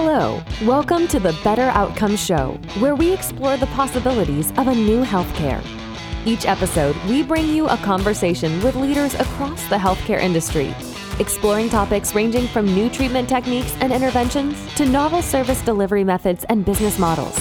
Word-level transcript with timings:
Hello, 0.00 0.40
welcome 0.64 1.08
to 1.08 1.18
the 1.18 1.36
Better 1.42 1.70
Outcomes 1.74 2.24
Show, 2.24 2.52
where 2.78 2.94
we 2.94 3.12
explore 3.12 3.56
the 3.56 3.66
possibilities 3.66 4.52
of 4.52 4.68
a 4.68 4.74
new 4.74 5.02
healthcare. 5.02 5.60
Each 6.24 6.46
episode, 6.46 6.94
we 7.08 7.24
bring 7.24 7.48
you 7.48 7.66
a 7.66 7.76
conversation 7.78 8.62
with 8.62 8.76
leaders 8.76 9.14
across 9.14 9.66
the 9.66 9.74
healthcare 9.74 10.20
industry, 10.20 10.72
exploring 11.18 11.68
topics 11.68 12.14
ranging 12.14 12.46
from 12.46 12.66
new 12.66 12.88
treatment 12.88 13.28
techniques 13.28 13.74
and 13.80 13.92
interventions 13.92 14.72
to 14.76 14.86
novel 14.86 15.20
service 15.20 15.60
delivery 15.62 16.04
methods 16.04 16.44
and 16.44 16.64
business 16.64 16.96
models. 16.96 17.36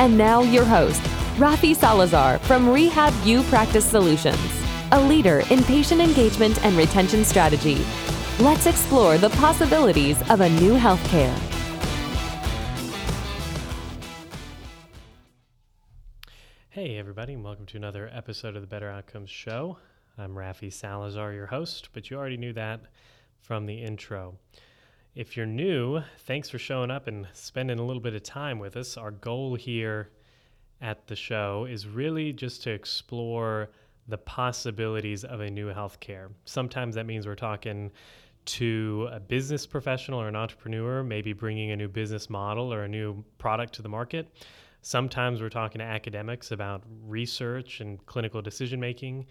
And 0.00 0.18
now, 0.18 0.42
your 0.42 0.64
host, 0.64 1.00
Rafi 1.36 1.76
Salazar 1.76 2.40
from 2.40 2.68
Rehab 2.68 3.14
U 3.24 3.44
Practice 3.44 3.88
Solutions, 3.88 4.44
a 4.90 5.00
leader 5.00 5.44
in 5.48 5.62
patient 5.62 6.00
engagement 6.00 6.60
and 6.64 6.76
retention 6.76 7.24
strategy. 7.24 7.86
Let's 8.40 8.66
explore 8.66 9.16
the 9.16 9.30
possibilities 9.30 10.20
of 10.28 10.40
a 10.40 10.48
new 10.48 10.72
healthcare. 10.72 11.53
Hey, 16.74 16.98
everybody, 16.98 17.34
and 17.34 17.44
welcome 17.44 17.66
to 17.66 17.76
another 17.76 18.10
episode 18.12 18.56
of 18.56 18.60
the 18.60 18.66
Better 18.66 18.90
Outcomes 18.90 19.30
Show. 19.30 19.78
I'm 20.18 20.34
Rafi 20.34 20.72
Salazar, 20.72 21.32
your 21.32 21.46
host, 21.46 21.90
but 21.92 22.10
you 22.10 22.16
already 22.16 22.36
knew 22.36 22.52
that 22.54 22.80
from 23.38 23.64
the 23.64 23.80
intro. 23.80 24.34
If 25.14 25.36
you're 25.36 25.46
new, 25.46 26.02
thanks 26.26 26.50
for 26.50 26.58
showing 26.58 26.90
up 26.90 27.06
and 27.06 27.28
spending 27.32 27.78
a 27.78 27.84
little 27.84 28.02
bit 28.02 28.14
of 28.14 28.24
time 28.24 28.58
with 28.58 28.76
us. 28.76 28.96
Our 28.96 29.12
goal 29.12 29.54
here 29.54 30.10
at 30.80 31.06
the 31.06 31.14
show 31.14 31.68
is 31.70 31.86
really 31.86 32.32
just 32.32 32.64
to 32.64 32.72
explore 32.72 33.70
the 34.08 34.18
possibilities 34.18 35.22
of 35.22 35.42
a 35.42 35.50
new 35.50 35.72
healthcare. 35.72 36.30
Sometimes 36.44 36.96
that 36.96 37.06
means 37.06 37.24
we're 37.24 37.36
talking 37.36 37.92
to 38.46 39.08
a 39.12 39.20
business 39.20 39.64
professional 39.64 40.20
or 40.20 40.26
an 40.26 40.34
entrepreneur, 40.34 41.04
maybe 41.04 41.32
bringing 41.32 41.70
a 41.70 41.76
new 41.76 41.86
business 41.86 42.28
model 42.28 42.74
or 42.74 42.82
a 42.82 42.88
new 42.88 43.24
product 43.38 43.74
to 43.74 43.82
the 43.82 43.88
market. 43.88 44.26
Sometimes 44.86 45.40
we're 45.40 45.48
talking 45.48 45.78
to 45.78 45.84
academics 45.84 46.52
about 46.52 46.82
research 47.06 47.80
and 47.80 48.04
clinical 48.04 48.42
decision 48.42 48.78
making. 48.78 49.24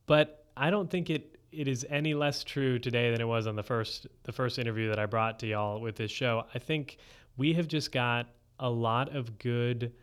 But 0.05 0.45
I 0.55 0.69
don't 0.69 0.89
think 0.89 1.09
it 1.09 1.33
it 1.51 1.67
is 1.67 1.85
any 1.89 2.13
less 2.13 2.43
true 2.43 2.77
today 2.77 3.09
than 3.09 3.21
it 3.21 3.27
was 3.27 3.47
on 3.47 3.55
the 3.55 3.63
first 3.63 4.07
the 4.23 4.31
first 4.31 4.59
interview 4.59 4.89
that 4.89 4.99
I 4.99 5.05
brought 5.05 5.39
to 5.39 5.47
y'all 5.47 5.79
with 5.79 5.95
this 5.95 6.11
show. 6.11 6.45
I 6.53 6.59
think 6.59 6.97
we 7.37 7.53
have 7.53 7.67
just 7.67 7.91
got 7.91 8.27
a 8.59 8.69
lot 8.69 9.15
of 9.15 9.37
good 9.39 9.93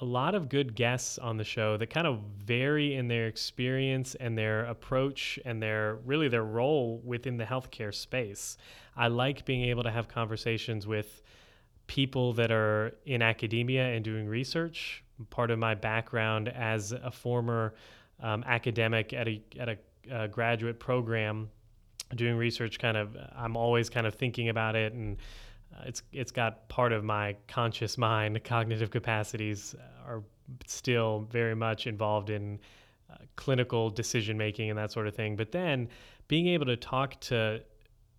a 0.00 0.04
lot 0.04 0.34
of 0.34 0.48
good 0.48 0.74
guests 0.74 1.18
on 1.18 1.36
the 1.36 1.44
show 1.44 1.76
that 1.76 1.88
kind 1.88 2.06
of 2.06 2.18
vary 2.44 2.96
in 2.96 3.06
their 3.06 3.28
experience 3.28 4.16
and 4.16 4.36
their 4.36 4.64
approach 4.64 5.38
and 5.44 5.62
their 5.62 5.98
really 6.04 6.28
their 6.28 6.42
role 6.42 7.00
within 7.04 7.36
the 7.36 7.44
healthcare 7.44 7.94
space. 7.94 8.56
I 8.96 9.06
like 9.06 9.44
being 9.44 9.62
able 9.66 9.84
to 9.84 9.90
have 9.90 10.08
conversations 10.08 10.86
with 10.86 11.22
people 11.86 12.32
that 12.34 12.50
are 12.50 12.94
in 13.06 13.22
academia 13.22 13.88
and 13.88 14.04
doing 14.04 14.26
research. 14.26 15.02
Part 15.30 15.50
of 15.50 15.58
my 15.58 15.74
background 15.74 16.48
as 16.48 16.92
a 16.92 17.10
former 17.10 17.74
um, 18.20 18.44
academic 18.46 19.12
at 19.12 19.28
a 19.28 19.42
at 19.58 19.68
a, 19.68 19.78
a 20.10 20.28
graduate 20.28 20.78
program 20.78 21.50
doing 22.14 22.36
research 22.36 22.78
kind 22.78 22.96
of 22.96 23.16
I'm 23.36 23.56
always 23.56 23.90
kind 23.90 24.06
of 24.06 24.14
thinking 24.14 24.48
about 24.48 24.76
it 24.76 24.92
and 24.92 25.16
uh, 25.74 25.82
it's 25.86 26.02
it's 26.12 26.30
got 26.30 26.68
part 26.68 26.92
of 26.92 27.04
my 27.04 27.36
conscious 27.48 27.98
mind 27.98 28.42
cognitive 28.44 28.90
capacities 28.90 29.74
are 30.06 30.22
still 30.66 31.26
very 31.30 31.54
much 31.54 31.86
involved 31.86 32.30
in 32.30 32.60
uh, 33.10 33.16
clinical 33.36 33.90
decision 33.90 34.36
making 34.36 34.70
and 34.70 34.78
that 34.78 34.92
sort 34.92 35.06
of 35.06 35.14
thing 35.14 35.36
but 35.36 35.50
then 35.50 35.88
being 36.28 36.48
able 36.48 36.66
to 36.66 36.76
talk 36.76 37.18
to 37.20 37.60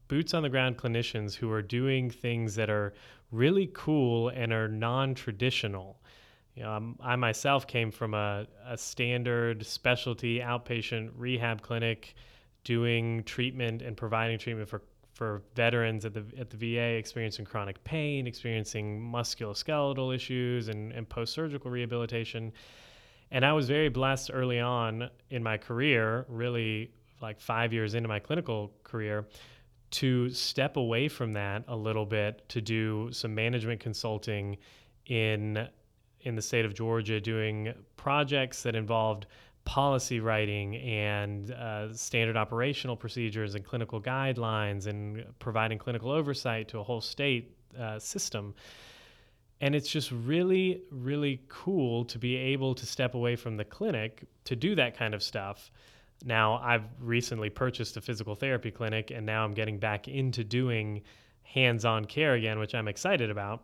boots 0.07 0.33
on 0.33 0.43
the 0.43 0.49
ground 0.49 0.77
clinicians 0.77 1.35
who 1.35 1.51
are 1.51 1.61
doing 1.61 2.09
things 2.09 2.55
that 2.55 2.69
are 2.69 2.93
really 3.31 3.69
cool 3.73 4.29
and 4.29 4.53
are 4.53 4.67
non-traditional 4.67 5.99
um, 6.55 6.55
you 6.55 6.63
know, 6.63 6.95
I'm, 7.01 7.19
myself 7.19 7.67
came 7.67 7.91
from 7.91 8.13
a, 8.13 8.47
a 8.65 8.77
standard 8.77 9.65
specialty 9.65 10.39
outpatient 10.39 11.11
rehab 11.17 11.61
clinic 11.61 12.15
doing 12.63 13.23
treatment 13.23 13.81
and 13.81 13.95
providing 13.97 14.39
treatment 14.39 14.69
for 14.69 14.81
for 15.13 15.41
veterans 15.55 16.03
at 16.03 16.13
the 16.13 16.25
at 16.37 16.49
the 16.49 16.57
VA 16.57 16.97
experiencing 16.97 17.45
chronic 17.45 17.81
pain, 17.83 18.27
experiencing 18.27 18.99
musculoskeletal 19.01 20.13
issues 20.13 20.67
and, 20.67 20.91
and 20.91 21.07
post-surgical 21.07 21.71
rehabilitation. 21.71 22.51
And 23.31 23.45
I 23.45 23.53
was 23.53 23.67
very 23.67 23.89
blessed 23.89 24.29
early 24.33 24.59
on 24.59 25.09
in 25.29 25.41
my 25.41 25.57
career, 25.57 26.25
really 26.27 26.91
like 27.21 27.39
five 27.39 27.71
years 27.73 27.95
into 27.95 28.09
my 28.09 28.19
clinical 28.19 28.71
career, 28.83 29.25
to 29.95 30.29
step 30.29 30.75
away 30.75 31.07
from 31.07 31.31
that 31.31 31.63
a 31.69 31.75
little 31.75 32.06
bit 32.06 32.47
to 32.50 32.59
do 32.59 33.09
some 33.13 33.33
management 33.33 33.79
consulting 33.79 34.57
in 35.06 35.67
in 36.22 36.35
the 36.35 36.41
state 36.41 36.66
of 36.66 36.73
Georgia 36.73 37.22
doing 37.22 37.73
projects 37.95 38.63
that 38.63 38.75
involved 38.75 39.28
policy 39.63 40.19
writing 40.19 40.75
and 40.78 41.51
uh, 41.51 41.94
standard 41.94 42.35
operational 42.35 42.97
procedures 42.97 43.55
and 43.55 43.63
clinical 43.63 44.01
guidelines 44.01 44.88
and 44.88 45.23
providing 45.39 45.78
clinical 45.78 46.11
oversight 46.11 46.67
to 46.67 46.79
a 46.79 46.84
whole 46.84 47.01
state 47.01 47.55
uh, 47.79 47.97
system. 47.97 48.53
And 49.61 49.73
it's 49.75 49.88
just 49.88 50.11
really, 50.11 50.81
really 50.91 51.41
cool 51.47 52.03
to 52.05 52.19
be 52.19 52.35
able 52.35 52.75
to 52.75 52.85
step 52.85 53.13
away 53.13 53.35
from 53.35 53.55
the 53.55 53.63
clinic 53.63 54.25
to 54.44 54.55
do 54.55 54.75
that 54.75 54.97
kind 54.97 55.13
of 55.13 55.23
stuff 55.23 55.72
now 56.23 56.59
I've 56.63 56.85
recently 56.99 57.49
purchased 57.49 57.97
a 57.97 58.01
physical 58.01 58.35
therapy 58.35 58.71
clinic 58.71 59.11
and 59.11 59.25
now 59.25 59.43
I'm 59.43 59.53
getting 59.53 59.77
back 59.77 60.07
into 60.07 60.43
doing 60.43 61.01
hands-on 61.43 62.05
care 62.05 62.33
again, 62.33 62.59
which 62.59 62.73
I'm 62.73 62.87
excited 62.87 63.29
about. 63.29 63.63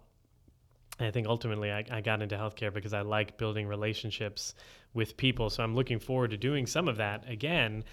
And 0.99 1.07
I 1.07 1.11
think 1.11 1.27
ultimately 1.27 1.71
I, 1.71 1.83
I 1.89 2.01
got 2.01 2.21
into 2.21 2.35
healthcare 2.35 2.73
because 2.73 2.93
I 2.93 3.01
like 3.01 3.37
building 3.37 3.67
relationships 3.67 4.53
with 4.93 5.17
people. 5.17 5.49
So 5.49 5.63
I'm 5.63 5.75
looking 5.75 5.99
forward 5.99 6.31
to 6.31 6.37
doing 6.37 6.67
some 6.67 6.87
of 6.87 6.97
that 6.97 7.27
again. 7.29 7.83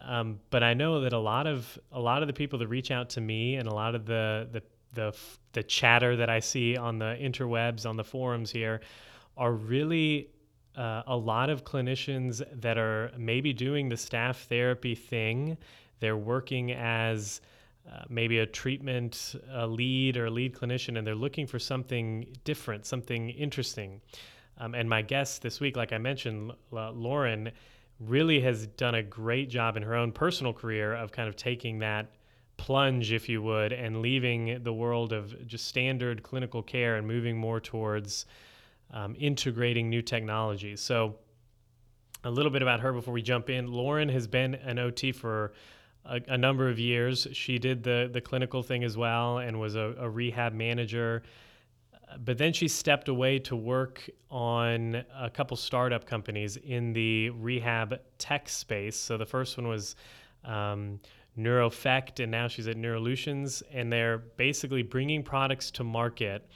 Um, 0.00 0.40
but 0.50 0.62
I 0.62 0.74
know 0.74 1.00
that 1.00 1.12
a 1.12 1.18
lot 1.18 1.46
of 1.46 1.78
a 1.92 2.00
lot 2.00 2.22
of 2.22 2.26
the 2.26 2.32
people 2.32 2.58
that 2.58 2.68
reach 2.68 2.90
out 2.90 3.10
to 3.10 3.20
me 3.20 3.56
and 3.56 3.68
a 3.68 3.74
lot 3.74 3.94
of 3.94 4.06
the 4.06 4.48
the 4.52 4.62
the, 4.94 5.16
the 5.52 5.62
chatter 5.62 6.16
that 6.16 6.28
I 6.28 6.40
see 6.40 6.76
on 6.76 6.98
the 6.98 7.16
interwebs 7.20 7.88
on 7.88 7.96
the 7.96 8.04
forums 8.04 8.50
here 8.50 8.82
are 9.36 9.52
really 9.52 10.28
uh, 10.76 11.02
a 11.06 11.16
lot 11.16 11.50
of 11.50 11.64
clinicians 11.64 12.42
that 12.60 12.78
are 12.78 13.10
maybe 13.18 13.52
doing 13.52 13.88
the 13.88 13.96
staff 13.96 14.46
therapy 14.48 14.94
thing. 14.94 15.56
They're 16.00 16.16
working 16.16 16.72
as 16.72 17.40
uh, 17.90 18.04
maybe 18.08 18.38
a 18.38 18.46
treatment 18.46 19.34
a 19.52 19.66
lead 19.66 20.16
or 20.16 20.26
a 20.26 20.30
lead 20.30 20.54
clinician, 20.54 20.96
and 20.96 21.06
they're 21.06 21.14
looking 21.14 21.46
for 21.46 21.58
something 21.58 22.26
different, 22.44 22.86
something 22.86 23.30
interesting. 23.30 24.00
Um, 24.58 24.74
and 24.74 24.88
my 24.88 25.02
guest 25.02 25.42
this 25.42 25.60
week, 25.60 25.76
like 25.76 25.92
I 25.92 25.98
mentioned, 25.98 26.52
L- 26.72 26.92
Lauren, 26.94 27.50
really 28.00 28.40
has 28.40 28.66
done 28.66 28.94
a 28.94 29.02
great 29.02 29.48
job 29.48 29.76
in 29.76 29.82
her 29.82 29.94
own 29.94 30.12
personal 30.12 30.52
career 30.52 30.94
of 30.94 31.12
kind 31.12 31.28
of 31.28 31.36
taking 31.36 31.78
that 31.80 32.10
plunge, 32.56 33.12
if 33.12 33.28
you 33.28 33.42
would, 33.42 33.72
and 33.72 34.02
leaving 34.02 34.62
the 34.62 34.72
world 34.72 35.12
of 35.12 35.46
just 35.46 35.66
standard 35.66 36.22
clinical 36.22 36.62
care 36.62 36.96
and 36.96 37.06
moving 37.06 37.36
more 37.36 37.60
towards 37.60 38.26
um, 38.92 39.16
integrating 39.18 39.88
new 39.88 40.02
technologies. 40.02 40.80
So, 40.80 41.16
a 42.24 42.30
little 42.30 42.52
bit 42.52 42.62
about 42.62 42.80
her 42.80 42.92
before 42.92 43.12
we 43.12 43.22
jump 43.22 43.50
in. 43.50 43.66
Lauren 43.66 44.08
has 44.08 44.28
been 44.28 44.54
an 44.54 44.78
OT 44.78 45.10
for 45.10 45.52
a, 46.04 46.20
a 46.28 46.38
number 46.38 46.68
of 46.68 46.78
years. 46.78 47.26
She 47.32 47.58
did 47.58 47.82
the 47.82 48.08
the 48.12 48.20
clinical 48.20 48.62
thing 48.62 48.84
as 48.84 48.96
well 48.96 49.38
and 49.38 49.58
was 49.58 49.74
a, 49.74 49.94
a 49.98 50.08
rehab 50.08 50.52
manager. 50.52 51.22
but 52.24 52.38
then 52.38 52.52
she 52.52 52.68
stepped 52.68 53.08
away 53.08 53.38
to 53.38 53.56
work 53.56 54.08
on 54.30 55.02
a 55.18 55.30
couple 55.30 55.56
startup 55.56 56.04
companies 56.04 56.56
in 56.58 56.92
the 56.92 57.30
rehab 57.30 57.98
tech 58.18 58.48
space. 58.48 58.96
So 58.96 59.16
the 59.16 59.26
first 59.26 59.56
one 59.56 59.66
was 59.66 59.96
um, 60.44 61.00
Neofect, 61.38 62.22
and 62.22 62.30
now 62.30 62.48
she's 62.48 62.68
at 62.68 62.76
Neurolutions, 62.76 63.62
and 63.72 63.90
they're 63.90 64.18
basically 64.18 64.82
bringing 64.82 65.22
products 65.22 65.70
to 65.72 65.84
market 65.84 66.48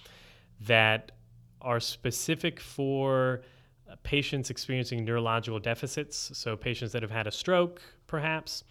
that 0.60 1.12
are 1.60 1.80
specific 1.80 2.60
for 2.60 3.42
patients 4.02 4.50
experiencing 4.50 5.04
neurological 5.04 5.58
deficits. 5.58 6.30
So 6.34 6.56
patients 6.56 6.92
that 6.92 7.02
have 7.02 7.10
had 7.10 7.26
a 7.26 7.30
stroke, 7.30 7.80
perhaps. 8.06 8.64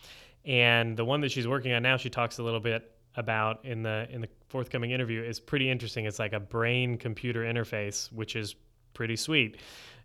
And 0.46 0.96
the 0.96 1.06
one 1.06 1.22
that 1.22 1.32
she's 1.32 1.48
working 1.48 1.74
on 1.74 1.84
now, 1.84 1.98
she 1.98 2.10
talks 2.10 2.38
a 2.38 2.44
little 2.44 2.60
bit 2.60 2.92
about 3.18 3.64
in 3.64 3.82
the 3.82 4.08
in 4.10 4.22
the 4.22 4.28
forthcoming 4.50 4.92
interview 4.92 5.24
is 5.24 5.40
pretty 5.40 5.70
interesting. 5.70 6.06
It's 6.06 6.20
like 6.20 6.34
a 6.34 6.40
brain 6.40 6.98
computer 6.98 7.42
interface, 7.42 8.12
which 8.12 8.36
is 8.36 8.56
pretty 8.94 9.16
sweet. 9.16 9.58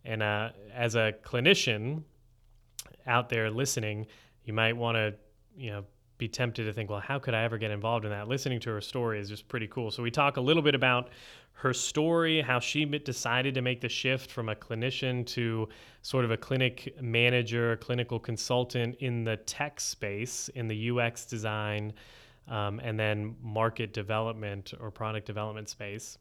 And 0.05 0.23
uh, 0.23 0.51
as 0.73 0.95
a 0.95 1.15
clinician 1.25 2.05
out 3.07 3.29
there 3.29 3.51
listening, 3.51 4.07
you 4.45 4.53
might 4.53 4.77
want 4.77 4.97
to 4.97 5.15
you 5.57 5.71
know 5.71 5.85
be 6.21 6.29
tempted 6.29 6.65
to 6.65 6.73
think, 6.73 6.89
well, 6.89 7.01
how 7.01 7.19
could 7.19 7.35
I 7.35 7.43
ever 7.43 7.59
get 7.59 7.73
involved 7.73 8.05
in 8.05 8.11
that? 8.13 8.29
Listening 8.29 8.61
to 8.61 8.71
her 8.71 8.81
story 8.81 9.19
is 9.19 9.29
just 9.29 9.49
pretty 9.49 9.67
cool. 9.67 9.91
So 9.91 10.03
we 10.03 10.11
talk 10.13 10.37
a 10.37 10.41
little 10.41 10.63
bit 10.63 10.77
about 10.77 11.09
her 11.55 11.75
story, 11.75 12.41
how 12.41 12.61
she 12.61 12.85
decided 12.85 13.55
to 13.55 13.63
make 13.63 13.81
the 13.81 13.89
shift 13.89 14.31
from 14.31 14.49
a 14.49 14.55
clinician 14.55 15.27
to 15.27 15.69
sort 16.03 16.25
of 16.25 16.31
a 16.31 16.37
clinic 16.37 16.95
manager, 17.03 17.77
clinical 17.79 18.19
consultant 18.19 18.95
in 19.01 19.25
the 19.25 19.37
tech 19.39 19.81
space, 19.81 20.49
in 20.55 20.69
the 20.69 20.91
UX 20.91 21.27
design, 21.27 21.93
um, 22.49 22.81
and 22.81 22.99
then 22.99 23.35
market 23.43 23.93
development 23.93 24.73
or 24.81 24.91
product 24.91 25.27
development 25.27 25.69
space. 25.69 26.17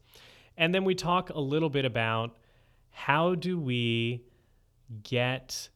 And 0.56 0.74
then 0.74 0.84
we 0.84 0.94
talk 0.94 1.30
a 1.30 1.40
little 1.40 1.70
bit 1.70 1.84
about 1.84 2.36
how 2.90 3.34
do 3.34 3.58
we 3.58 4.24
get 5.02 5.68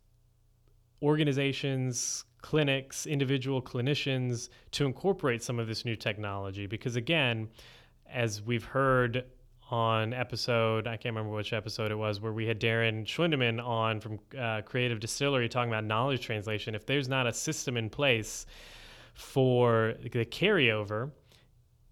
organizations, 1.02 2.24
clinics, 2.44 3.06
individual 3.06 3.62
clinicians 3.62 4.50
to 4.70 4.84
incorporate 4.84 5.42
some 5.42 5.58
of 5.58 5.66
this 5.66 5.86
new 5.86 5.96
technology. 5.96 6.66
Because 6.66 6.94
again, 6.94 7.48
as 8.06 8.42
we've 8.42 8.64
heard 8.64 9.24
on 9.70 10.12
episode, 10.12 10.86
I 10.86 10.98
can't 10.98 11.14
remember 11.14 11.34
which 11.34 11.54
episode 11.54 11.90
it 11.90 11.94
was, 11.94 12.20
where 12.20 12.34
we 12.34 12.46
had 12.46 12.60
Darren 12.60 13.06
Schwindeman 13.06 13.64
on 13.64 13.98
from 13.98 14.18
uh, 14.38 14.60
Creative 14.60 15.00
Distillery 15.00 15.48
talking 15.48 15.70
about 15.70 15.84
knowledge 15.84 16.20
translation. 16.20 16.74
If 16.74 16.84
there's 16.84 17.08
not 17.08 17.26
a 17.26 17.32
system 17.32 17.78
in 17.78 17.88
place 17.88 18.44
for 19.14 19.94
the 20.02 20.26
carryover 20.26 21.12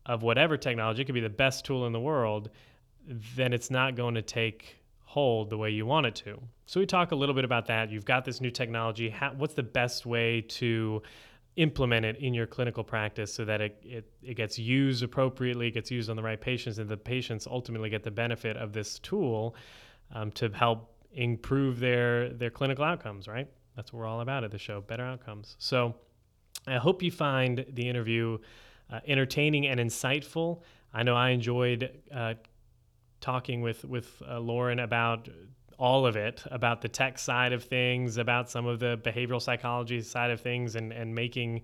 of 0.05 0.23
whatever 0.23 0.59
technology, 0.59 1.01
it 1.01 1.07
could 1.07 1.15
be 1.15 1.23
the 1.23 1.31
best 1.31 1.65
tool 1.65 1.87
in 1.87 1.95
the 1.95 2.01
world, 2.01 2.51
then 3.37 3.55
it's 3.55 3.71
not 3.71 3.97
going 3.97 4.17
to 4.17 4.23
take 4.23 4.82
hold 5.13 5.51
the 5.51 5.59
way 5.59 5.69
you 5.69 5.85
want 5.85 6.07
it 6.07 6.15
to. 6.15 6.41
So 6.65 6.81
we 6.81 6.87
talk 6.87 7.13
a 7.13 7.15
little 7.15 7.35
bit 7.35 7.45
about 7.45 7.67
that. 7.67 7.91
You've 7.91 8.07
got 8.07 8.25
this 8.25 8.41
new 8.41 8.51
technology. 8.51 9.11
How, 9.11 9.35
what's 9.37 9.53
the 9.53 9.63
best 9.63 10.07
way 10.07 10.41
to 10.61 11.03
implement 11.57 12.07
it 12.07 12.17
in 12.17 12.33
your 12.33 12.47
clinical 12.47 12.83
practice 12.83 13.31
so 13.35 13.45
that 13.45 13.61
it, 13.61 13.77
it, 13.85 14.11
it 14.23 14.37
gets 14.39 14.59
used 14.59 15.03
appropriately, 15.03 15.71
gets 15.71 15.91
used 15.91 16.09
on 16.09 16.17
the 16.17 16.23
right 16.23 16.41
patients, 16.41 16.79
and 16.79 16.89
the 16.89 16.97
patients 16.97 17.47
ultimately 17.47 17.91
get 17.91 18.03
the 18.03 18.11
benefit 18.11 18.57
of 18.57 18.73
this 18.73 18.99
tool 19.01 19.55
um, 20.15 20.31
to 20.33 20.49
help 20.49 20.79
improve 21.13 21.79
their 21.79 22.31
their 22.31 22.51
clinical 22.51 22.83
outcomes, 22.83 23.29
right? 23.29 23.49
That's 23.77 23.93
what 23.93 23.99
we're 24.01 24.07
all 24.07 24.23
about 24.23 24.45
at 24.45 24.51
the 24.51 24.59
show, 24.59 24.81
better 24.81 25.05
outcomes. 25.05 25.57
So 25.59 25.95
I 26.67 26.79
hope 26.79 27.03
you 27.03 27.11
find 27.11 27.67
the 27.75 27.87
interview 27.87 28.39
uh, 28.91 29.01
entertaining 29.07 29.67
and 29.67 29.79
insightful. 29.79 30.63
I 30.95 31.03
know 31.03 31.17
I 31.17 31.31
enjoyed 31.31 31.91
uh, 32.15 32.35
talking 33.23 33.63
with 33.63 33.85
with 33.87 34.23
uh, 34.29 34.39
Lauren 34.39 34.81
about 34.81 35.29
all 35.79 36.05
of 36.05 36.17
it, 36.17 36.43
about 36.51 36.83
the 36.83 36.89
tech 36.89 37.19
side 37.19 37.53
of 37.53 37.65
things, 37.65 38.19
about 38.19 38.51
some 38.51 38.67
of 38.67 38.79
the 38.79 39.01
behavioral 39.03 39.41
psychology 39.41 40.03
side 40.03 40.31
of 40.31 40.41
things, 40.41 40.77
and 40.77 40.93
and 40.93 41.15
making. 41.15 41.63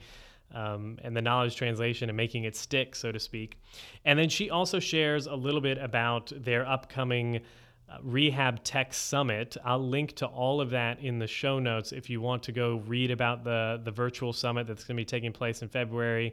Um, 0.54 0.96
and 1.04 1.14
the 1.14 1.20
knowledge 1.20 1.56
translation 1.56 2.08
and 2.08 2.16
making 2.16 2.44
it 2.44 2.56
stick, 2.56 2.96
so 2.96 3.12
to 3.12 3.20
speak. 3.20 3.58
And 4.06 4.18
then 4.18 4.30
she 4.30 4.48
also 4.48 4.80
shares 4.80 5.26
a 5.26 5.34
little 5.34 5.60
bit 5.60 5.76
about 5.76 6.32
their 6.34 6.66
upcoming 6.66 7.42
uh, 7.90 7.98
Rehab 8.02 8.64
Tech 8.64 8.94
Summit. 8.94 9.58
I'll 9.64 9.86
link 9.86 10.14
to 10.16 10.26
all 10.26 10.62
of 10.62 10.70
that 10.70 11.00
in 11.00 11.18
the 11.18 11.26
show 11.26 11.58
notes 11.58 11.92
if 11.92 12.08
you 12.08 12.22
want 12.22 12.42
to 12.44 12.52
go 12.52 12.82
read 12.86 13.10
about 13.10 13.44
the, 13.44 13.80
the 13.84 13.90
virtual 13.90 14.32
summit 14.32 14.66
that's 14.66 14.84
going 14.84 14.96
to 14.96 15.00
be 15.00 15.04
taking 15.04 15.32
place 15.32 15.60
in 15.60 15.68
February. 15.68 16.32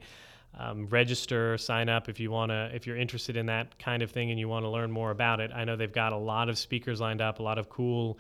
Um, 0.58 0.88
register, 0.88 1.58
sign 1.58 1.90
up 1.90 2.08
if 2.08 2.20
you 2.20 2.32
want 2.32 2.52
to, 2.52 2.72
if 2.74 2.88
you're 2.88 2.96
interested 2.96 3.36
in 3.36 3.48
that 3.48 3.78
kind 3.78 4.02
of 4.02 4.12
thing 4.12 4.32
and 4.32 4.40
you 4.40 4.48
want 4.48 4.64
to 4.64 4.70
learn 4.70 4.90
more 4.90 5.12
about 5.12 5.42
it. 5.42 5.52
I 5.54 5.66
know 5.66 5.76
they've 5.76 5.92
got 5.92 6.14
a 6.14 6.18
lot 6.18 6.48
of 6.48 6.58
speakers 6.58 7.02
lined 7.02 7.22
up, 7.22 7.40
a 7.40 7.44
lot 7.44 7.58
of 7.58 7.68
cool 7.68 8.18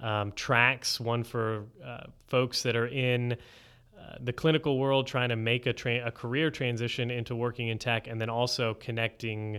um, 0.00 0.32
tracks, 0.32 1.00
one 1.00 1.24
for 1.24 1.64
uh, 1.84 2.04
folks 2.26 2.62
that 2.64 2.76
are 2.76 2.86
in 2.86 3.32
uh, 3.32 4.16
the 4.20 4.32
clinical 4.32 4.78
world 4.78 5.06
trying 5.06 5.30
to 5.30 5.36
make 5.36 5.66
a, 5.66 5.72
tra- 5.72 6.06
a 6.06 6.10
career 6.10 6.50
transition 6.50 7.10
into 7.10 7.34
working 7.34 7.68
in 7.68 7.78
tech, 7.78 8.06
and 8.06 8.20
then 8.20 8.28
also 8.28 8.74
connecting 8.74 9.58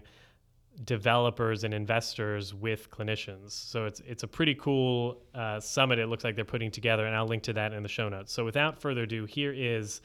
developers 0.86 1.64
and 1.64 1.74
investors 1.74 2.54
with 2.54 2.90
clinicians. 2.90 3.52
So 3.52 3.86
it's 3.86 4.02
it's 4.02 4.24
a 4.24 4.28
pretty 4.28 4.56
cool 4.56 5.22
uh, 5.36 5.60
summit. 5.60 6.00
It 6.00 6.08
looks 6.08 6.24
like 6.24 6.36
they're 6.36 6.46
putting 6.46 6.72
together, 6.72 7.06
and 7.06 7.16
I'll 7.16 7.28
link 7.28 7.44
to 7.44 7.54
that 7.54 7.74
in 7.74 7.84
the 7.84 7.90
show 7.90 8.08
notes. 8.08 8.32
So 8.32 8.46
without 8.46 8.80
further 8.80 9.04
ado, 9.04 9.26
here 9.26 9.54
is 9.54 10.02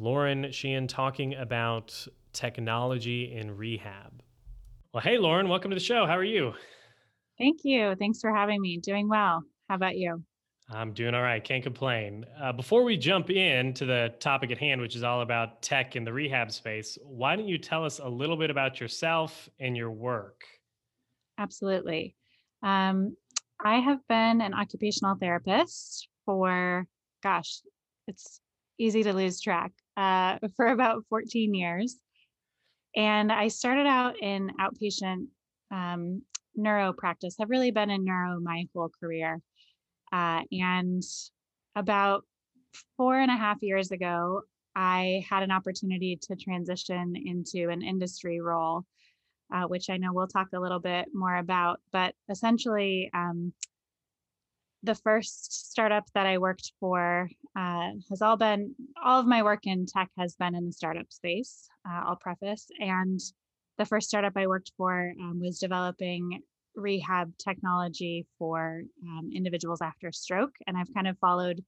Lauren 0.00 0.52
Sheehan 0.52 0.86
talking 0.86 1.34
about 1.34 2.06
technology 2.32 3.34
in 3.34 3.56
rehab. 3.56 4.22
Well, 4.94 5.02
hey 5.02 5.18
Lauren, 5.18 5.48
welcome 5.48 5.72
to 5.72 5.74
the 5.74 5.80
show. 5.80 6.06
How 6.06 6.16
are 6.16 6.24
you? 6.24 6.52
Thank 7.36 7.60
you. 7.64 7.96
Thanks 7.98 8.20
for 8.20 8.32
having 8.32 8.60
me. 8.60 8.78
Doing 8.78 9.08
well. 9.08 9.42
How 9.68 9.74
about 9.74 9.96
you? 9.96 10.22
I'm 10.70 10.92
doing 10.92 11.14
all 11.14 11.22
right. 11.22 11.42
Can't 11.42 11.64
complain. 11.64 12.26
Uh, 12.40 12.52
before 12.52 12.84
we 12.84 12.96
jump 12.96 13.30
in 13.30 13.74
to 13.74 13.86
the 13.86 14.14
topic 14.20 14.52
at 14.52 14.58
hand, 14.58 14.80
which 14.80 14.94
is 14.94 15.02
all 15.02 15.22
about 15.22 15.62
tech 15.62 15.96
in 15.96 16.04
the 16.04 16.12
rehab 16.12 16.52
space, 16.52 16.96
why 17.02 17.34
don't 17.34 17.48
you 17.48 17.58
tell 17.58 17.84
us 17.84 17.98
a 17.98 18.08
little 18.08 18.36
bit 18.36 18.50
about 18.50 18.80
yourself 18.80 19.48
and 19.58 19.76
your 19.76 19.90
work? 19.90 20.42
Absolutely. 21.38 22.14
Um, 22.62 23.16
I 23.64 23.80
have 23.80 23.98
been 24.08 24.42
an 24.42 24.54
occupational 24.54 25.16
therapist 25.16 26.08
for, 26.24 26.86
gosh, 27.22 27.62
it's 28.06 28.40
easy 28.78 29.02
to 29.02 29.12
lose 29.12 29.40
track, 29.40 29.72
uh, 29.98 30.38
for 30.56 30.68
about 30.68 31.04
14 31.10 31.54
years. 31.54 31.96
And 32.96 33.30
I 33.30 33.48
started 33.48 33.86
out 33.86 34.14
in 34.22 34.50
outpatient 34.58 35.26
um, 35.70 36.22
neuro 36.54 36.92
practice. 36.92 37.36
I've 37.38 37.50
really 37.50 37.70
been 37.70 37.90
in 37.90 38.04
neuro 38.04 38.40
my 38.40 38.66
whole 38.74 38.90
career. 39.00 39.40
Uh, 40.10 40.40
and 40.50 41.02
about 41.76 42.24
four 42.96 43.18
and 43.18 43.30
a 43.30 43.36
half 43.36 43.62
years 43.62 43.90
ago, 43.90 44.42
I 44.74 45.24
had 45.28 45.42
an 45.42 45.50
opportunity 45.50 46.18
to 46.22 46.36
transition 46.36 47.14
into 47.16 47.68
an 47.68 47.82
industry 47.82 48.40
role, 48.40 48.84
uh, 49.52 49.64
which 49.64 49.90
I 49.90 49.96
know 49.96 50.12
we'll 50.12 50.28
talk 50.28 50.48
a 50.54 50.60
little 50.60 50.78
bit 50.80 51.08
more 51.12 51.36
about. 51.36 51.80
But 51.92 52.14
essentially, 52.30 53.10
um, 53.12 53.52
the 54.82 54.94
first 54.94 55.70
startup 55.70 56.04
that 56.14 56.26
I 56.26 56.38
worked 56.38 56.72
for 56.78 57.28
uh, 57.56 57.90
has 58.10 58.22
all 58.22 58.36
been, 58.36 58.74
all 59.02 59.20
of 59.20 59.26
my 59.26 59.42
work 59.42 59.66
in 59.66 59.86
tech 59.86 60.10
has 60.16 60.36
been 60.36 60.54
in 60.54 60.66
the 60.66 60.72
startup 60.72 61.12
space, 61.12 61.68
uh, 61.88 62.02
I'll 62.06 62.16
preface. 62.16 62.68
And 62.78 63.20
the 63.76 63.84
first 63.84 64.08
startup 64.08 64.34
I 64.36 64.46
worked 64.46 64.72
for 64.76 65.12
um, 65.20 65.40
was 65.40 65.58
developing 65.58 66.42
rehab 66.74 67.36
technology 67.38 68.26
for 68.38 68.82
um, 69.02 69.30
individuals 69.34 69.82
after 69.82 70.12
stroke. 70.12 70.54
And 70.66 70.76
I've 70.76 70.94
kind 70.94 71.08
of 71.08 71.18
followed 71.18 71.64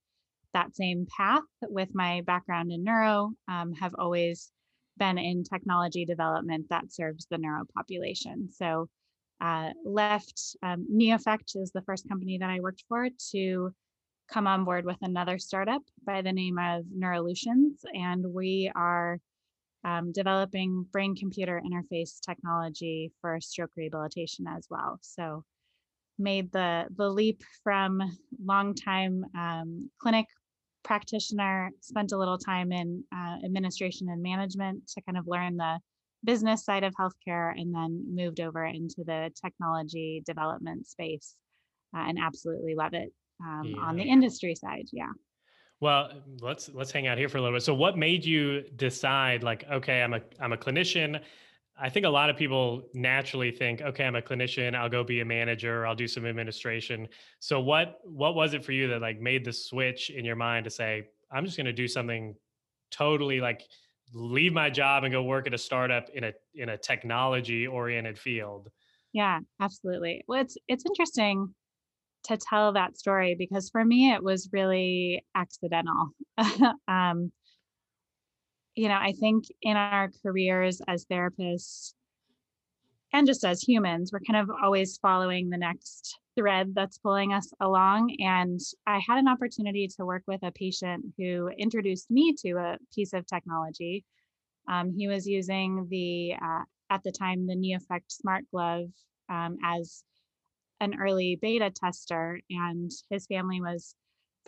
that 0.55 0.77
same 0.77 1.07
path 1.17 1.43
with 1.63 1.89
my 1.95 2.23
background 2.27 2.73
in 2.73 2.85
neuro, 2.85 3.33
um, 3.49 3.73
have 3.73 3.95
always 3.99 4.51
been 4.99 5.19
in 5.19 5.45
technology 5.45 6.05
development 6.05 6.67
that 6.71 6.93
serves 6.93 7.27
the 7.31 7.39
neuro 7.39 7.65
population. 7.75 8.49
So 8.53 8.89
uh, 9.41 9.71
left 9.85 10.57
um, 10.63 10.87
Neofect 10.93 11.57
is 11.57 11.71
the 11.73 11.83
first 11.83 12.09
company 12.09 12.39
that 12.39 12.51
I 12.51 12.61
worked 12.61 12.85
for 12.89 13.09
to 13.33 13.75
come 14.31 14.47
on 14.47 14.65
board 14.65 14.85
with 14.85 14.99
another 15.03 15.39
startup 15.39 15.83
by 16.05 16.23
the 16.23 16.33
name 16.33 16.59
of 16.59 16.85
Neurolutions. 16.97 17.81
And 17.95 18.25
we 18.33 18.71
are 18.75 19.19
um, 19.85 20.13
developing 20.13 20.87
brain 20.93 21.17
computer 21.17 21.61
interface 21.65 22.21
technology 22.21 23.13
for 23.21 23.41
stroke 23.41 23.73
rehabilitation 23.77 24.47
as 24.47 24.67
well. 24.71 24.99
So 25.01 25.45
made 26.19 26.53
the 26.53 26.85
the 26.97 27.09
leap 27.09 27.43
from 27.65 28.03
long 28.45 28.75
time 28.75 29.25
um, 29.37 29.91
clinic 29.99 30.27
practitioner, 30.83 31.71
spent 31.81 32.13
a 32.13 32.19
little 32.19 32.39
time 32.39 32.73
in 32.73 33.05
uh, 33.15 33.37
administration 33.45 34.09
and 34.09 34.23
management 34.23 34.87
to 34.89 35.03
kind 35.03 35.19
of 35.19 35.27
learn 35.27 35.57
the 35.57 35.79
business 36.25 36.65
side 36.65 36.85
of 36.85 36.95
healthcare, 36.95 37.53
and 37.59 37.75
then 37.75 38.05
moved 38.15 38.41
over 38.41 38.65
into 38.65 39.05
the 39.05 39.31
technology 39.41 40.23
development 40.25 40.87
space, 40.87 41.35
uh, 41.97 42.05
and 42.09 42.19
absolutely 42.19 42.75
love 42.75 42.95
it 42.95 43.13
um, 43.43 43.63
yeah. 43.65 43.81
on 43.81 43.97
the 43.97 44.03
industry 44.03 44.55
side. 44.55 44.87
Yeah. 44.93 45.13
Well, 45.81 46.11
let's 46.41 46.69
let's 46.75 46.93
hang 46.93 47.07
out 47.07 47.17
here 47.17 47.29
for 47.29 47.39
a 47.39 47.41
little 47.41 47.57
bit. 47.57 47.63
So, 47.63 47.75
what 47.75 47.97
made 47.97 48.25
you 48.25 48.63
decide, 48.77 49.43
like, 49.43 49.65
okay, 49.71 50.03
I'm 50.03 50.15
a 50.15 50.21
I'm 50.39 50.53
a 50.53 50.59
clinician, 50.59 51.21
I 51.83 51.89
think 51.89 52.05
a 52.05 52.11
lot 52.11 52.29
of 52.29 52.37
people 52.37 52.83
naturally 52.93 53.51
think, 53.51 53.81
okay, 53.81 54.05
I'm 54.05 54.15
a 54.15 54.21
clinician, 54.21 54.75
I'll 54.75 54.91
go 54.91 55.03
be 55.03 55.21
a 55.21 55.25
manager, 55.25 55.87
I'll 55.87 55.95
do 55.95 56.07
some 56.07 56.27
administration. 56.27 57.09
So 57.39 57.59
what 57.61 58.01
what 58.05 58.35
was 58.35 58.53
it 58.53 58.63
for 58.63 58.73
you 58.73 58.89
that 58.89 59.01
like 59.01 59.19
made 59.19 59.47
the 59.47 59.53
switch 59.53 60.11
in 60.11 60.25
your 60.25 60.37
mind 60.37 60.65
to 60.65 60.71
say, 60.71 61.09
I'm 61.33 61.47
just 61.47 61.57
going 61.57 61.67
to 61.67 61.73
do 61.73 61.89
something 61.89 62.35
totally 62.91 63.41
like 63.41 63.63
leave 64.13 64.53
my 64.53 64.71
job 64.71 65.05
and 65.05 65.13
go 65.13 65.23
work 65.23 65.47
at 65.47 65.55
a 65.55 65.59
startup 65.59 66.09
in 66.11 66.25
a 66.25 66.33
in 66.55 66.69
a 66.69 66.79
technology 66.79 67.67
oriented 67.67 68.19
field? 68.19 68.71
Yeah, 69.13 69.41
absolutely. 69.61 70.25
Well, 70.29 70.41
it's 70.41 70.57
it's 70.69 70.85
interesting 70.87 71.55
to 72.25 72.37
tell 72.37 72.73
that 72.73 72.99
story 72.99 73.35
because 73.35 73.71
for 73.71 73.85
me 73.85 74.13
it 74.13 74.23
was 74.23 74.51
really 74.53 75.25
accidental. 75.35 76.11
um, 76.89 77.33
you 78.75 78.89
know, 78.89 78.99
I 79.01 79.13
think 79.13 79.45
in 79.63 79.77
our 79.77 80.11
careers 80.23 80.81
as 80.87 81.05
therapists 81.07 81.95
and 83.13 83.27
just 83.27 83.45
as 83.45 83.63
humans, 83.63 84.13
we're 84.13 84.21
kind 84.21 84.37
of 84.37 84.55
always 84.63 84.99
following 84.99 85.51
the 85.51 85.59
next 85.59 86.19
thread 86.37 86.73
that's 86.75 86.99
pulling 86.99 87.33
us 87.33 87.53
along. 87.61 88.17
And 88.21 88.61
I 88.87 89.01
had 89.07 89.19
an 89.19 89.29
opportunity 89.29 89.89
to 89.97 90.07
work 90.07 90.23
with 90.27 90.43
a 90.43 90.53
patient 90.53 91.05
who 91.19 91.49
introduced 91.49 92.11
me 92.11 92.35
to 92.45 92.53
a 92.53 92.79
piece 92.95 93.13
of 93.13 93.27
technology. 93.27 94.05
Um, 94.69 94.93
he 94.97 95.09
was 95.09 95.27
using 95.27 95.89
the, 95.91 96.35
uh, 96.41 96.63
at 96.91 97.03
the 97.03 97.13
time, 97.13 97.47
the 97.47 97.57
NeoFect 97.57 98.05
Smart 98.09 98.45
Glove 98.53 98.91
um, 99.29 99.59
as 99.65 100.05
an 100.81 101.01
early 101.01 101.37
beta 101.41 101.71
tester, 101.71 102.41
and 102.49 102.91
his 103.11 103.27
family 103.27 103.61
was 103.61 103.95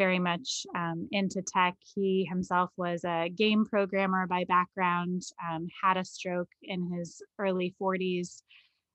very 0.03 0.19
much 0.19 0.67
um, 0.75 1.09
into 1.13 1.41
tech. 1.43 1.77
He 1.95 2.27
himself 2.29 2.71
was 2.77 3.05
a 3.05 3.29
game 3.29 3.65
programmer 3.65 4.27
by 4.27 4.43
background, 4.49 5.23
um, 5.49 5.69
had 5.81 5.97
a 5.97 6.05
stroke 6.05 6.49
in 6.65 6.91
his 6.93 7.23
early 7.39 7.73
40s, 7.81 8.43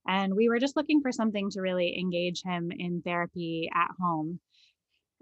and 0.06 0.36
we 0.36 0.50
were 0.50 0.60
just 0.60 0.76
looking 0.76 1.02
for 1.02 1.14
something 1.14 1.50
to 1.52 1.62
really 1.62 1.98
engage 1.98 2.44
him 2.44 2.74
in 2.78 3.02
therapy 3.02 3.70
at 3.74 3.92
home. 4.02 4.42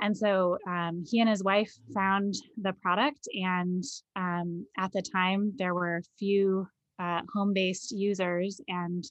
And 0.02 0.18
so 0.18 0.58
um, 0.68 1.04
he 1.08 1.20
and 1.20 1.30
his 1.30 1.44
wife 1.44 1.72
found 1.94 2.34
the 2.58 2.74
product, 2.82 3.28
and 3.36 3.84
um, 4.16 4.66
at 4.80 4.92
the 4.92 5.04
time, 5.04 5.54
there 5.56 5.76
were 5.76 6.02
few 6.18 6.68
uh, 6.98 7.22
home 7.32 7.54
based 7.54 7.92
users, 7.92 8.60
and 8.68 9.04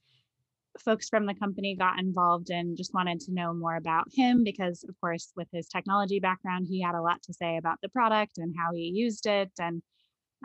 folks 0.79 1.09
from 1.09 1.27
the 1.27 1.35
company 1.35 1.77
got 1.77 1.99
involved 1.99 2.51
and 2.51 2.77
just 2.77 2.95
wanted 2.95 3.21
to 3.21 3.33
know 3.33 3.55
more 3.55 3.77
about 3.77 4.07
him 4.13 4.43
because 4.43 4.85
of 4.89 4.95
course 5.01 5.33
with 5.37 5.49
his 5.53 5.69
technology 5.69 6.19
background 6.21 6.67
he 6.69 6.81
had 6.81 6.95
a 6.95 7.01
lot 7.01 7.23
to 7.23 7.33
say 7.33 7.57
about 7.57 7.79
the 7.83 7.89
product 7.89 8.39
and 8.39 8.55
how 8.59 8.73
he 8.73 8.83
used 8.83 9.27
it. 9.27 9.53
And 9.59 9.83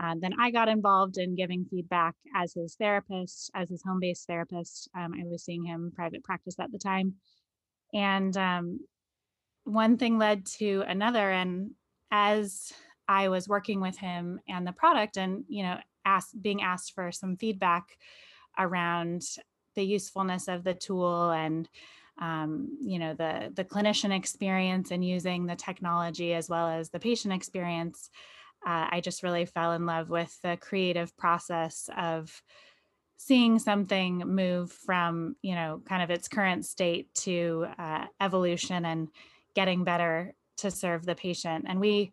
uh, 0.02 0.16
then 0.20 0.34
i 0.40 0.50
got 0.50 0.70
involved 0.70 1.18
in 1.18 1.36
giving 1.36 1.66
feedback 1.66 2.16
as 2.36 2.54
his 2.54 2.76
therapist 2.76 3.52
as 3.54 3.70
his 3.70 3.84
home-based 3.84 4.28
therapist. 4.28 4.90
Um, 4.96 5.14
i 5.14 5.24
was 5.26 5.44
seeing 5.44 5.64
him 5.64 5.92
private 5.96 6.24
practice 6.24 6.56
at 6.60 6.72
the 6.72 6.80
time. 6.80 7.16
And 7.94 8.36
um, 8.38 8.80
one 9.64 9.98
thing 9.98 10.18
led 10.18 10.46
to 10.58 10.84
another. 10.88 11.32
And 11.32 11.72
as 12.12 12.72
i 13.08 13.30
was 13.30 13.48
working 13.48 13.82
with 13.82 13.98
him 13.98 14.40
and 14.48 14.66
the 14.66 14.72
product 14.72 15.18
and 15.18 15.44
you 15.48 15.64
know 15.64 15.78
asked 16.06 16.42
being 16.42 16.62
asked 16.62 16.94
for 16.94 17.12
some 17.12 17.38
feedback 17.38 17.84
around 18.58 19.22
the 19.80 19.86
usefulness 19.86 20.48
of 20.48 20.64
the 20.64 20.74
tool 20.74 21.32
and 21.32 21.70
um, 22.22 22.78
you 22.82 23.00
know 23.00 23.14
the 23.14 23.52
the 23.56 23.64
clinician 23.64 24.16
experience 24.16 24.92
and 24.92 25.06
using 25.06 25.46
the 25.46 25.56
technology 25.56 26.34
as 26.34 26.50
well 26.50 26.68
as 26.68 26.90
the 26.90 27.00
patient 27.00 27.34
experience 27.34 28.10
uh, 28.68 28.88
i 28.92 29.00
just 29.02 29.24
really 29.24 29.46
fell 29.46 29.72
in 29.72 29.86
love 29.86 30.10
with 30.10 30.38
the 30.42 30.58
creative 30.58 31.16
process 31.18 31.90
of 31.98 32.42
seeing 33.16 33.58
something 33.58 34.18
move 34.18 34.70
from 34.72 35.36
you 35.42 35.56
know 35.56 35.82
kind 35.88 36.04
of 36.04 36.10
its 36.10 36.28
current 36.28 36.66
state 36.66 37.14
to 37.14 37.66
uh, 37.78 38.06
evolution 38.20 38.84
and 38.84 39.08
getting 39.56 39.84
better 39.84 40.34
to 40.60 40.72
serve 40.72 41.06
the 41.06 41.16
patient. 41.16 41.66
And 41.68 41.80
we 41.80 42.12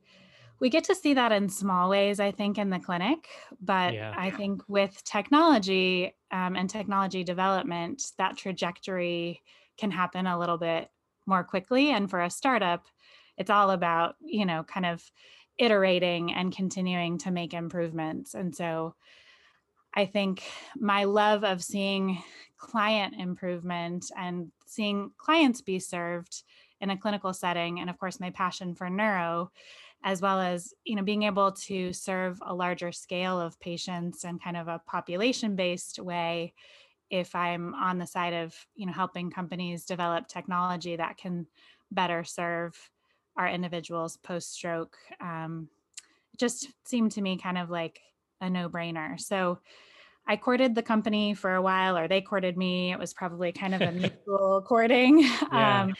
we 0.60 0.70
get 0.70 0.84
to 0.84 0.94
see 0.94 1.14
that 1.14 1.32
in 1.32 1.48
small 1.48 1.88
ways 1.88 2.20
i 2.20 2.30
think 2.30 2.58
in 2.58 2.70
the 2.70 2.78
clinic 2.78 3.28
but 3.60 3.94
yeah. 3.94 4.14
i 4.16 4.30
think 4.30 4.62
with 4.68 5.02
technology 5.04 6.14
um, 6.30 6.56
and 6.56 6.70
technology 6.70 7.24
development 7.24 8.02
that 8.18 8.36
trajectory 8.36 9.42
can 9.76 9.90
happen 9.90 10.26
a 10.26 10.38
little 10.38 10.58
bit 10.58 10.90
more 11.26 11.44
quickly 11.44 11.90
and 11.90 12.08
for 12.10 12.22
a 12.22 12.30
startup 12.30 12.86
it's 13.36 13.50
all 13.50 13.70
about 13.70 14.16
you 14.20 14.46
know 14.46 14.62
kind 14.64 14.86
of 14.86 15.02
iterating 15.58 16.32
and 16.32 16.54
continuing 16.54 17.18
to 17.18 17.30
make 17.30 17.54
improvements 17.54 18.34
and 18.34 18.54
so 18.54 18.94
i 19.94 20.04
think 20.04 20.42
my 20.76 21.04
love 21.04 21.44
of 21.44 21.62
seeing 21.62 22.22
client 22.58 23.14
improvement 23.18 24.06
and 24.16 24.50
seeing 24.66 25.10
clients 25.18 25.60
be 25.60 25.78
served 25.78 26.42
in 26.80 26.90
a 26.90 26.96
clinical 26.96 27.32
setting 27.32 27.80
and 27.80 27.88
of 27.88 27.98
course 27.98 28.20
my 28.20 28.30
passion 28.30 28.74
for 28.74 28.90
neuro 28.90 29.50
as 30.04 30.20
well 30.20 30.40
as 30.40 30.72
you 30.84 30.94
know 30.94 31.02
being 31.02 31.24
able 31.24 31.52
to 31.52 31.92
serve 31.92 32.38
a 32.46 32.54
larger 32.54 32.92
scale 32.92 33.40
of 33.40 33.58
patients 33.60 34.24
and 34.24 34.42
kind 34.42 34.56
of 34.56 34.68
a 34.68 34.80
population 34.86 35.56
based 35.56 35.98
way 35.98 36.52
if 37.10 37.34
i'm 37.34 37.74
on 37.74 37.98
the 37.98 38.06
side 38.06 38.32
of 38.32 38.54
you 38.74 38.86
know 38.86 38.92
helping 38.92 39.30
companies 39.30 39.84
develop 39.84 40.26
technology 40.28 40.96
that 40.96 41.16
can 41.16 41.46
better 41.90 42.24
serve 42.24 42.90
our 43.36 43.48
individuals 43.48 44.16
post 44.18 44.52
stroke 44.52 44.96
um, 45.20 45.68
it 46.32 46.40
just 46.40 46.68
seemed 46.84 47.12
to 47.12 47.22
me 47.22 47.36
kind 47.36 47.58
of 47.58 47.70
like 47.70 48.00
a 48.40 48.50
no 48.50 48.68
brainer 48.68 49.18
so 49.20 49.58
I 50.28 50.36
courted 50.36 50.74
the 50.74 50.82
company 50.82 51.34
for 51.34 51.54
a 51.54 51.62
while, 51.62 51.96
or 51.96 52.08
they 52.08 52.20
courted 52.20 52.56
me. 52.56 52.92
It 52.92 52.98
was 52.98 53.14
probably 53.14 53.52
kind 53.52 53.74
of 53.74 53.80
a 53.80 53.92
mutual 54.26 54.64
courting. 54.66 55.20
Yeah. 55.20 55.82
Um, 55.82 55.94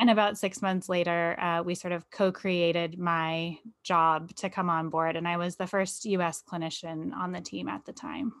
and 0.00 0.10
about 0.10 0.38
six 0.38 0.62
months 0.62 0.88
later, 0.88 1.38
uh, 1.40 1.62
we 1.62 1.74
sort 1.74 1.92
of 1.92 2.08
co 2.10 2.30
created 2.30 2.98
my 2.98 3.58
job 3.82 4.34
to 4.36 4.48
come 4.48 4.70
on 4.70 4.90
board. 4.90 5.16
And 5.16 5.26
I 5.26 5.36
was 5.36 5.56
the 5.56 5.66
first 5.66 6.04
US 6.04 6.42
clinician 6.42 7.12
on 7.14 7.32
the 7.32 7.40
team 7.40 7.68
at 7.68 7.84
the 7.84 7.92
time. 7.92 8.32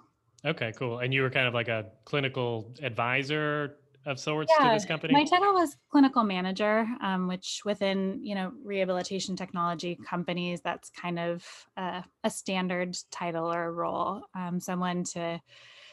Okay, 0.44 0.72
cool. 0.76 1.00
And 1.00 1.12
you 1.12 1.22
were 1.22 1.30
kind 1.30 1.48
of 1.48 1.54
like 1.54 1.68
a 1.68 1.86
clinical 2.04 2.72
advisor 2.82 3.78
of 4.06 4.18
sorts 4.18 4.52
yeah, 4.58 4.68
to 4.68 4.74
this 4.74 4.84
company? 4.84 5.12
My 5.12 5.24
title 5.24 5.52
was 5.52 5.76
clinical 5.90 6.24
manager, 6.24 6.86
um, 7.02 7.28
which 7.28 7.62
within 7.64 8.20
you 8.22 8.34
know 8.34 8.52
rehabilitation 8.64 9.36
technology 9.36 9.98
companies, 10.08 10.60
that's 10.60 10.90
kind 10.90 11.18
of 11.18 11.44
a 11.76 12.30
standard 12.30 12.96
title 13.10 13.52
or 13.52 13.72
role. 13.72 14.22
Um, 14.34 14.60
someone 14.60 15.04
to 15.12 15.40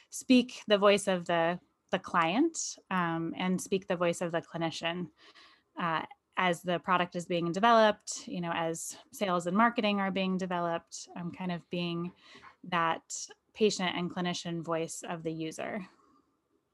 speak 0.10 0.62
the 0.68 0.78
voice 0.78 1.08
of 1.08 1.26
the 1.26 1.60
the 1.92 2.00
client 2.00 2.58
um, 2.90 3.34
and 3.38 3.62
speak 3.62 3.88
the 3.88 3.96
voice 3.96 4.22
of 4.22 4.32
the 4.32 4.42
clinician 4.42 5.08
uh, 5.80 6.04
as 6.38 6.62
the 6.62 6.80
product 6.80 7.16
is 7.16 7.26
being 7.26 7.52
developed, 7.52 8.28
you 8.28 8.42
know, 8.42 8.52
as 8.54 8.98
sales 9.12 9.48
and 9.48 9.56
marketing 9.56 10.00
are 10.00 10.12
being 10.12 10.38
developed, 10.38 11.08
I'm 11.16 11.32
kind 11.32 11.52
of 11.52 11.68
being 11.70 12.12
that 12.70 13.02
patient 13.54 13.92
and 13.96 14.14
clinician 14.14 14.62
voice 14.62 15.04
of 15.08 15.24
the 15.24 15.32
user. 15.32 15.86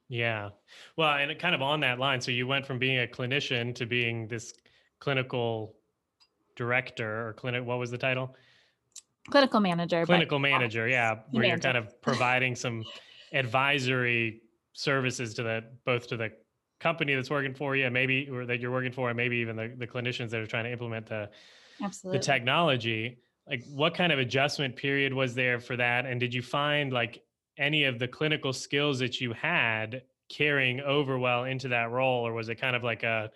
Yeah. 0.09 0.49
Well, 0.97 1.13
and 1.13 1.37
kind 1.39 1.55
of 1.55 1.61
on 1.61 1.79
that 1.81 1.99
line, 1.99 2.19
so 2.19 2.31
you 2.31 2.47
went 2.47 2.65
from 2.65 2.79
being 2.79 2.99
a 2.99 3.07
clinician 3.07 3.73
to 3.75 3.85
being 3.85 4.27
this 4.27 4.53
clinical 4.99 5.75
director 6.55 7.27
or 7.27 7.33
clinic, 7.33 7.63
what 7.63 7.79
was 7.79 7.91
the 7.91 7.97
title? 7.97 8.35
Clinical 9.29 9.59
manager. 9.59 10.05
Clinical 10.05 10.39
manager, 10.39 10.87
yeah, 10.87 11.19
where 11.29 11.43
manager. 11.43 11.47
you're 11.47 11.57
kind 11.59 11.77
of 11.77 12.01
providing 12.01 12.55
some 12.55 12.83
advisory 13.31 14.41
services 14.73 15.33
to 15.35 15.43
the 15.43 15.63
both 15.85 16.07
to 16.07 16.17
the 16.17 16.31
company 16.81 17.15
that's 17.15 17.29
working 17.29 17.53
for 17.53 17.75
you, 17.75 17.89
maybe 17.89 18.27
or 18.29 18.45
that 18.45 18.59
you're 18.59 18.71
working 18.71 18.91
for, 18.91 19.09
and 19.09 19.15
maybe 19.15 19.37
even 19.37 19.55
the, 19.55 19.73
the 19.77 19.87
clinicians 19.87 20.31
that 20.31 20.41
are 20.41 20.47
trying 20.47 20.65
to 20.65 20.71
implement 20.71 21.05
the 21.05 21.29
Absolutely. 21.81 22.19
the 22.19 22.23
technology. 22.23 23.19
Like, 23.47 23.63
what 23.65 23.93
kind 23.93 24.11
of 24.11 24.19
adjustment 24.19 24.75
period 24.75 25.13
was 25.13 25.33
there 25.33 25.59
for 25.59 25.75
that? 25.77 26.05
And 26.05 26.19
did 26.19 26.33
you 26.33 26.41
find 26.41 26.91
like 26.91 27.23
any 27.57 27.85
of 27.85 27.99
the 27.99 28.07
clinical 28.07 28.53
skills 28.53 28.99
that 28.99 29.21
you 29.21 29.33
had 29.33 30.03
carrying 30.29 30.79
over 30.81 31.17
well 31.19 31.45
into 31.45 31.67
that 31.69 31.91
role, 31.91 32.25
or 32.25 32.33
was 32.33 32.49
it 32.49 32.55
kind 32.55 32.75
of 32.75 32.83
like 32.83 33.03
a 33.03 33.31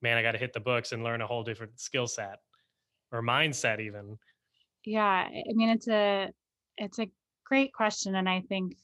man, 0.00 0.16
I 0.16 0.22
got 0.22 0.32
to 0.32 0.38
hit 0.38 0.52
the 0.52 0.60
books 0.60 0.92
and 0.92 1.04
learn 1.04 1.20
a 1.20 1.26
whole 1.26 1.44
different 1.44 1.78
skill 1.80 2.06
set 2.06 2.40
or 3.12 3.22
mindset, 3.22 3.80
even? 3.80 4.18
Yeah, 4.84 5.28
I 5.28 5.52
mean, 5.54 5.68
it's 5.68 5.88
a 5.88 6.30
it's 6.76 6.98
a 6.98 7.10
great 7.44 7.72
question, 7.72 8.16
and 8.16 8.28
I 8.28 8.40
think 8.48 8.76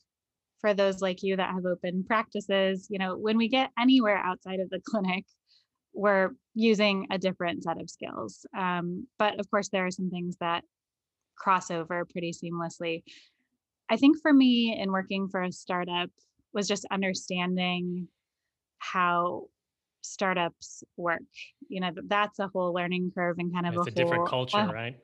for 0.61 0.75
those 0.75 1.01
like 1.01 1.23
you 1.23 1.37
that 1.37 1.51
have 1.55 1.67
open 1.67 2.05
practices, 2.05 2.89
you 2.91 2.99
know, 2.99 3.17
when 3.17 3.37
we 3.37 3.49
get 3.49 3.71
anywhere 3.79 4.19
outside 4.19 4.61
of 4.61 4.71
the 4.71 4.81
clinic, 4.81 5.25
we're 5.93 6.31
using 6.55 7.07
a 7.11 7.19
different 7.19 7.63
set 7.63 7.81
of 7.81 7.91
skills. 7.91 8.47
Um, 8.57 9.07
but 9.19 9.39
of 9.41 9.51
course, 9.51 9.69
there 9.69 9.87
are 9.87 9.91
some 9.91 10.11
things 10.11 10.37
that 10.41 10.65
cross 11.37 11.71
over 11.71 12.05
pretty 12.05 12.33
seamlessly. 12.33 13.03
I 13.89 13.97
think 13.97 14.19
for 14.21 14.33
me, 14.33 14.77
in 14.79 14.93
working 14.93 15.29
for 15.29 15.43
a 15.43 15.53
startup, 15.53 16.11
was 16.53 16.69
just 16.69 16.87
understanding 16.91 18.09
how 18.79 19.45
startups 20.03 20.83
work. 20.97 21.23
You 21.69 21.81
know, 21.81 21.91
that's 22.07 22.39
a 22.39 22.49
whole 22.49 22.73
learning 22.73 23.13
curve 23.15 23.37
and 23.39 23.53
kind 23.53 23.67
of 23.67 23.75
it's 23.75 23.79
a, 23.79 23.81
a 23.81 23.85
whole, 23.85 24.05
different 24.05 24.29
culture, 24.29 24.59
uh, 24.59 24.73
right? 24.73 24.97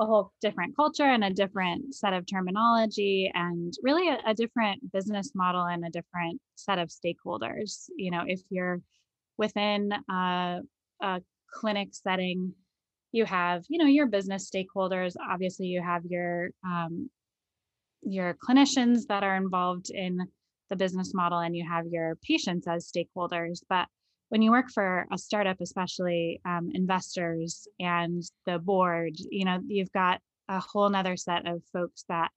A 0.00 0.06
whole 0.06 0.32
different 0.40 0.76
culture 0.76 1.04
and 1.04 1.24
a 1.24 1.30
different 1.30 1.94
set 1.94 2.12
of 2.12 2.24
terminology 2.26 3.30
and 3.34 3.74
really 3.82 4.08
a, 4.08 4.18
a, 4.26 4.34
different 4.34 4.92
business 4.92 5.32
model 5.34 5.64
and 5.64 5.84
a 5.84 5.90
different 5.90 6.40
set 6.54 6.78
of 6.78 6.88
stakeholders. 6.88 7.86
You 7.96 8.10
know 8.10 8.24
if 8.26 8.40
you're 8.50 8.80
within 9.36 9.92
a, 10.10 10.60
a 11.02 11.20
clinic 11.52 11.88
setting 11.92 12.54
you 13.12 13.24
have 13.24 13.64
you 13.68 13.78
know 13.78 13.86
your 13.86 14.06
business 14.06 14.50
stakeholders. 14.50 15.14
Obviously 15.30 15.66
you 15.66 15.82
have 15.82 16.04
your 16.04 16.50
um, 16.64 17.10
your 18.02 18.34
clinicians 18.34 19.06
that 19.08 19.24
are 19.24 19.36
involved 19.36 19.90
in 19.90 20.18
the 20.70 20.76
business 20.76 21.14
model 21.14 21.38
and 21.38 21.56
you 21.56 21.66
have 21.68 21.86
your 21.86 22.16
patients 22.16 22.66
as 22.68 22.90
stakeholders. 22.90 23.60
But 23.68 23.86
when 24.28 24.42
you 24.42 24.50
work 24.50 24.70
for 24.70 25.06
a 25.12 25.18
startup 25.18 25.60
especially 25.60 26.40
um, 26.44 26.70
investors 26.74 27.66
and 27.80 28.22
the 28.46 28.58
board 28.58 29.12
you 29.30 29.44
know 29.44 29.60
you've 29.66 29.92
got 29.92 30.20
a 30.48 30.60
whole 30.60 30.88
nother 30.88 31.16
set 31.16 31.46
of 31.46 31.62
folks 31.72 32.04
that 32.08 32.30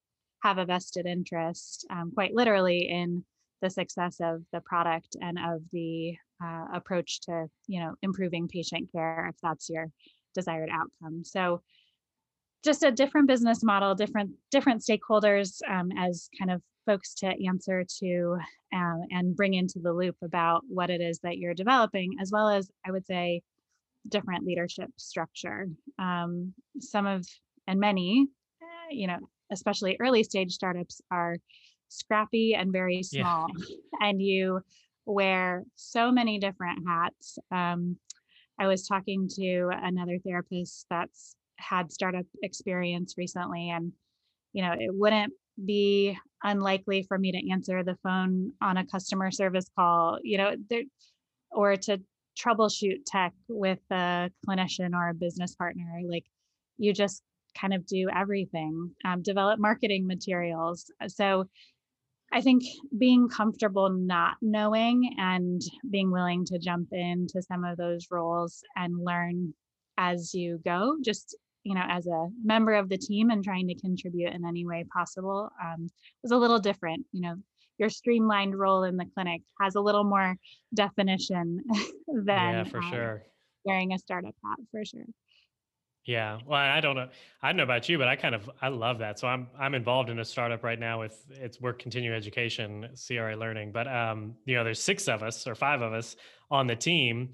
have 0.43 0.57
a 0.57 0.65
vested 0.65 1.05
interest 1.05 1.85
um, 1.89 2.11
quite 2.13 2.33
literally 2.33 2.89
in 2.89 3.23
the 3.61 3.69
success 3.69 4.17
of 4.21 4.41
the 4.51 4.61
product 4.61 5.15
and 5.21 5.37
of 5.37 5.61
the 5.71 6.15
uh, 6.43 6.65
approach 6.73 7.21
to 7.21 7.47
you 7.67 7.79
know 7.79 7.93
improving 8.01 8.47
patient 8.47 8.89
care 8.91 9.27
if 9.29 9.35
that's 9.41 9.69
your 9.69 9.87
desired 10.33 10.69
outcome. 10.71 11.23
So 11.23 11.61
just 12.63 12.83
a 12.83 12.91
different 12.91 13.27
business 13.27 13.63
model 13.63 13.95
different 13.95 14.31
different 14.49 14.81
stakeholders 14.81 15.59
um, 15.69 15.91
as 15.97 16.29
kind 16.37 16.51
of 16.51 16.61
folks 16.85 17.13
to 17.13 17.27
answer 17.45 17.85
to 17.99 18.37
um, 18.73 19.03
and 19.11 19.35
bring 19.35 19.53
into 19.53 19.79
the 19.79 19.93
loop 19.93 20.15
about 20.23 20.61
what 20.67 20.89
it 20.89 21.01
is 21.01 21.19
that 21.19 21.37
you're 21.37 21.53
developing 21.53 22.15
as 22.21 22.31
well 22.31 22.49
as 22.49 22.69
i 22.85 22.91
would 22.91 23.05
say 23.05 23.41
different 24.09 24.45
leadership 24.45 24.89
structure 24.97 25.67
um, 25.99 26.53
some 26.79 27.05
of 27.05 27.27
and 27.67 27.79
many 27.79 28.27
uh, 28.61 28.89
you 28.89 29.07
know 29.07 29.19
especially 29.51 29.97
early 29.99 30.23
stage 30.23 30.53
startups 30.53 31.01
are 31.11 31.37
scrappy 31.89 32.55
and 32.55 32.71
very 32.71 33.03
small 33.03 33.47
yeah. 33.67 33.75
and 34.01 34.21
you 34.21 34.61
wear 35.05 35.63
so 35.75 36.11
many 36.11 36.39
different 36.39 36.79
hats 36.87 37.37
um, 37.51 37.97
i 38.59 38.67
was 38.67 38.87
talking 38.87 39.27
to 39.27 39.69
another 39.83 40.17
therapist 40.23 40.85
that's 40.89 41.35
had 41.61 41.91
startup 41.91 42.25
experience 42.43 43.15
recently 43.17 43.69
and 43.69 43.91
you 44.53 44.61
know 44.61 44.73
it 44.73 44.91
wouldn't 44.93 45.33
be 45.65 46.17
unlikely 46.43 47.03
for 47.03 47.17
me 47.17 47.31
to 47.31 47.51
answer 47.51 47.83
the 47.83 47.97
phone 48.03 48.51
on 48.61 48.77
a 48.77 48.85
customer 48.85 49.31
service 49.31 49.69
call 49.77 50.17
you 50.23 50.37
know 50.37 50.55
there 50.69 50.83
or 51.51 51.75
to 51.75 51.99
troubleshoot 52.37 52.99
tech 53.05 53.33
with 53.47 53.79
a 53.91 54.29
clinician 54.47 54.93
or 54.93 55.09
a 55.09 55.13
business 55.13 55.55
partner. 55.55 55.99
Like 56.07 56.25
you 56.77 56.93
just 56.93 57.21
kind 57.59 57.73
of 57.73 57.85
do 57.85 58.09
everything 58.15 58.91
um, 59.05 59.21
develop 59.21 59.59
marketing 59.59 60.07
materials. 60.07 60.91
So 61.07 61.45
i 62.33 62.39
think 62.39 62.63
being 62.97 63.27
comfortable 63.27 63.89
not 63.89 64.35
knowing 64.41 65.13
and 65.17 65.61
being 65.89 66.09
willing 66.09 66.45
to 66.45 66.57
jump 66.57 66.87
into 66.93 67.41
some 67.41 67.65
of 67.65 67.75
those 67.75 68.07
roles 68.09 68.63
and 68.77 69.03
learn 69.03 69.53
as 69.97 70.33
you 70.33 70.57
go 70.63 70.95
just 71.03 71.35
you 71.63 71.75
know, 71.75 71.83
as 71.87 72.07
a 72.07 72.27
member 72.43 72.73
of 72.73 72.89
the 72.89 72.97
team 72.97 73.29
and 73.29 73.43
trying 73.43 73.67
to 73.67 73.75
contribute 73.75 74.33
in 74.33 74.45
any 74.45 74.65
way 74.65 74.85
possible 74.91 75.49
um, 75.63 75.87
was 76.23 76.31
a 76.31 76.37
little 76.37 76.59
different. 76.59 77.05
You 77.11 77.21
know, 77.21 77.35
your 77.77 77.89
streamlined 77.89 78.57
role 78.57 78.83
in 78.83 78.97
the 78.97 79.05
clinic 79.13 79.41
has 79.59 79.75
a 79.75 79.81
little 79.81 80.03
more 80.03 80.35
definition 80.73 81.61
than 82.07 82.53
yeah, 82.53 82.63
for 82.63 82.79
um, 82.79 82.91
sure 82.91 83.23
wearing 83.65 83.93
a 83.93 83.99
startup 83.99 84.35
hat 84.43 84.57
for 84.71 84.83
sure. 84.85 85.05
Yeah. 86.05 86.39
Well, 86.47 86.59
I 86.59 86.81
don't 86.81 86.95
know. 86.95 87.09
I 87.43 87.49
don't 87.49 87.57
know 87.57 87.63
about 87.63 87.87
you, 87.87 87.99
but 87.99 88.07
I 88.07 88.15
kind 88.15 88.33
of 88.33 88.49
I 88.59 88.69
love 88.69 88.99
that. 88.99 89.19
So 89.19 89.27
I'm 89.27 89.47
I'm 89.57 89.75
involved 89.75 90.09
in 90.09 90.17
a 90.19 90.25
startup 90.25 90.63
right 90.63 90.79
now 90.79 90.99
with 90.99 91.23
it's 91.29 91.61
work 91.61 91.77
continuing 91.77 92.15
education, 92.15 92.89
CRA 93.07 93.35
learning. 93.35 93.71
But 93.71 93.87
um, 93.87 94.35
you 94.45 94.55
know, 94.55 94.63
there's 94.63 94.81
six 94.81 95.07
of 95.07 95.21
us 95.21 95.45
or 95.45 95.53
five 95.53 95.81
of 95.81 95.93
us 95.93 96.15
on 96.49 96.65
the 96.65 96.75
team 96.75 97.33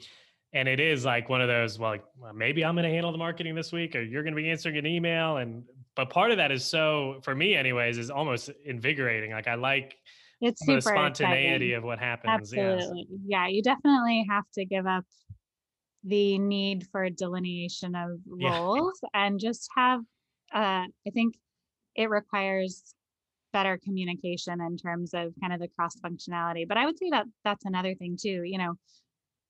and 0.58 0.68
it 0.68 0.80
is 0.80 1.06
like 1.06 1.30
one 1.30 1.40
of 1.40 1.48
those 1.48 1.78
well, 1.78 1.92
like, 1.92 2.04
well 2.18 2.34
maybe 2.34 2.66
i'm 2.66 2.76
going 2.76 2.84
to 2.84 2.90
handle 2.90 3.12
the 3.12 3.18
marketing 3.18 3.54
this 3.54 3.72
week 3.72 3.96
or 3.96 4.02
you're 4.02 4.24
going 4.24 4.34
to 4.36 4.41
be 4.41 4.50
answering 4.50 4.78
an 4.78 4.86
email 4.86 5.38
and 5.38 5.63
but 5.96 6.10
part 6.10 6.32
of 6.32 6.38
that 6.38 6.52
is 6.52 6.65
so 6.65 7.20
for 7.24 7.36
me 7.36 7.56
anyways 7.56 7.98
is 7.98 8.10
almost 8.10 8.50
invigorating 8.65 9.32
like 9.32 9.48
i 9.48 9.56
like 9.56 9.96
it's 10.41 10.65
the 10.65 10.82
spontaneity 10.82 11.67
exciting. 11.67 11.74
of 11.76 11.84
what 11.84 12.00
happens 12.00 12.54
absolutely 12.54 13.08
yeah 13.26 13.48
you 13.48 13.62
definitely 13.62 14.26
have 14.30 14.43
to 14.54 14.65
give 14.65 14.88
up 14.88 15.06
the 16.04 16.38
need 16.39 16.86
for 16.91 17.10
delineation 17.10 17.96
of 17.96 18.20
roles 18.28 19.00
yeah. 19.04 19.26
and 19.26 19.39
just 19.39 19.70
have 19.76 20.02
uh, 20.54 20.86
i 21.08 21.10
think 21.13 21.36
it 21.96 22.10
requires 22.10 22.96
better 23.54 23.80
communication 23.84 24.60
in 24.62 24.78
terms 24.78 25.13
of 25.13 25.34
kind 25.41 25.54
of 25.54 25.60
the 25.60 25.67
cross 25.67 25.96
functionality 26.04 26.67
but 26.67 26.78
i 26.78 26.86
would 26.86 26.98
say 26.98 27.10
that 27.12 27.26
that's 27.43 27.65
another 27.65 27.96
thing 27.96 28.17
too 28.20 28.41
you 28.43 28.58
know 28.58 28.74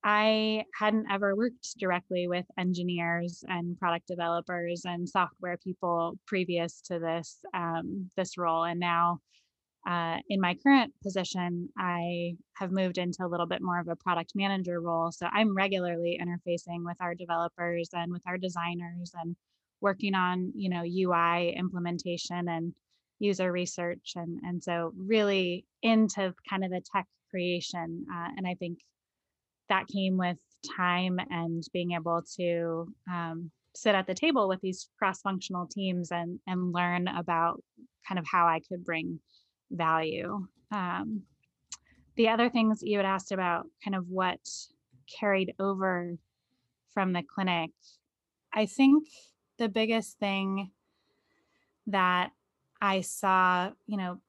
I 0.04 0.64
hadn't 0.78 1.08
ever 1.12 1.36
worked 1.36 1.78
directly 1.80 2.28
with 2.28 2.46
engineers 2.58 3.44
and 3.48 3.78
product 3.78 4.08
developers 4.08 4.84
and 4.86 5.08
software 5.08 5.58
people 5.58 6.18
previous 6.26 6.82
to 6.82 7.00
this 7.00 7.40
um, 7.54 8.10
this 8.16 8.38
role, 8.38 8.64
and 8.64 8.80
now 8.80 9.20
uh, 9.88 10.18
in 10.30 10.42
my 10.42 10.54
current 10.56 10.94
position, 11.02 11.70
I 11.78 12.36
have 12.56 12.72
moved 12.72 12.98
into 12.98 13.26
a 13.26 13.28
little 13.28 13.46
bit 13.46 13.62
more 13.62 13.80
of 13.80 13.88
a 13.88 13.96
product 13.96 14.34
manager 14.36 14.82
role. 14.82 15.12
So 15.14 15.28
I'm 15.32 15.56
regularly 15.56 16.20
interfacing 16.22 16.84
with 16.84 16.98
our 17.00 17.16
developers 17.16 17.90
and 17.94 18.12
with 18.12 18.22
our 18.28 18.38
designers 18.38 19.14
and 19.18 19.36
working 19.80 20.16
on 20.16 20.52
you 20.56 20.70
know 20.70 20.84
UI 20.84 21.56
implementation 21.56 22.50
and 22.50 22.74
user 23.20 23.52
research 23.52 24.14
and 24.16 24.40
and 24.44 24.64
so 24.64 24.92
really 24.98 25.66
into 25.82 26.34
kind 26.50 26.64
of 26.66 26.72
the 26.72 26.82
tech 26.94 27.06
creation 27.30 28.06
uh, 28.14 28.30
and 28.38 28.48
I 28.48 28.56
think 28.56 28.80
that 29.70 29.88
came 29.88 30.18
with 30.18 30.38
time 30.76 31.20
and 31.30 31.64
being 31.74 31.92
able 31.92 32.22
to 32.38 32.94
um, 33.12 33.52
sit 33.76 33.96
at 33.96 34.08
the 34.08 34.14
table 34.14 34.48
with 34.48 34.60
these 34.62 34.90
cross-functional 34.98 35.68
teams 35.68 36.12
and 36.12 36.40
and 36.48 36.74
learn 36.74 37.08
about 37.08 37.62
kind 38.08 38.18
of 38.18 38.26
how 38.26 38.48
I 38.48 38.62
could 38.68 38.84
bring 38.84 39.20
value. 39.72 40.48
Um, 40.72 41.24
the 42.16 42.30
other 42.30 42.50
things 42.50 42.82
you 42.82 42.98
had 42.98 43.06
asked 43.06 43.32
about, 43.32 43.68
kind 43.84 43.96
of 43.96 44.08
what 44.10 44.40
carried 45.20 45.54
over 45.60 46.16
from 46.94 47.14
the 47.14 47.22
clinic, 47.24 47.72
I 48.54 48.66
think 48.66 49.08
the 49.60 49.70
biggest 49.70 50.18
thing 50.18 50.72
that 51.88 52.32
I 52.82 53.02
saw, 53.02 53.72
you 53.86 53.98
know, 53.98 54.20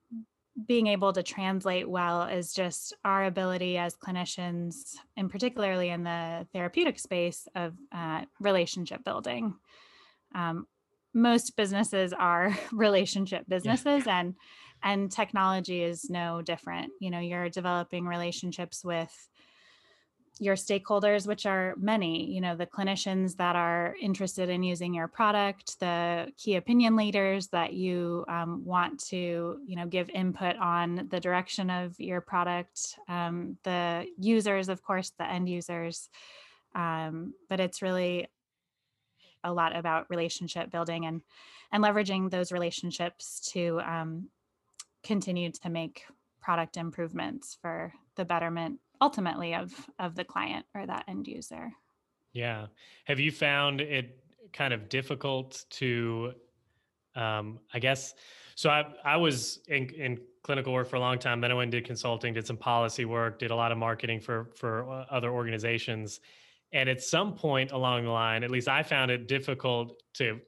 being 0.66 0.88
able 0.88 1.12
to 1.12 1.22
translate 1.22 1.88
well 1.88 2.22
is 2.24 2.52
just 2.52 2.94
our 3.04 3.24
ability 3.24 3.78
as 3.78 3.94
clinicians, 3.94 4.96
and 5.16 5.30
particularly 5.30 5.90
in 5.90 6.04
the 6.04 6.46
therapeutic 6.52 6.98
space 6.98 7.46
of 7.54 7.74
uh, 7.92 8.22
relationship 8.40 9.04
building. 9.04 9.54
Um, 10.34 10.66
most 11.14 11.56
businesses 11.56 12.12
are 12.12 12.56
relationship 12.72 13.44
businesses, 13.48 14.06
yeah. 14.06 14.20
and 14.20 14.34
and 14.82 15.10
technology 15.10 15.82
is 15.82 16.08
no 16.08 16.40
different. 16.42 16.92
You 17.00 17.10
know, 17.10 17.18
you're 17.18 17.48
developing 17.48 18.06
relationships 18.06 18.84
with 18.84 19.12
your 20.40 20.54
stakeholders 20.54 21.26
which 21.26 21.46
are 21.46 21.74
many 21.78 22.30
you 22.30 22.40
know 22.40 22.56
the 22.56 22.66
clinicians 22.66 23.36
that 23.36 23.56
are 23.56 23.94
interested 24.00 24.48
in 24.48 24.62
using 24.62 24.94
your 24.94 25.08
product 25.08 25.78
the 25.80 26.32
key 26.36 26.56
opinion 26.56 26.96
leaders 26.96 27.48
that 27.48 27.72
you 27.72 28.24
um, 28.28 28.64
want 28.64 28.98
to 28.98 29.58
you 29.66 29.76
know 29.76 29.86
give 29.86 30.08
input 30.10 30.56
on 30.56 31.08
the 31.10 31.20
direction 31.20 31.70
of 31.70 31.98
your 31.98 32.20
product 32.20 32.96
um, 33.08 33.56
the 33.64 34.06
users 34.18 34.68
of 34.68 34.82
course 34.82 35.12
the 35.18 35.28
end 35.28 35.48
users 35.48 36.08
um, 36.74 37.34
but 37.48 37.60
it's 37.60 37.82
really 37.82 38.28
a 39.44 39.52
lot 39.52 39.74
about 39.74 40.10
relationship 40.10 40.70
building 40.70 41.06
and 41.06 41.22
and 41.70 41.84
leveraging 41.84 42.30
those 42.30 42.52
relationships 42.52 43.50
to 43.52 43.80
um, 43.80 44.28
continue 45.02 45.50
to 45.50 45.68
make 45.68 46.04
product 46.40 46.76
improvements 46.76 47.58
for 47.60 47.92
the 48.16 48.24
betterment 48.24 48.80
ultimately 49.00 49.54
of 49.54 49.72
of 49.98 50.14
the 50.14 50.24
client 50.24 50.66
or 50.74 50.86
that 50.86 51.04
end 51.08 51.26
user. 51.26 51.72
Yeah. 52.32 52.66
Have 53.06 53.20
you 53.20 53.32
found 53.32 53.80
it 53.80 54.18
kind 54.52 54.72
of 54.72 54.88
difficult 54.88 55.64
to 55.70 56.32
um, 57.14 57.58
i 57.74 57.78
guess 57.78 58.14
so 58.54 58.70
i 58.70 58.84
i 59.04 59.16
was 59.16 59.60
in, 59.68 59.88
in 59.90 60.18
clinical 60.42 60.72
work 60.72 60.88
for 60.88 60.96
a 60.96 61.00
long 61.00 61.18
time 61.18 61.40
then 61.40 61.50
i 61.50 61.54
went 61.54 61.64
and 61.64 61.72
did 61.72 61.84
consulting 61.84 62.32
did 62.32 62.46
some 62.46 62.56
policy 62.56 63.04
work 63.04 63.38
did 63.38 63.50
a 63.50 63.54
lot 63.54 63.72
of 63.72 63.78
marketing 63.78 64.20
for 64.20 64.50
for 64.54 64.90
uh, 64.90 65.04
other 65.10 65.30
organizations. 65.30 66.20
And 66.70 66.86
at 66.90 67.02
some 67.02 67.34
point 67.34 67.72
along 67.72 68.04
the 68.04 68.10
line 68.10 68.44
at 68.44 68.50
least 68.50 68.68
i 68.68 68.82
found 68.82 69.10
it 69.10 69.26
difficult 69.26 70.02
to 70.14 70.40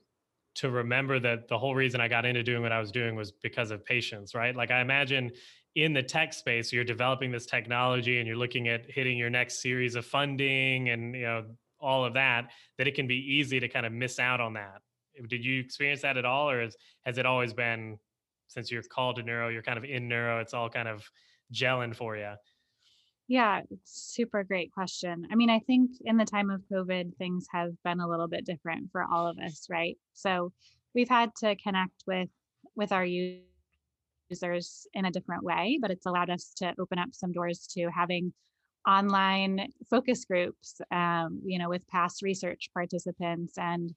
to 0.57 0.71
remember 0.71 1.19
that 1.19 1.49
the 1.49 1.59
whole 1.59 1.75
reason 1.75 2.01
i 2.01 2.09
got 2.09 2.25
into 2.25 2.43
doing 2.43 2.63
what 2.63 2.73
i 2.73 2.81
was 2.81 2.91
doing 2.91 3.17
was 3.17 3.33
because 3.33 3.71
of 3.71 3.85
patients 3.85 4.35
right? 4.35 4.55
Like 4.55 4.71
i 4.71 4.81
imagine 4.81 5.33
in 5.76 5.92
the 5.92 6.02
tech 6.02 6.33
space 6.33 6.72
you're 6.72 6.85
developing 6.85 7.30
this 7.30 7.46
technology 7.46 8.18
and 8.18 8.26
you're 8.26 8.37
looking 8.37 8.68
at 8.68 8.90
hitting 8.90 9.16
your 9.16 9.30
next 9.30 9.62
series 9.62 9.94
of 9.94 10.04
funding 10.04 10.88
and 10.88 11.14
you 11.14 11.22
know 11.22 11.44
all 11.80 12.04
of 12.04 12.14
that 12.14 12.50
that 12.76 12.87
it 12.88 12.94
can 12.94 13.06
be 13.06 13.16
easy 13.16 13.61
to 13.61 13.68
kind 13.68 13.87
of 13.87 13.92
miss 13.92 14.18
out 14.18 14.40
on 14.40 14.52
that 14.52 14.83
Did 15.28 15.44
you 15.44 15.61
experience 15.61 16.02
that 16.02 16.16
at 16.16 16.24
all, 16.24 16.50
or 16.50 16.62
has, 16.62 16.76
has 17.04 17.18
it 17.18 17.26
always 17.26 17.52
been 17.52 17.98
since 18.48 18.70
you're 18.70 18.83
called 18.83 19.16
to 19.16 19.22
neuro, 19.22 19.48
you're 19.48 19.62
kind 19.62 19.78
of 19.78 19.85
in 19.85 20.09
neuro, 20.09 20.40
it's 20.40 20.54
all 20.54 20.68
kind 20.68 20.88
of 20.88 21.04
gelling 21.52 21.94
for 21.94 22.16
you? 22.16 22.33
Yeah, 23.28 23.61
super 23.85 24.42
great 24.42 24.72
question. 24.72 25.26
I 25.30 25.37
mean, 25.37 25.50
I 25.50 25.61
think 25.61 25.92
in 26.04 26.16
the 26.16 26.24
time 26.24 26.50
of 26.50 26.62
COVID, 26.72 27.16
things 27.16 27.46
have 27.52 27.70
been 27.85 28.00
a 28.00 28.09
little 28.09 28.26
bit 28.26 28.44
different 28.44 28.90
for 28.90 29.04
all 29.04 29.28
of 29.28 29.38
us, 29.38 29.68
right? 29.70 29.96
So 30.14 30.52
we've 30.94 31.09
had 31.09 31.30
to 31.37 31.54
connect 31.56 32.02
with 32.06 32.28
with 32.74 32.92
our 32.92 33.04
users 33.04 33.44
in 34.95 35.05
a 35.05 35.11
different 35.11 35.43
way, 35.43 35.79
but 35.81 35.90
it's 35.90 36.07
allowed 36.07 36.31
us 36.31 36.53
to 36.57 36.75
open 36.79 36.99
up 36.99 37.09
some 37.12 37.33
doors 37.33 37.66
to 37.75 37.88
having 37.90 38.33
online 38.87 39.69
focus 39.88 40.25
groups, 40.25 40.81
um, 40.90 41.40
you 41.45 41.59
know, 41.59 41.69
with 41.69 41.87
past 41.88 42.23
research 42.23 42.71
participants 42.73 43.55
and 43.59 43.95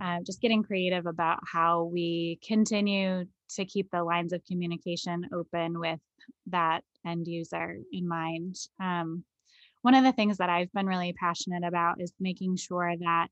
uh, 0.00 0.18
just 0.24 0.40
getting 0.40 0.62
creative 0.62 1.06
about 1.06 1.38
how 1.50 1.84
we 1.84 2.38
continue 2.46 3.24
to 3.50 3.64
keep 3.64 3.90
the 3.90 4.02
lines 4.02 4.32
of 4.32 4.44
communication 4.44 5.28
open 5.34 5.78
with 5.78 6.00
that 6.46 6.82
end 7.06 7.26
user 7.26 7.78
in 7.92 8.08
mind. 8.08 8.56
Um, 8.80 9.24
one 9.82 9.94
of 9.94 10.04
the 10.04 10.12
things 10.12 10.38
that 10.38 10.48
I've 10.48 10.72
been 10.72 10.86
really 10.86 11.12
passionate 11.12 11.64
about 11.64 12.00
is 12.00 12.12
making 12.20 12.56
sure 12.56 12.94
that 13.00 13.28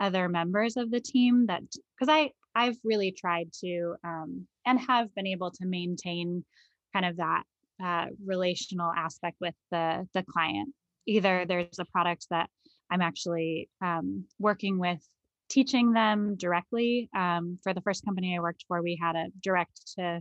other 0.00 0.28
members 0.28 0.76
of 0.76 0.90
the 0.90 1.00
team 1.00 1.46
that 1.46 1.62
because 1.98 2.08
I 2.08 2.30
I've 2.54 2.78
really 2.82 3.12
tried 3.12 3.52
to 3.60 3.94
um, 4.02 4.46
and 4.66 4.80
have 4.80 5.14
been 5.14 5.26
able 5.26 5.50
to 5.50 5.66
maintain 5.66 6.44
kind 6.92 7.06
of 7.06 7.16
that 7.16 7.42
uh, 7.82 8.06
relational 8.24 8.92
aspect 8.96 9.36
with 9.40 9.54
the 9.70 10.06
the 10.14 10.22
client. 10.22 10.74
Either 11.06 11.44
there's 11.46 11.78
a 11.78 11.84
product 11.86 12.26
that 12.30 12.50
I'm 12.90 13.00
actually 13.00 13.68
um, 13.80 14.24
working 14.38 14.78
with 14.78 15.00
teaching 15.48 15.92
them 15.92 16.36
directly. 16.36 17.08
Um, 17.14 17.58
for 17.62 17.74
the 17.74 17.80
first 17.80 18.04
company 18.04 18.36
I 18.36 18.40
worked 18.40 18.64
for, 18.68 18.82
we 18.82 18.98
had 19.00 19.16
a 19.16 19.26
direct 19.42 19.94
to 19.96 20.20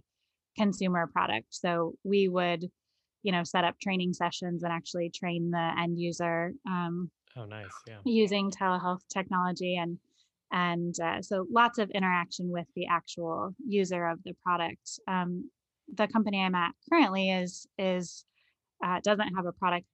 consumer 0.58 1.08
product. 1.08 1.48
So 1.50 1.94
we 2.04 2.28
would, 2.28 2.70
you 3.24 3.32
know, 3.32 3.44
set 3.44 3.64
up 3.64 3.76
training 3.80 4.14
sessions 4.14 4.64
and 4.64 4.74
actually 4.74 5.10
train 5.10 5.52
the 5.52 5.72
end 5.80 6.00
user. 6.00 6.54
Um, 6.68 7.12
oh, 7.38 7.46
nice. 7.46 7.68
Yeah. 7.88 7.98
Using 8.06 8.52
telehealth 8.52 9.02
technology 9.12 9.78
and 9.78 9.98
and 10.52 10.96
uh, 11.00 11.22
so 11.22 11.46
lots 11.52 11.78
of 11.78 11.90
interaction 11.92 12.52
with 12.52 12.68
the 12.76 12.88
actual 12.88 13.54
user 13.66 14.08
of 14.08 14.20
the 14.24 14.34
product. 14.44 15.00
Um, 15.08 15.50
the 15.94 16.08
company 16.08 16.42
I'm 16.42 16.56
at 16.56 16.74
currently 16.90 17.32
is 17.32 17.68
is 17.78 18.26
uh, 18.84 19.00
doesn't 19.04 19.36
have 19.36 19.46
a 19.46 19.52
product 19.52 19.86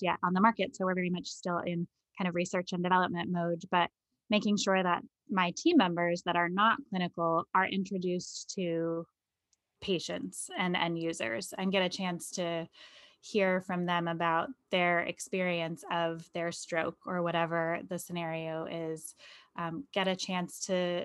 yet 0.00 0.18
on 0.22 0.34
the 0.34 0.40
market, 0.40 0.76
so 0.76 0.84
we're 0.84 0.94
very 0.94 1.10
much 1.10 1.28
still 1.28 1.58
in 1.58 1.86
kind 2.18 2.28
of 2.28 2.34
research 2.34 2.72
and 2.72 2.82
development 2.82 3.30
mode. 3.30 3.62
But 3.70 3.90
making 4.28 4.56
sure 4.56 4.82
that 4.82 5.02
my 5.30 5.52
team 5.56 5.76
members 5.76 6.22
that 6.26 6.36
are 6.36 6.48
not 6.48 6.78
clinical 6.88 7.44
are 7.54 7.66
introduced 7.66 8.52
to 8.56 9.06
patients 9.80 10.50
and 10.58 10.76
end 10.76 10.98
users 10.98 11.54
and 11.56 11.72
get 11.72 11.82
a 11.82 11.88
chance 11.88 12.30
to 12.32 12.66
hear 13.22 13.60
from 13.60 13.86
them 13.86 14.08
about 14.08 14.48
their 14.70 15.00
experience 15.00 15.84
of 15.90 16.26
their 16.32 16.50
stroke 16.52 16.96
or 17.06 17.22
whatever 17.22 17.80
the 17.88 17.98
scenario 17.98 18.64
is 18.64 19.14
um, 19.56 19.84
get 19.92 20.08
a 20.08 20.16
chance 20.16 20.66
to 20.66 21.04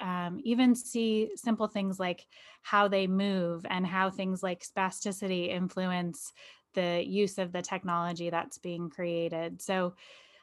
um, 0.00 0.40
even 0.44 0.74
see 0.74 1.30
simple 1.36 1.68
things 1.68 1.98
like 1.98 2.26
how 2.62 2.88
they 2.88 3.06
move 3.06 3.64
and 3.68 3.86
how 3.86 4.10
things 4.10 4.42
like 4.42 4.64
spasticity 4.64 5.48
influence 5.48 6.32
the 6.74 7.02
use 7.06 7.38
of 7.38 7.52
the 7.52 7.62
technology 7.62 8.28
that's 8.28 8.58
being 8.58 8.90
created 8.90 9.62
so 9.62 9.94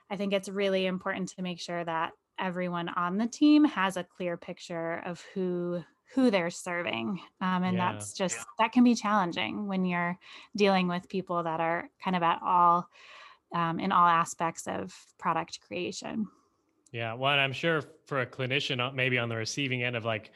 I 0.09 0.15
think 0.17 0.33
it's 0.33 0.49
really 0.49 0.85
important 0.85 1.29
to 1.29 1.41
make 1.41 1.59
sure 1.59 1.83
that 1.83 2.11
everyone 2.39 2.89
on 2.89 3.17
the 3.17 3.27
team 3.27 3.63
has 3.65 3.97
a 3.97 4.03
clear 4.03 4.37
picture 4.37 5.01
of 5.05 5.23
who 5.33 5.83
who 6.15 6.29
they're 6.29 6.51
serving 6.51 7.19
um, 7.41 7.63
and 7.63 7.77
yeah. 7.77 7.91
that's 7.91 8.13
just 8.13 8.37
yeah. 8.37 8.43
that 8.59 8.71
can 8.71 8.83
be 8.83 8.95
challenging 8.95 9.67
when 9.67 9.85
you're 9.85 10.17
dealing 10.55 10.87
with 10.87 11.09
people 11.09 11.43
that 11.43 11.59
are 11.59 11.89
kind 12.03 12.15
of 12.15 12.23
at 12.23 12.39
all 12.43 12.87
um, 13.53 13.79
in 13.79 13.91
all 13.91 14.07
aspects 14.07 14.67
of 14.67 14.93
product 15.19 15.59
creation 15.67 16.27
yeah 16.93 17.13
well 17.13 17.37
i'm 17.37 17.51
sure 17.51 17.81
for 18.05 18.21
a 18.21 18.25
clinician 18.25 18.79
uh, 18.79 18.91
maybe 18.93 19.17
on 19.17 19.27
the 19.27 19.35
receiving 19.35 19.83
end 19.83 19.97
of 19.97 20.05
like 20.05 20.31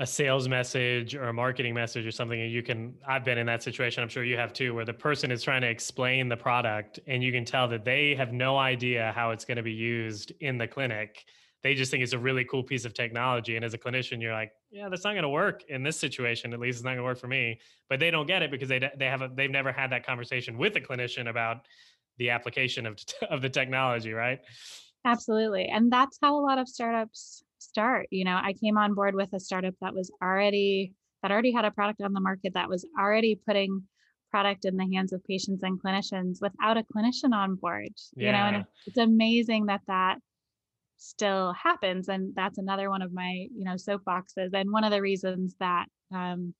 a 0.00 0.06
sales 0.06 0.48
message 0.48 1.16
or 1.16 1.24
a 1.24 1.32
marketing 1.32 1.74
message 1.74 2.06
or 2.06 2.12
something 2.12 2.40
and 2.40 2.52
you 2.52 2.62
can 2.62 2.94
i've 3.06 3.24
been 3.24 3.36
in 3.36 3.46
that 3.46 3.62
situation 3.62 4.02
i'm 4.02 4.08
sure 4.08 4.24
you 4.24 4.36
have 4.36 4.52
too 4.52 4.72
where 4.72 4.84
the 4.84 4.92
person 4.92 5.30
is 5.30 5.42
trying 5.42 5.60
to 5.60 5.68
explain 5.68 6.28
the 6.28 6.36
product 6.36 7.00
and 7.08 7.22
you 7.22 7.32
can 7.32 7.44
tell 7.44 7.66
that 7.66 7.84
they 7.84 8.14
have 8.14 8.32
no 8.32 8.56
idea 8.56 9.12
how 9.14 9.32
it's 9.32 9.44
going 9.44 9.56
to 9.56 9.62
be 9.62 9.72
used 9.72 10.32
in 10.40 10.56
the 10.56 10.66
clinic. 10.66 11.24
They 11.64 11.74
just 11.74 11.90
think 11.90 12.04
it's 12.04 12.12
a 12.12 12.18
really 12.18 12.44
cool 12.44 12.62
piece 12.62 12.84
of 12.84 12.94
technology 12.94 13.56
and 13.56 13.64
as 13.64 13.74
a 13.74 13.78
clinician 13.78 14.22
you're 14.22 14.32
like 14.32 14.52
yeah 14.70 14.88
that's 14.88 15.02
not 15.02 15.14
going 15.14 15.24
to 15.24 15.28
work 15.28 15.64
in 15.68 15.82
this 15.82 15.98
situation 15.98 16.52
at 16.52 16.60
least 16.60 16.76
it's 16.76 16.84
not 16.84 16.90
going 16.90 16.98
to 16.98 17.04
work 17.04 17.18
for 17.18 17.26
me. 17.26 17.58
But 17.88 17.98
they 17.98 18.12
don't 18.12 18.26
get 18.26 18.42
it 18.42 18.52
because 18.52 18.68
they 18.68 18.88
they 18.96 19.06
have 19.06 19.34
they've 19.34 19.50
never 19.50 19.72
had 19.72 19.90
that 19.90 20.06
conversation 20.06 20.56
with 20.56 20.76
a 20.76 20.80
clinician 20.80 21.28
about 21.28 21.66
the 22.18 22.30
application 22.30 22.86
of 22.86 23.00
of 23.30 23.42
the 23.42 23.48
technology 23.48 24.12
right 24.12 24.38
absolutely 25.04 25.66
and 25.66 25.90
that's 25.92 26.18
how 26.22 26.38
a 26.38 26.44
lot 26.44 26.58
of 26.58 26.68
startups 26.68 27.42
start 27.58 28.06
you 28.10 28.24
know 28.24 28.38
i 28.42 28.52
came 28.52 28.76
on 28.76 28.94
board 28.94 29.14
with 29.14 29.32
a 29.32 29.40
startup 29.40 29.74
that 29.80 29.94
was 29.94 30.10
already 30.22 30.92
that 31.22 31.32
already 31.32 31.52
had 31.52 31.64
a 31.64 31.70
product 31.70 32.00
on 32.00 32.12
the 32.12 32.20
market 32.20 32.54
that 32.54 32.68
was 32.68 32.86
already 32.98 33.40
putting 33.46 33.82
product 34.30 34.64
in 34.64 34.76
the 34.76 34.88
hands 34.92 35.12
of 35.12 35.24
patients 35.24 35.62
and 35.62 35.80
clinicians 35.82 36.38
without 36.40 36.76
a 36.76 36.84
clinician 36.94 37.32
on 37.32 37.54
board 37.56 37.92
yeah. 38.16 38.26
you 38.26 38.32
know 38.32 38.58
and 38.58 38.64
it's 38.86 38.98
amazing 38.98 39.66
that 39.66 39.80
that 39.86 40.18
still 40.98 41.52
happens 41.52 42.08
and 42.08 42.34
that's 42.34 42.58
another 42.58 42.90
one 42.90 43.02
of 43.02 43.12
my 43.12 43.46
you 43.56 43.64
know 43.64 43.74
soapboxes 43.74 44.50
and 44.52 44.70
one 44.70 44.84
of 44.84 44.90
the 44.90 45.00
reasons 45.00 45.54
that 45.60 45.86
um, 46.12 46.52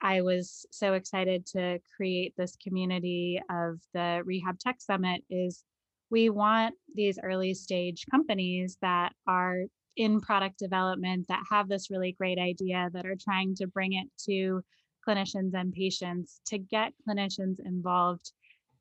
i 0.00 0.22
was 0.22 0.64
so 0.70 0.94
excited 0.94 1.44
to 1.44 1.78
create 1.96 2.32
this 2.36 2.56
community 2.62 3.40
of 3.50 3.80
the 3.94 4.22
rehab 4.24 4.58
tech 4.58 4.80
summit 4.80 5.22
is 5.28 5.64
we 6.10 6.30
want 6.30 6.74
these 6.94 7.18
early 7.22 7.54
stage 7.54 8.06
companies 8.10 8.78
that 8.80 9.12
are 9.26 9.64
in 9.96 10.20
product 10.20 10.58
development 10.58 11.26
that 11.28 11.42
have 11.50 11.68
this 11.68 11.90
really 11.90 12.12
great 12.12 12.38
idea 12.38 12.88
that 12.92 13.04
are 13.04 13.16
trying 13.16 13.54
to 13.56 13.66
bring 13.66 13.94
it 13.94 14.08
to 14.26 14.62
clinicians 15.06 15.54
and 15.54 15.72
patients 15.72 16.40
to 16.46 16.58
get 16.58 16.92
clinicians 17.08 17.56
involved 17.64 18.32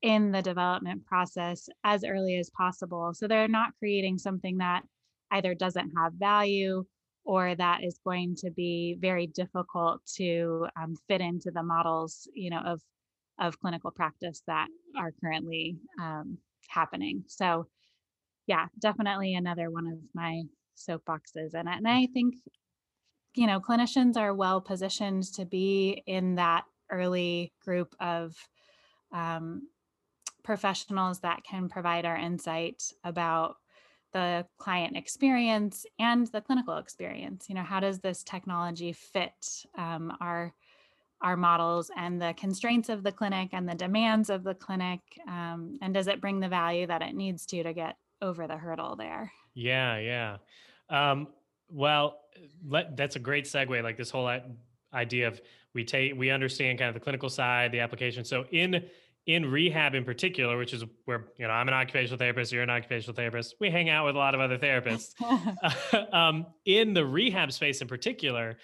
in 0.02 0.32
the 0.32 0.42
development 0.42 1.06
process 1.06 1.68
as 1.84 2.04
early 2.04 2.38
as 2.38 2.52
possible. 2.52 3.14
So 3.14 3.28
they're 3.28 3.48
not 3.48 3.74
creating 3.80 4.20
something 4.20 4.58
that 4.58 4.84
either 5.32 5.56
doesn't 5.56 5.92
have 5.98 6.14
value 6.14 6.86
or 7.26 7.56
that 7.56 7.84
is 7.84 8.00
going 8.06 8.36
to 8.36 8.52
be 8.52 8.98
very 9.00 9.28
difficult 9.28 10.02
to 10.16 10.68
um, 10.80 10.96
fit 11.08 11.20
into 11.20 11.52
the 11.52 11.64
models, 11.64 12.28
you 12.34 12.50
know, 12.50 12.60
of 12.60 12.82
of 13.40 13.60
clinical 13.60 13.92
practice 13.92 14.42
that 14.48 14.68
are 14.98 15.14
currently 15.22 15.78
um, 16.02 16.40
happening. 16.68 17.24
So, 17.28 17.68
yeah, 18.46 18.68
definitely 18.80 19.36
another 19.36 19.70
one 19.70 19.88
of 19.88 20.00
my 20.14 20.44
soapboxes, 20.78 21.54
and 21.54 21.68
and 21.68 21.88
I 21.88 22.08
think, 22.14 22.36
you 23.36 23.48
know, 23.48 23.60
clinicians 23.60 24.18
are 24.18 24.34
well 24.34 24.62
positioned 24.62 25.24
to 25.34 25.46
be 25.46 26.04
in 26.06 26.36
that 26.36 26.66
early 26.90 27.54
group 27.64 27.96
of 28.00 28.36
um, 29.12 29.68
professionals 30.44 31.20
that 31.20 31.44
can 31.44 31.68
provide 31.68 32.06
our 32.06 32.16
insight 32.16 32.82
about 33.04 33.58
the 34.14 34.46
client 34.58 34.96
experience 34.96 35.86
and 36.00 36.28
the 36.28 36.40
clinical 36.40 36.78
experience 36.78 37.48
you 37.50 37.56
know 37.56 37.64
how 37.64 37.82
does 37.82 38.00
this 38.00 38.24
technology 38.24 38.94
fit 38.94 39.66
um, 39.78 40.16
our 40.22 40.54
our 41.22 41.38
models 41.38 41.90
and 41.98 42.22
the 42.22 42.34
constraints 42.38 42.90
of 42.90 43.04
the 43.04 43.12
clinic 43.12 43.50
and 43.54 43.68
the 43.68 43.76
demands 43.76 44.30
of 44.30 44.44
the 44.44 44.54
clinic 44.54 45.00
um, 45.28 45.78
and 45.82 45.94
does 45.94 46.08
it 46.08 46.22
bring 46.22 46.40
the 46.40 46.48
value 46.48 46.86
that 46.86 47.02
it 47.02 47.16
needs 47.16 47.46
to 47.46 47.64
to 47.64 47.74
get 47.74 47.98
over 48.22 48.48
the 48.48 48.58
hurdle 48.58 48.96
there 48.96 49.32
yeah 49.54 49.98
yeah 49.98 50.38
um, 50.90 51.28
well 51.70 52.20
let, 52.68 52.96
that's 52.96 53.16
a 53.16 53.20
great 53.20 53.46
segue 53.46 53.84
like 53.84 53.98
this 53.98 54.10
whole 54.10 54.32
idea 54.94 55.28
of 55.28 55.42
we 55.74 55.84
take 55.84 56.16
we 56.16 56.30
understand 56.30 56.78
kind 56.80 56.90
of 56.90 56.94
the 56.94 57.00
clinical 57.00 57.30
side 57.30 57.72
the 57.72 57.80
application 57.80 58.24
so 58.24 58.46
in 58.52 58.84
in 59.28 59.46
rehab 59.46 59.94
in 59.94 60.06
particular, 60.06 60.58
which 60.58 60.74
is 60.74 60.84
where 61.06 61.26
you 61.38 61.46
know 61.46 61.54
I'm 61.54 61.68
an 61.68 61.74
occupational 61.74 62.18
therapist, 62.18 62.52
you're 62.52 62.64
an 62.64 62.70
occupational 62.70 63.14
therapist. 63.14 63.56
We 63.60 63.70
hang 63.70 63.90
out 63.90 64.06
with 64.06 64.16
a 64.16 64.20
lot 64.20 64.34
of 64.34 64.40
other 64.42 64.58
therapists. 64.58 65.14
um, 66.14 66.48
in 66.66 66.94
the 66.94 67.06
rehab 67.06 67.52
space 67.52 67.82
in 67.82 67.88
particular, 67.88 68.58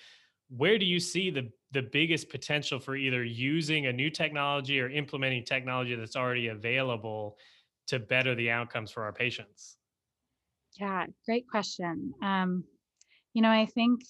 where 0.58 0.78
do 0.78 0.86
you 0.86 1.00
see 1.00 1.30
the 1.30 1.52
the 1.72 1.82
biggest 1.82 2.30
potential 2.30 2.80
for 2.80 2.96
either 2.96 3.24
using 3.24 3.88
a 3.88 3.94
new 3.94 4.10
technology 4.10 4.80
or 4.80 4.90
implementing 4.90 5.44
technology 5.44 5.96
that's 5.96 6.16
already 6.16 6.50
available 6.50 7.36
to 7.88 7.98
better 7.98 8.36
the 8.36 8.52
outcomes 8.52 8.92
for 8.92 9.04
our 9.04 9.12
patients? 9.12 9.78
Yeah, 10.80 11.08
great 11.26 11.50
question. 11.50 12.14
Um, 12.22 12.66
you 13.34 13.42
know, 13.42 13.50
I 13.50 13.66
think 13.66 14.04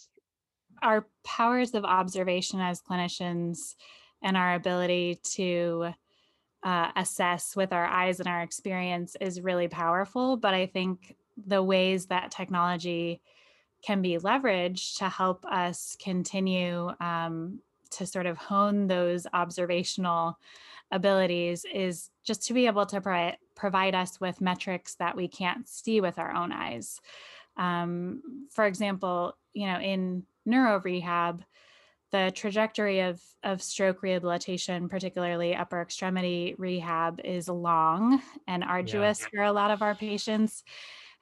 our 0.82 1.08
powers 1.23 1.73
of 1.73 1.86
observation 1.86 2.60
as 2.60 2.82
clinicians 2.82 3.75
and 4.21 4.36
our 4.36 4.56
ability 4.56 5.21
to 5.36 5.93
uh, 6.63 6.91
assess 6.97 7.56
with 7.56 7.71
our 7.71 7.86
eyes 7.86 8.19
and 8.19 8.27
our 8.27 8.41
experience 8.41 9.15
is 9.21 9.39
really 9.41 9.69
powerful. 9.69 10.36
But 10.36 10.53
I 10.53 10.65
think 10.65 11.15
the 11.38 11.63
ways 11.63 12.08
that 12.08 12.32
technology 12.32 13.21
can 13.86 14.02
be 14.02 14.17
leveraged 14.17 14.98
to 14.98 15.10
help 15.10 15.46
us 15.46 15.96
continue 16.02 16.91
um, 17.00 17.60
to 17.91 18.06
sort 18.06 18.26
of 18.26 18.38
hone 18.38 18.88
those 18.88 19.28
observational 19.34 20.38
abilities 20.91 21.65
is 21.72 22.10
just 22.24 22.46
to 22.48 22.54
be 22.54 22.65
able 22.65 22.86
to 22.86 23.02
pro- 23.02 23.34
provide 23.56 23.96
us 23.96 24.19
with 24.19 24.41
metrics 24.41 24.96
that 24.96 25.15
we 25.15 25.28
can't 25.28 25.67
see 25.67 26.02
with 26.02 26.17
our 26.17 26.34
own 26.34 26.52
eyes. 26.52 27.00
Um, 27.58 28.48
for 28.52 28.65
example, 28.65 29.38
you 29.54 29.67
know, 29.67 29.80
in 29.80 30.24
neuro 30.46 30.80
rehab, 30.80 31.43
the 32.12 32.32
trajectory 32.36 33.02
of, 33.02 33.19
of 33.43 33.62
stroke 33.62 34.04
rehabilitation, 34.04 34.88
particularly 34.88 35.56
upper 35.56 35.82
extremity 35.82 36.56
rehab, 36.58 37.19
is 37.24 37.50
long 37.50 38.22
and 38.48 38.63
arduous 38.63 39.22
yeah. 39.22 39.28
for 39.34 39.43
a 39.43 39.52
lot 39.52 39.72
of 39.72 39.82
our 39.82 39.96
patients. 39.96 40.63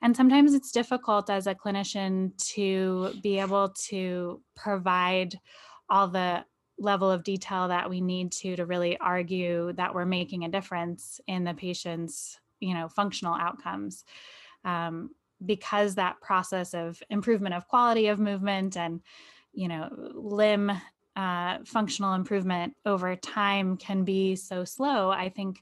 And 0.01 0.15
sometimes 0.15 0.53
it's 0.53 0.71
difficult 0.71 1.29
as 1.29 1.47
a 1.47 1.55
clinician 1.55 2.35
to 2.53 3.13
be 3.21 3.39
able 3.39 3.69
to 3.87 4.41
provide 4.55 5.39
all 5.89 6.07
the 6.07 6.43
level 6.79 7.11
of 7.11 7.23
detail 7.23 7.67
that 7.67 7.89
we 7.89 8.01
need 8.01 8.31
to 8.31 8.55
to 8.55 8.65
really 8.65 8.97
argue 8.97 9.71
that 9.73 9.93
we're 9.93 10.05
making 10.05 10.43
a 10.43 10.49
difference 10.49 11.21
in 11.27 11.43
the 11.43 11.53
patient's 11.53 12.39
you 12.59 12.73
know 12.73 12.87
functional 12.87 13.35
outcomes. 13.35 14.03
Um, 14.63 15.11
because 15.43 15.95
that 15.95 16.21
process 16.21 16.73
of 16.73 17.01
improvement 17.09 17.55
of 17.55 17.67
quality 17.67 18.07
of 18.07 18.19
movement 18.19 18.77
and 18.77 19.01
you 19.53 19.67
know 19.67 19.89
limb 20.13 20.71
uh, 21.15 21.57
functional 21.65 22.13
improvement 22.13 22.73
over 22.85 23.15
time 23.15 23.75
can 23.75 24.03
be 24.03 24.35
so 24.35 24.63
slow 24.63 25.09
i 25.09 25.29
think 25.29 25.57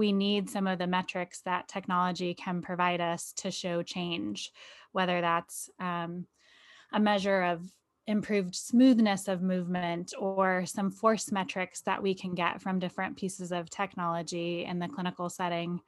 we 0.00 0.12
need 0.12 0.48
some 0.48 0.66
of 0.66 0.78
the 0.78 0.86
metrics 0.86 1.42
that 1.42 1.68
technology 1.68 2.32
can 2.32 2.62
provide 2.62 3.02
us 3.02 3.34
to 3.36 3.50
show 3.50 3.82
change 3.82 4.50
whether 4.92 5.20
that's 5.20 5.68
um, 5.78 6.26
a 6.94 6.98
measure 6.98 7.42
of 7.42 7.62
improved 8.06 8.56
smoothness 8.56 9.28
of 9.28 9.42
movement 9.42 10.14
or 10.18 10.64
some 10.64 10.90
force 10.90 11.30
metrics 11.30 11.82
that 11.82 12.02
we 12.02 12.14
can 12.14 12.34
get 12.34 12.62
from 12.62 12.78
different 12.78 13.18
pieces 13.18 13.52
of 13.52 13.68
technology 13.68 14.64
in 14.64 14.78
the 14.78 14.88
clinical 14.88 15.28
setting 15.28 15.78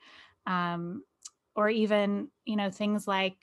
um, 0.47 1.03
or 1.57 1.71
even 1.71 2.29
you 2.45 2.55
know 2.55 2.71
things 2.71 3.09
like 3.09 3.37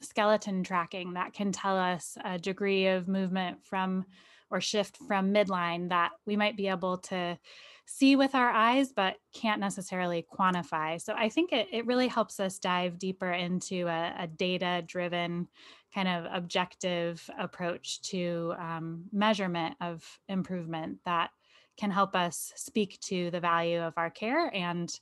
skeleton 0.00 0.62
tracking 0.62 1.14
that 1.14 1.34
can 1.34 1.50
tell 1.50 1.76
us 1.76 2.16
a 2.24 2.38
degree 2.38 2.86
of 2.86 3.08
movement 3.08 3.58
from 3.64 4.04
or 4.52 4.60
shift 4.60 4.98
from 5.08 5.34
midline 5.34 5.88
that 5.88 6.12
we 6.26 6.36
might 6.36 6.56
be 6.56 6.68
able 6.68 6.98
to 6.98 7.36
see 7.86 8.16
with 8.16 8.34
our 8.34 8.50
eyes 8.50 8.92
but 8.92 9.16
can't 9.34 9.60
necessarily 9.60 10.26
quantify. 10.32 11.00
So 11.00 11.14
i 11.16 11.28
think 11.28 11.52
it, 11.52 11.68
it 11.72 11.86
really 11.86 12.08
helps 12.08 12.40
us 12.40 12.58
dive 12.58 12.98
deeper 12.98 13.30
into 13.30 13.86
a, 13.86 14.14
a 14.18 14.26
data 14.26 14.82
driven 14.86 15.48
kind 15.94 16.08
of 16.08 16.26
objective 16.32 17.28
approach 17.38 18.00
to 18.02 18.54
um, 18.58 19.04
measurement 19.12 19.76
of 19.80 20.02
improvement 20.28 20.98
that 21.04 21.30
can 21.76 21.90
help 21.90 22.14
us 22.14 22.52
speak 22.56 22.98
to 23.00 23.30
the 23.30 23.40
value 23.40 23.80
of 23.80 23.94
our 23.96 24.10
care 24.10 24.54
and 24.54 24.98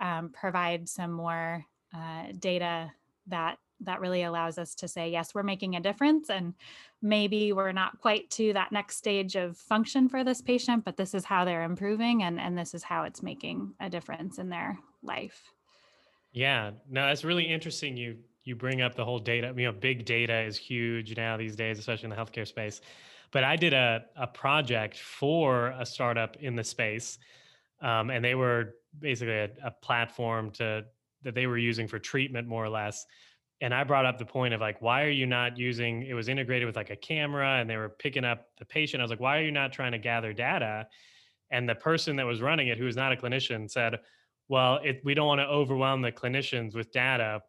um, 0.00 0.30
provide 0.30 0.88
some 0.88 1.12
more 1.12 1.64
uh, 1.94 2.24
data 2.38 2.90
that 3.28 3.58
that 3.84 4.00
really 4.00 4.22
allows 4.22 4.58
us 4.58 4.74
to 4.74 4.88
say 4.88 5.10
yes 5.10 5.34
we're 5.34 5.42
making 5.42 5.76
a 5.76 5.80
difference 5.80 6.30
and 6.30 6.54
maybe 7.00 7.52
we're 7.52 7.72
not 7.72 8.00
quite 8.00 8.30
to 8.30 8.52
that 8.52 8.72
next 8.72 8.96
stage 8.96 9.36
of 9.36 9.56
function 9.56 10.08
for 10.08 10.24
this 10.24 10.40
patient 10.40 10.84
but 10.84 10.96
this 10.96 11.14
is 11.14 11.24
how 11.24 11.44
they're 11.44 11.64
improving 11.64 12.22
and 12.22 12.40
and 12.40 12.56
this 12.56 12.74
is 12.74 12.82
how 12.82 13.04
it's 13.04 13.22
making 13.22 13.72
a 13.80 13.88
difference 13.88 14.38
in 14.38 14.48
their 14.48 14.78
life. 15.02 15.50
Yeah. 16.32 16.70
No 16.88 17.06
that's 17.06 17.24
really 17.24 17.44
interesting 17.44 17.96
you 17.96 18.16
you 18.44 18.56
bring 18.56 18.82
up 18.82 18.94
the 18.94 19.04
whole 19.04 19.18
data 19.18 19.52
you 19.56 19.66
know 19.66 19.72
big 19.72 20.04
data 20.04 20.40
is 20.40 20.56
huge 20.56 21.16
now 21.16 21.36
these 21.36 21.56
days 21.56 21.78
especially 21.78 22.04
in 22.04 22.10
the 22.10 22.16
healthcare 22.16 22.46
space. 22.46 22.80
But 23.30 23.44
i 23.44 23.56
did 23.56 23.72
a, 23.72 24.04
a 24.16 24.26
project 24.26 24.98
for 24.98 25.68
a 25.78 25.86
startup 25.86 26.36
in 26.36 26.54
the 26.54 26.64
space 26.64 27.18
um, 27.80 28.10
and 28.10 28.24
they 28.24 28.34
were 28.34 28.74
basically 28.98 29.34
a, 29.34 29.50
a 29.64 29.70
platform 29.70 30.50
to 30.52 30.84
that 31.22 31.34
they 31.34 31.46
were 31.46 31.58
using 31.58 31.86
for 31.86 31.98
treatment 31.98 32.48
more 32.48 32.64
or 32.64 32.68
less 32.68 33.06
and 33.62 33.72
I 33.72 33.84
brought 33.84 34.04
up 34.04 34.18
the 34.18 34.26
point 34.26 34.52
of 34.52 34.60
like, 34.60 34.82
why 34.82 35.04
are 35.04 35.10
you 35.10 35.24
not 35.24 35.56
using? 35.56 36.02
It 36.02 36.14
was 36.14 36.28
integrated 36.28 36.66
with 36.66 36.74
like 36.74 36.90
a 36.90 36.96
camera, 36.96 37.60
and 37.60 37.70
they 37.70 37.76
were 37.76 37.88
picking 37.88 38.24
up 38.24 38.48
the 38.58 38.64
patient. 38.64 39.00
I 39.00 39.04
was 39.04 39.10
like, 39.10 39.20
why 39.20 39.38
are 39.38 39.44
you 39.44 39.52
not 39.52 39.72
trying 39.72 39.92
to 39.92 39.98
gather 39.98 40.32
data? 40.32 40.88
And 41.52 41.68
the 41.68 41.76
person 41.76 42.16
that 42.16 42.26
was 42.26 42.42
running 42.42 42.68
it, 42.68 42.76
who 42.76 42.86
was 42.86 42.96
not 42.96 43.12
a 43.12 43.16
clinician, 43.16 43.70
said, 43.70 44.00
well, 44.48 44.80
it, 44.82 45.00
we 45.04 45.14
don't 45.14 45.28
want 45.28 45.40
to 45.40 45.46
overwhelm 45.46 46.02
the 46.02 46.10
clinicians 46.10 46.74
with 46.74 46.90
data, 46.90 47.40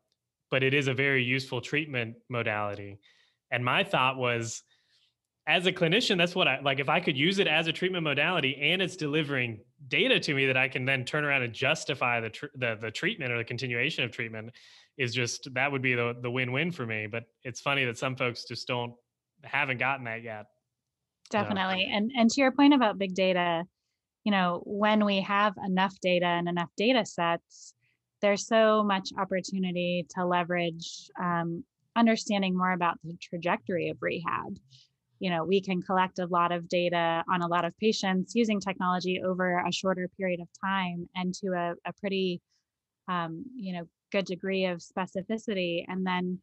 but 0.52 0.62
it 0.62 0.76
is 0.76 0.88
a 0.88 0.94
very 0.94 1.24
useful 1.24 1.62
treatment 1.62 2.16
modality. 2.30 3.00
And 3.50 3.66
my 3.66 3.84
thought 3.84 4.16
was, 4.18 4.62
as 5.48 5.66
a 5.66 5.72
clinician, 5.72 6.18
that's 6.18 6.36
what 6.36 6.48
I 6.48 6.62
like. 6.62 6.80
If 6.80 6.90
I 6.90 7.00
could 7.00 7.18
use 7.18 7.40
it 7.40 7.48
as 7.48 7.68
a 7.68 7.74
treatment 7.74 8.04
modality 8.04 8.56
and 8.62 8.82
it's 8.82 8.96
delivering 8.96 9.62
data 9.88 10.20
to 10.20 10.34
me 10.34 10.46
that 10.46 10.58
I 10.58 10.68
can 10.70 10.86
then 10.86 11.06
turn 11.06 11.26
around 11.26 11.42
and 11.42 11.54
justify 11.54 12.22
the 12.22 12.30
tr- 12.30 12.46
the, 12.56 12.78
the 12.80 12.92
treatment 12.92 13.32
or 13.32 13.38
the 13.38 13.44
continuation 13.44 14.04
of 14.04 14.12
treatment, 14.12 14.52
is 14.98 15.14
just 15.14 15.48
that 15.54 15.72
would 15.72 15.82
be 15.82 15.96
the 15.96 16.16
the 16.22 16.32
win-win 16.32 16.72
for 16.72 16.86
me. 16.86 17.08
But 17.08 17.24
it's 17.44 17.62
funny 17.62 17.86
that 17.86 17.98
some 17.98 18.16
folks 18.16 18.46
just 18.46 18.68
don't 18.68 18.94
haven't 19.44 19.78
gotten 19.78 20.06
that 20.06 20.24
yet. 20.24 20.46
Definitely. 21.30 21.90
And 21.92 22.12
and 22.16 22.30
to 22.30 22.42
your 22.42 22.52
point 22.52 22.74
about 22.74 22.98
big 22.98 23.16
data, 23.16 23.64
you 24.24 24.32
know, 24.32 24.62
when 24.66 25.06
we 25.06 25.22
have 25.22 25.54
enough 25.66 25.96
data 26.02 26.26
and 26.26 26.48
enough 26.48 26.70
data 26.78 27.06
sets, 27.06 27.74
there's 28.22 28.48
so 28.48 28.84
much 28.84 29.10
opportunity 29.18 30.06
to 30.16 30.26
leverage 30.26 31.10
um, 31.20 31.64
understanding 31.96 32.58
more 32.58 32.72
about 32.72 32.98
the 33.04 33.18
trajectory 33.22 33.90
of 33.90 33.98
rehab. 34.02 34.58
You 35.20 35.30
know, 35.30 35.46
we 35.46 35.62
can 35.62 35.82
collect 35.82 36.20
a 36.20 36.26
lot 36.26 36.52
of 36.52 36.68
data 36.68 37.24
on 37.32 37.42
a 37.42 37.48
lot 37.48 37.66
of 37.66 37.78
patients 37.78 38.36
using 38.36 38.60
technology 38.60 39.22
over 39.24 39.64
a 39.66 39.72
shorter 39.72 40.10
period 40.18 40.40
of 40.42 40.48
time 40.64 41.10
and 41.16 41.34
to 41.36 41.48
a, 41.48 41.74
a 41.86 41.94
pretty, 41.94 42.42
um, 43.08 43.46
you 43.56 43.74
know, 43.74 43.88
good 44.14 44.26
degree 44.26 44.66
of 44.66 44.80
specificity 44.80 45.84
and 45.90 46.06
then 46.06 46.40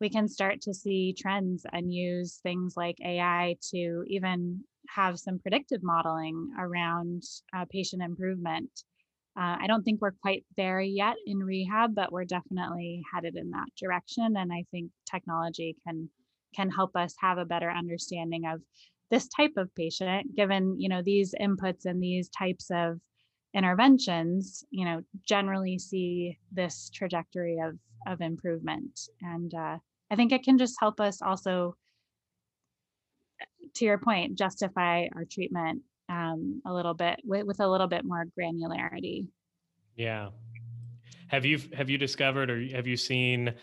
we 0.00 0.10
can 0.10 0.28
start 0.28 0.60
to 0.60 0.74
see 0.74 1.14
trends 1.18 1.64
and 1.72 1.92
use 1.92 2.40
things 2.42 2.74
like 2.76 2.96
AI 3.04 3.56
to 3.70 4.04
even 4.06 4.62
have 4.88 5.18
some 5.18 5.38
predictive 5.38 5.82
modeling 5.82 6.50
around 6.58 7.22
uh, 7.56 7.64
patient 7.70 8.02
improvement. 8.02 8.70
Uh, 9.36 9.56
I 9.60 9.66
don't 9.66 9.82
think 9.82 10.00
we're 10.00 10.12
quite 10.12 10.44
there 10.56 10.80
yet 10.80 11.16
in 11.26 11.38
rehab, 11.38 11.94
but 11.94 12.12
we're 12.12 12.26
definitely 12.26 13.02
headed 13.12 13.36
in 13.36 13.50
that 13.52 13.68
direction. 13.80 14.36
And 14.36 14.52
I 14.52 14.64
think 14.70 14.90
technology 15.10 15.76
can 15.86 16.08
can 16.54 16.70
help 16.70 16.94
us 16.94 17.14
have 17.18 17.38
a 17.38 17.44
better 17.44 17.70
understanding 17.70 18.46
of 18.46 18.60
this 19.10 19.26
type 19.28 19.54
of 19.56 19.74
patient, 19.74 20.36
given 20.36 20.78
you 20.78 20.88
know 20.88 21.02
these 21.02 21.34
inputs 21.40 21.84
and 21.86 22.02
these 22.02 22.28
types 22.28 22.70
of 22.70 23.00
interventions, 23.54 24.64
you 24.70 24.84
know, 24.84 25.02
generally 25.26 25.78
see 25.78 26.38
this 26.52 26.90
trajectory 26.92 27.58
of 27.60 27.78
of 28.06 28.20
improvement. 28.20 29.08
And 29.22 29.54
uh, 29.54 29.78
I 30.10 30.16
think 30.16 30.32
it 30.32 30.42
can 30.42 30.58
just 30.58 30.76
help 30.78 31.00
us 31.00 31.22
also, 31.22 31.76
to 33.74 33.84
your 33.84 33.98
point, 33.98 34.36
justify 34.36 35.06
our 35.14 35.24
treatment 35.24 35.82
um, 36.08 36.60
a 36.66 36.72
little 36.72 36.94
bit 36.94 37.20
with, 37.24 37.46
with 37.46 37.60
a 37.60 37.68
little 37.68 37.86
bit 37.86 38.04
more 38.04 38.26
granularity. 38.38 39.26
Yeah. 39.96 40.30
Have 41.28 41.46
you 41.46 41.58
have 41.72 41.88
you 41.88 41.98
discovered 41.98 42.50
or 42.50 42.62
have 42.76 42.86
you 42.86 42.96
seen? 42.96 43.54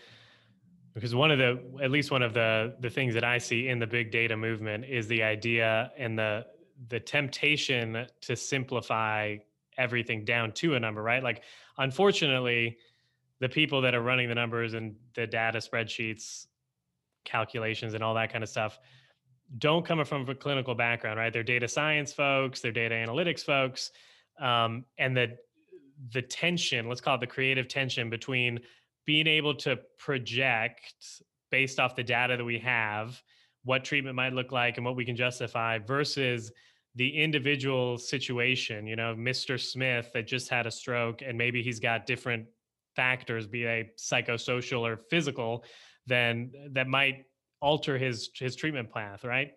Because 0.94 1.14
one 1.14 1.30
of 1.30 1.38
the 1.38 1.62
at 1.82 1.90
least 1.90 2.10
one 2.10 2.22
of 2.22 2.34
the 2.34 2.74
the 2.80 2.90
things 2.90 3.14
that 3.14 3.24
I 3.24 3.38
see 3.38 3.68
in 3.68 3.78
the 3.78 3.86
big 3.86 4.10
data 4.10 4.36
movement 4.36 4.84
is 4.84 5.06
the 5.06 5.22
idea 5.22 5.92
and 5.96 6.18
the 6.18 6.46
the 6.88 6.98
temptation 6.98 8.06
to 8.22 8.34
simplify 8.34 9.36
everything 9.78 10.24
down 10.24 10.52
to 10.52 10.74
a 10.74 10.80
number, 10.80 11.02
right? 11.02 11.22
Like, 11.22 11.42
unfortunately, 11.78 12.76
the 13.40 13.48
people 13.48 13.80
that 13.82 13.94
are 13.94 14.02
running 14.02 14.28
the 14.28 14.34
numbers 14.34 14.74
and 14.74 14.94
the 15.14 15.26
data 15.26 15.58
spreadsheets, 15.58 16.46
calculations, 17.24 17.94
and 17.94 18.02
all 18.02 18.14
that 18.14 18.32
kind 18.32 18.44
of 18.44 18.50
stuff 18.50 18.78
don't 19.58 19.84
come 19.84 20.02
from 20.04 20.28
a 20.28 20.34
clinical 20.34 20.74
background, 20.74 21.18
right? 21.18 21.32
They're 21.32 21.42
data 21.42 21.68
science 21.68 22.12
folks, 22.12 22.60
they're 22.60 22.72
data 22.72 22.94
analytics 22.94 23.44
folks, 23.44 23.90
um, 24.40 24.84
and 24.98 25.16
the 25.16 25.36
the 26.12 26.22
tension, 26.22 26.88
let's 26.88 27.00
call 27.00 27.14
it 27.14 27.20
the 27.20 27.26
creative 27.26 27.68
tension 27.68 28.10
between 28.10 28.58
being 29.04 29.26
able 29.26 29.54
to 29.54 29.78
project 29.98 31.22
based 31.50 31.78
off 31.78 31.94
the 31.94 32.02
data 32.02 32.36
that 32.36 32.44
we 32.44 32.58
have 32.58 33.22
what 33.64 33.84
treatment 33.84 34.16
might 34.16 34.32
look 34.32 34.50
like 34.50 34.78
and 34.78 34.86
what 34.86 34.96
we 34.96 35.04
can 35.04 35.14
justify 35.14 35.78
versus 35.78 36.50
the 36.94 37.22
individual 37.22 37.96
situation, 37.96 38.86
you 38.86 38.96
know, 38.96 39.14
Mr. 39.14 39.58
Smith 39.58 40.10
that 40.12 40.26
just 40.26 40.48
had 40.48 40.66
a 40.66 40.70
stroke 40.70 41.22
and 41.22 41.38
maybe 41.38 41.62
he's 41.62 41.80
got 41.80 42.06
different 42.06 42.46
factors, 42.94 43.46
be 43.46 43.64
they 43.64 43.90
psychosocial 43.98 44.80
or 44.80 44.98
physical, 45.08 45.64
then 46.06 46.52
that 46.72 46.88
might 46.88 47.24
alter 47.60 47.96
his 47.96 48.30
his 48.34 48.56
treatment 48.56 48.92
path, 48.92 49.24
right? 49.24 49.52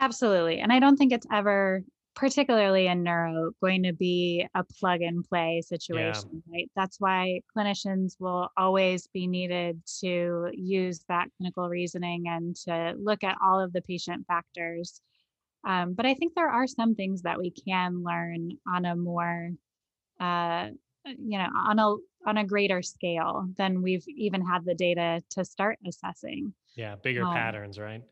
Absolutely. 0.00 0.60
And 0.60 0.72
I 0.72 0.80
don't 0.80 0.96
think 0.96 1.12
it's 1.12 1.26
ever 1.32 1.82
particularly 2.18 2.88
in 2.88 3.04
neuro, 3.04 3.52
going 3.62 3.84
to 3.84 3.92
be 3.92 4.44
a 4.56 4.64
plug 4.80 5.02
and 5.02 5.24
play 5.24 5.62
situation, 5.64 6.30
yeah. 6.32 6.52
right? 6.52 6.70
That's 6.74 6.98
why 6.98 7.42
clinicians 7.56 8.16
will 8.18 8.48
always 8.56 9.06
be 9.06 9.28
needed 9.28 9.80
to 10.00 10.50
use 10.52 11.04
that 11.08 11.28
clinical 11.36 11.68
reasoning 11.68 12.24
and 12.26 12.56
to 12.66 12.94
look 12.98 13.22
at 13.22 13.38
all 13.40 13.60
of 13.60 13.72
the 13.72 13.82
patient 13.82 14.26
factors. 14.26 15.00
Um, 15.64 15.94
but 15.94 16.06
I 16.06 16.14
think 16.14 16.34
there 16.34 16.48
are 16.48 16.66
some 16.66 16.94
things 16.94 17.22
that 17.22 17.38
we 17.38 17.50
can 17.50 18.02
learn 18.02 18.52
on 18.66 18.84
a 18.84 18.96
more, 18.96 19.50
uh, 20.20 20.68
you 21.04 21.38
know, 21.38 21.48
on 21.56 21.78
a 21.78 21.94
on 22.26 22.36
a 22.36 22.44
greater 22.44 22.82
scale 22.82 23.48
than 23.56 23.82
we've 23.82 24.04
even 24.08 24.44
had 24.44 24.64
the 24.64 24.74
data 24.74 25.22
to 25.30 25.44
start 25.44 25.78
assessing. 25.86 26.52
Yeah, 26.76 26.96
bigger 26.96 27.24
um, 27.24 27.32
patterns, 27.32 27.78
right? 27.78 28.02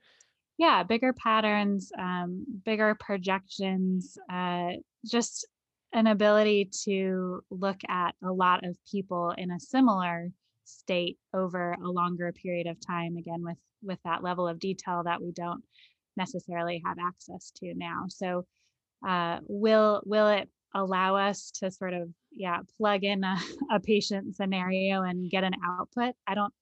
yeah 0.58 0.82
bigger 0.82 1.12
patterns 1.12 1.92
um, 1.98 2.44
bigger 2.64 2.96
projections 2.98 4.16
uh, 4.32 4.70
just 5.04 5.46
an 5.92 6.06
ability 6.06 6.70
to 6.84 7.42
look 7.50 7.78
at 7.88 8.14
a 8.22 8.32
lot 8.32 8.64
of 8.64 8.76
people 8.90 9.32
in 9.36 9.50
a 9.50 9.60
similar 9.60 10.30
state 10.64 11.18
over 11.32 11.76
a 11.84 11.88
longer 11.88 12.32
period 12.32 12.66
of 12.66 12.76
time 12.84 13.16
again 13.16 13.42
with 13.42 13.58
with 13.82 13.98
that 14.04 14.22
level 14.22 14.48
of 14.48 14.58
detail 14.58 15.02
that 15.04 15.22
we 15.22 15.30
don't 15.32 15.62
necessarily 16.16 16.82
have 16.84 16.98
access 16.98 17.52
to 17.56 17.74
now 17.74 18.04
so 18.08 18.44
uh, 19.06 19.38
will 19.46 20.02
will 20.04 20.28
it 20.28 20.48
allow 20.74 21.16
us 21.16 21.50
to 21.50 21.70
sort 21.70 21.94
of 21.94 22.08
yeah 22.32 22.58
plug 22.76 23.04
in 23.04 23.24
a, 23.24 23.36
a 23.70 23.80
patient 23.80 24.34
scenario 24.34 25.02
and 25.02 25.30
get 25.30 25.44
an 25.44 25.54
output 25.64 26.14
i 26.26 26.34
don't 26.34 26.52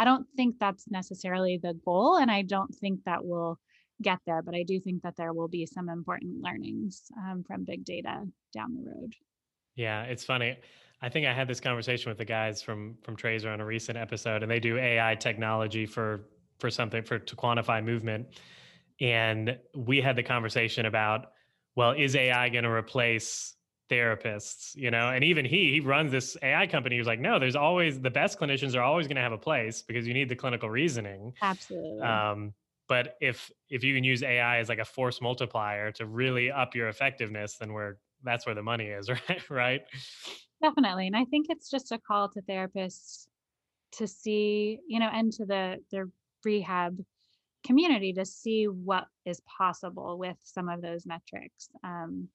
I 0.00 0.04
don't 0.04 0.26
think 0.34 0.58
that's 0.58 0.90
necessarily 0.90 1.60
the 1.62 1.74
goal, 1.84 2.16
and 2.16 2.30
I 2.30 2.40
don't 2.40 2.74
think 2.74 3.04
that 3.04 3.22
will 3.22 3.58
get 4.00 4.18
there, 4.24 4.40
but 4.40 4.54
I 4.54 4.62
do 4.62 4.80
think 4.80 5.02
that 5.02 5.14
there 5.18 5.34
will 5.34 5.46
be 5.46 5.66
some 5.66 5.90
important 5.90 6.42
learnings 6.42 7.02
um, 7.18 7.44
from 7.46 7.66
big 7.66 7.84
data 7.84 8.22
down 8.54 8.74
the 8.74 8.90
road. 8.90 9.12
Yeah, 9.74 10.04
it's 10.04 10.24
funny. 10.24 10.56
I 11.02 11.10
think 11.10 11.26
I 11.26 11.34
had 11.34 11.48
this 11.48 11.60
conversation 11.60 12.10
with 12.10 12.16
the 12.16 12.24
guys 12.24 12.62
from 12.62 12.96
from 13.02 13.14
Trazer 13.14 13.52
on 13.52 13.60
a 13.60 13.66
recent 13.66 13.98
episode, 13.98 14.42
and 14.42 14.50
they 14.50 14.58
do 14.58 14.78
AI 14.78 15.16
technology 15.16 15.84
for 15.84 16.22
for 16.60 16.70
something 16.70 17.02
for 17.02 17.18
to 17.18 17.36
quantify 17.36 17.84
movement. 17.84 18.26
And 19.00 19.58
we 19.74 20.00
had 20.00 20.16
the 20.16 20.22
conversation 20.22 20.86
about, 20.86 21.32
well, 21.74 21.92
is 21.92 22.14
AI 22.14 22.48
going 22.50 22.64
to 22.64 22.70
replace 22.70 23.56
therapists, 23.90 24.74
you 24.76 24.90
know, 24.90 25.08
and 25.08 25.24
even 25.24 25.44
he, 25.44 25.72
he 25.72 25.80
runs 25.80 26.12
this 26.12 26.36
AI 26.42 26.66
company. 26.66 26.96
He 26.96 27.00
was 27.00 27.08
like, 27.08 27.18
no, 27.18 27.38
there's 27.38 27.56
always 27.56 28.00
the 28.00 28.10
best 28.10 28.38
clinicians 28.38 28.76
are 28.76 28.82
always 28.82 29.06
going 29.06 29.16
to 29.16 29.22
have 29.22 29.32
a 29.32 29.38
place 29.38 29.82
because 29.82 30.06
you 30.06 30.14
need 30.14 30.28
the 30.28 30.36
clinical 30.36 30.70
reasoning. 30.70 31.34
Absolutely. 31.42 32.02
Um, 32.06 32.54
but 32.88 33.16
if 33.20 33.50
if 33.68 33.84
you 33.84 33.94
can 33.94 34.02
use 34.02 34.22
AI 34.22 34.58
as 34.58 34.68
like 34.68 34.80
a 34.80 34.84
force 34.84 35.20
multiplier 35.20 35.92
to 35.92 36.06
really 36.06 36.50
up 36.50 36.74
your 36.74 36.88
effectiveness, 36.88 37.56
then 37.56 37.72
we're 37.72 37.98
that's 38.22 38.46
where 38.46 38.54
the 38.54 38.62
money 38.62 38.88
is, 38.88 39.08
right? 39.28 39.50
right. 39.50 39.82
Definitely, 40.62 41.06
and 41.06 41.16
I 41.16 41.24
think 41.24 41.46
it's 41.48 41.70
just 41.70 41.92
a 41.92 41.98
call 41.98 42.28
to 42.30 42.42
therapists 42.42 43.28
to 43.92 44.06
see, 44.06 44.80
you 44.86 44.98
know, 45.00 45.08
and 45.12 45.32
to 45.34 45.46
the 45.46 45.78
the 45.90 46.10
rehab 46.44 46.98
community 47.64 48.12
to 48.14 48.24
see 48.24 48.66
what 48.66 49.06
is 49.24 49.40
possible 49.40 50.18
with 50.18 50.36
some 50.42 50.68
of 50.68 50.82
those 50.82 51.06
metrics. 51.06 51.68
Um, 51.84 52.28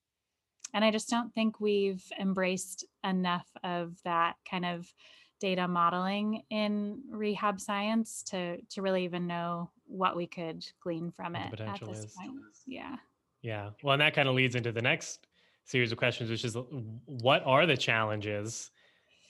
and 0.74 0.84
I 0.84 0.92
just 0.92 1.10
don't 1.10 1.34
think 1.34 1.60
we've 1.60 2.04
embraced 2.20 2.86
enough 3.04 3.48
of 3.64 3.96
that 4.04 4.36
kind 4.50 4.66
of 4.66 4.92
data 5.40 5.68
modeling 5.68 6.44
in 6.50 7.02
rehab 7.10 7.60
science 7.60 8.24
to 8.24 8.58
to 8.70 8.82
really 8.82 9.04
even 9.04 9.28
know 9.28 9.70
what 9.86 10.16
we 10.16 10.28
could 10.28 10.66
glean 10.82 11.12
from 11.12 11.36
it 11.36 11.60
at 11.60 11.80
this 11.82 12.00
is. 12.00 12.14
point. 12.14 12.32
Yeah. 12.66 12.96
Yeah. 13.42 13.70
Well, 13.84 13.94
and 13.94 14.02
that 14.02 14.16
kind 14.16 14.28
of 14.28 14.36
leads 14.36 14.56
into 14.56 14.72
the 14.72 14.82
next 14.82 15.28
series 15.66 15.92
of 15.92 15.98
questions, 15.98 16.30
which 16.30 16.44
is 16.44 16.58
what 17.06 17.44
are 17.46 17.66
the 17.66 17.78
challenges? 17.78 18.72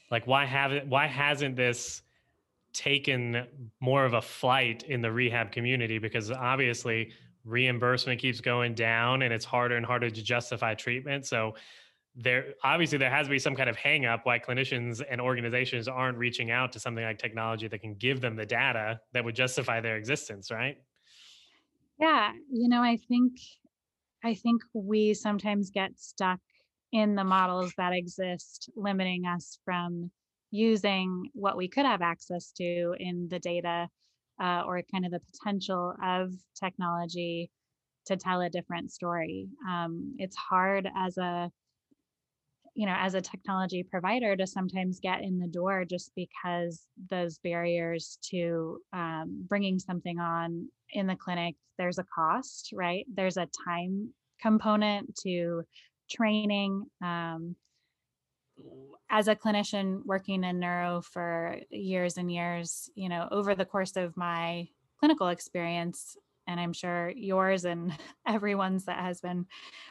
Like 0.09 0.25
why 0.27 0.45
haven't 0.45 0.87
why 0.87 1.07
hasn't 1.07 1.55
this 1.55 2.01
taken 2.75 3.47
more 3.79 4.05
of 4.05 4.13
a 4.13 4.21
flight 4.21 4.83
in 4.83 5.01
the 5.01 5.11
rehab 5.11 5.51
community? 5.51 5.97
Because 5.97 6.29
obviously 6.29 7.11
reimbursement 7.45 8.19
keeps 8.19 8.41
going 8.41 8.73
down 8.73 9.21
and 9.21 9.33
it's 9.33 9.45
harder 9.45 9.77
and 9.77 9.85
harder 9.85 10.09
to 10.09 10.21
justify 10.21 10.73
treatment. 10.73 11.25
So 11.25 11.55
there 12.15 12.53
obviously 12.63 12.97
there 12.97 13.09
has 13.09 13.27
to 13.27 13.31
be 13.31 13.39
some 13.39 13.55
kind 13.55 13.69
of 13.69 13.75
hang 13.75 14.05
up 14.05 14.25
why 14.25 14.39
clinicians 14.39 15.03
and 15.09 15.19
organizations 15.19 15.87
aren't 15.87 16.17
reaching 16.17 16.49
out 16.49 16.71
to 16.71 16.79
something 16.79 17.03
like 17.03 17.17
technology 17.17 17.67
that 17.67 17.79
can 17.79 17.93
give 17.95 18.21
them 18.21 18.35
the 18.35 18.45
data 18.45 18.99
that 19.13 19.23
would 19.23 19.35
justify 19.35 19.81
their 19.81 19.97
existence, 19.97 20.49
right? 20.49 20.77
Yeah, 21.99 22.31
you 22.51 22.67
know, 22.69 22.81
I 22.81 22.97
think 23.07 23.33
I 24.23 24.33
think 24.33 24.61
we 24.73 25.13
sometimes 25.13 25.69
get 25.69 25.99
stuck 25.99 26.39
in 26.91 27.15
the 27.15 27.23
models 27.23 27.73
that 27.77 27.93
exist 27.93 28.69
limiting 28.75 29.25
us 29.25 29.59
from 29.65 30.09
using 30.55 31.29
what 31.33 31.57
we 31.57 31.67
could 31.67 31.85
have 31.85 32.01
access 32.01 32.51
to 32.53 32.95
in 32.99 33.27
the 33.29 33.39
data 33.39 33.87
uh, 34.41 34.63
or 34.65 34.81
kind 34.91 35.05
of 35.05 35.11
the 35.11 35.21
potential 35.31 35.93
of 36.03 36.31
technology 36.59 37.49
to 38.05 38.15
tell 38.15 38.41
a 38.41 38.49
different 38.49 38.91
story. 38.91 39.47
Um, 39.67 40.15
it's 40.17 40.35
hard 40.35 40.89
as 40.95 41.17
a 41.17 41.51
you 42.75 42.85
know 42.85 42.95
as 42.97 43.13
a 43.13 43.21
technology 43.21 43.83
provider 43.83 44.35
to 44.35 44.45
sometimes 44.45 44.99
get 44.99 45.21
in 45.21 45.39
the 45.39 45.47
door 45.47 45.85
just 45.85 46.11
because 46.15 46.85
those 47.09 47.37
barriers 47.39 48.19
to 48.21 48.79
um, 48.91 49.45
bringing 49.47 49.79
something 49.79 50.19
on 50.19 50.67
in 50.91 51.07
the 51.07 51.15
clinic 51.15 51.55
there's 51.77 51.99
a 51.99 52.05
cost 52.13 52.71
right 52.73 53.05
there's 53.13 53.37
a 53.37 53.47
time 53.65 54.09
component 54.41 55.15
to 55.15 55.63
training 56.11 56.85
um, 57.01 57.55
as 59.09 59.27
a 59.27 59.35
clinician 59.35 60.01
working 60.05 60.43
in 60.43 60.59
neuro 60.59 61.01
for 61.01 61.57
years 61.69 62.17
and 62.17 62.31
years, 62.31 62.89
you 62.95 63.09
know, 63.09 63.27
over 63.31 63.55
the 63.55 63.65
course 63.65 63.95
of 63.95 64.17
my 64.17 64.67
clinical 64.99 65.27
experience, 65.27 66.17
and 66.47 66.59
I'm 66.59 66.73
sure 66.73 67.11
yours 67.15 67.65
and 67.65 67.93
everyone's 68.27 68.85
that 68.85 68.99
has 68.99 69.21
been 69.21 69.45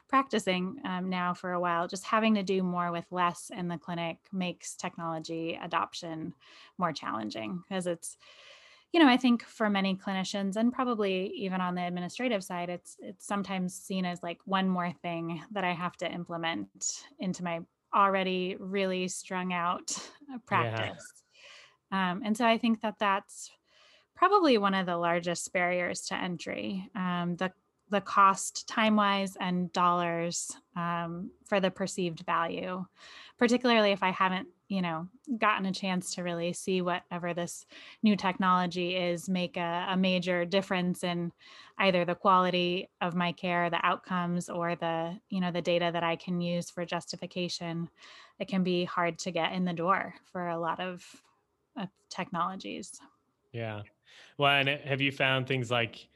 practicing 0.09 0.77
um, 0.85 1.09
now 1.09 1.35
for 1.35 1.53
a 1.53 1.61
while, 1.61 1.88
just 1.88 2.05
having 2.05 2.35
to 2.35 2.42
do 2.42 2.62
more 2.62 2.92
with 2.92 3.07
less 3.11 3.50
in 3.57 3.68
the 3.68 3.79
clinic 3.79 4.18
makes 4.33 4.74
technology 4.74 5.59
adoption 5.62 6.35
more 6.79 6.92
challenging 6.92 7.62
because 7.68 7.87
it's, 7.87 8.16
you 8.92 9.00
know, 9.00 9.09
I 9.09 9.16
think 9.16 9.42
for 9.42 9.68
many 9.68 9.96
clinicians 9.96 10.57
and 10.57 10.72
probably 10.72 11.27
even 11.37 11.61
on 11.61 11.74
the 11.74 11.85
administrative 11.85 12.44
side, 12.44 12.68
it's 12.68 12.96
it's 13.00 13.27
sometimes 13.27 13.74
seen 13.74 14.05
as 14.05 14.22
like 14.22 14.38
one 14.44 14.68
more 14.68 14.92
thing 15.03 15.42
that 15.50 15.64
I 15.64 15.72
have 15.72 15.96
to 15.96 16.11
implement 16.11 17.03
into 17.18 17.42
my 17.42 17.61
already 17.94 18.57
really 18.59 19.09
strung 19.09 19.52
out 19.52 19.96
practice. 20.46 21.04
Yeah. 21.92 22.12
Um, 22.12 22.22
and 22.24 22.37
so 22.37 22.44
I 22.44 22.59
think 22.59 22.80
that 22.80 22.96
that's 22.98 23.50
probably 24.16 24.59
one 24.59 24.74
of 24.74 24.87
the 24.87 24.96
largest 24.96 25.52
barriers 25.52 26.02
to 26.07 26.14
entry. 26.14 26.90
Um, 26.94 27.37
the 27.37 27.52
the 27.90 28.00
cost 28.00 28.66
time 28.66 28.96
wise 28.96 29.37
and 29.38 29.72
dollars 29.72 30.50
um, 30.74 31.30
for 31.44 31.61
the 31.61 31.70
perceived 31.70 32.20
value, 32.20 32.85
particularly 33.38 33.92
if 33.92 34.02
I 34.02 34.11
haven't, 34.11 34.48
you 34.68 34.81
know, 34.81 35.09
gotten 35.38 35.66
a 35.66 35.72
chance 35.72 36.14
to 36.14 36.22
really 36.22 36.53
see 36.53 36.81
whatever 36.81 37.35
this 37.35 37.66
new 38.03 38.16
technology 38.16 38.96
is 38.96 39.29
make 39.29 39.57
a, 39.57 39.87
a 39.90 39.96
major 39.96 40.44
difference 40.44 41.05
in 41.05 41.33
either 41.79 42.05
the 42.05 42.14
quality 42.14 42.88
of 43.00 43.14
my 43.14 43.33
care, 43.33 43.68
the 43.68 43.85
outcomes, 43.85 44.48
or 44.48 44.74
the, 44.77 45.18
you 45.29 45.40
know, 45.40 45.50
the 45.50 45.62
data 45.62 45.90
that 45.92 46.03
I 46.03 46.16
can 46.16 46.40
use 46.40 46.70
for 46.70 46.85
justification. 46.85 47.88
It 48.38 48.48
can 48.48 48.62
be 48.62 48.85
hard 48.85 49.18
to 49.20 49.31
get 49.31 49.53
in 49.53 49.64
the 49.64 49.72
door 49.72 50.14
for 50.33 50.48
a 50.48 50.59
lot 50.59 50.81
of, 50.81 51.05
of 51.77 51.88
technologies. 52.09 52.92
Yeah. 53.53 53.83
Well, 54.38 54.53
and 54.53 54.68
uh, 54.68 54.77
have 54.85 55.00
you 55.00 55.12
found 55.12 55.46
things 55.46 55.70
like 55.70 56.09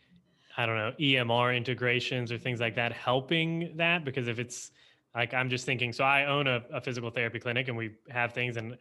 I 0.56 0.66
don't 0.66 0.76
know, 0.76 0.92
EMR 0.98 1.56
integrations 1.56 2.32
or 2.32 2.38
things 2.38 2.58
like 2.58 2.74
that 2.74 2.92
helping 2.92 3.76
that? 3.76 4.04
Because 4.04 4.26
if 4.26 4.40
it's 4.40 4.72
like 5.14 5.34
I'm 5.34 5.50
just 5.50 5.66
thinking, 5.66 5.92
so 5.92 6.04
I 6.04 6.26
own 6.26 6.46
a, 6.46 6.62
a 6.72 6.80
physical 6.80 7.10
therapy 7.10 7.38
clinic 7.38 7.68
and 7.68 7.76
we 7.76 7.92
have 8.10 8.32
things, 8.32 8.56
and 8.56 8.76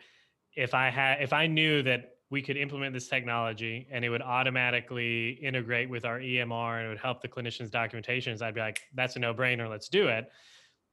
if 0.55 0.73
I 0.73 0.89
had, 0.89 1.21
if 1.21 1.33
I 1.33 1.47
knew 1.47 1.83
that 1.83 2.15
we 2.29 2.41
could 2.41 2.57
implement 2.57 2.93
this 2.93 3.07
technology 3.07 3.87
and 3.91 4.03
it 4.03 4.09
would 4.09 4.21
automatically 4.21 5.31
integrate 5.41 5.89
with 5.89 6.03
our 6.03 6.19
EMR 6.19 6.77
and 6.77 6.87
it 6.87 6.89
would 6.89 6.99
help 6.99 7.21
the 7.21 7.27
clinicians' 7.27 7.69
documentations, 7.69 8.41
I'd 8.41 8.53
be 8.53 8.59
like, 8.59 8.81
that's 8.93 9.15
a 9.15 9.19
no-brainer, 9.19 9.69
let's 9.69 9.87
do 9.87 10.09
it. 10.09 10.29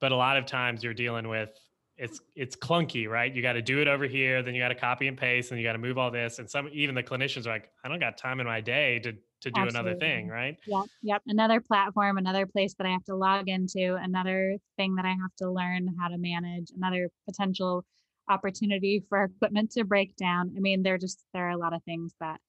But 0.01 0.13
a 0.13 0.17
lot 0.17 0.37
of 0.37 0.47
times 0.47 0.85
you're 0.85 0.95
dealing 0.95 1.29
with 1.29 1.51
it's 1.97 2.21
it's 2.35 2.57
clunky, 2.57 3.09
right? 3.09 3.33
You 3.33 3.43
got 3.43 3.53
to 3.53 3.63
do 3.63 3.81
it 3.81 3.89
over 3.89 4.07
here, 4.07 4.43
then 4.43 4.55
you 4.55 4.61
got 4.61 4.69
to 4.69 4.75
copy 4.75 5.07
and 5.07 5.17
paste, 5.17 5.51
and 5.51 5.61
you 5.61 5.67
got 5.67 5.75
to 5.75 5.79
move 5.79 5.97
all 5.97 6.11
this. 6.11 6.39
And 6.39 6.51
some 6.51 6.69
even 6.73 6.95
the 6.95 7.03
clinicians 7.03 7.47
are 7.47 7.51
like, 7.51 7.71
I 7.85 7.89
don't 7.89 8.01
got 8.01 8.19
time 8.19 8.41
in 8.41 8.47
my 8.47 8.61
day 8.61 8.99
to 9.01 9.15
to 9.45 9.51
do 9.51 9.61
Absolutely. 9.61 9.91
another 9.91 10.01
thing, 10.01 10.29
right? 10.29 10.57
Yep, 10.67 10.85
yep. 11.03 11.23
Another 11.27 11.61
platform, 11.61 12.17
another 12.17 12.47
place 12.47 12.75
that 12.79 12.87
I 12.87 12.91
have 12.91 13.05
to 13.05 13.15
log 13.15 13.49
into, 13.49 13.97
another 14.01 14.57
thing 14.77 14.95
that 14.97 15.05
I 15.05 15.11
have 15.11 15.35
to 15.39 15.51
learn 15.51 15.95
how 16.01 16.09
to 16.09 16.19
manage, 16.19 16.71
another 16.75 17.11
potential 17.27 17.85
opportunity 18.29 19.05
for 19.09 19.25
equipment 19.25 19.71
to 19.73 19.85
break 19.85 20.17
down. 20.17 20.55
I 20.57 20.61
mean, 20.61 20.83
there 20.83 20.97
just 20.97 21.23
there 21.35 21.47
are 21.47 21.53
a 21.53 21.59
lot 21.59 21.75
of 21.75 21.83
things 21.85 22.15
that 22.21 22.41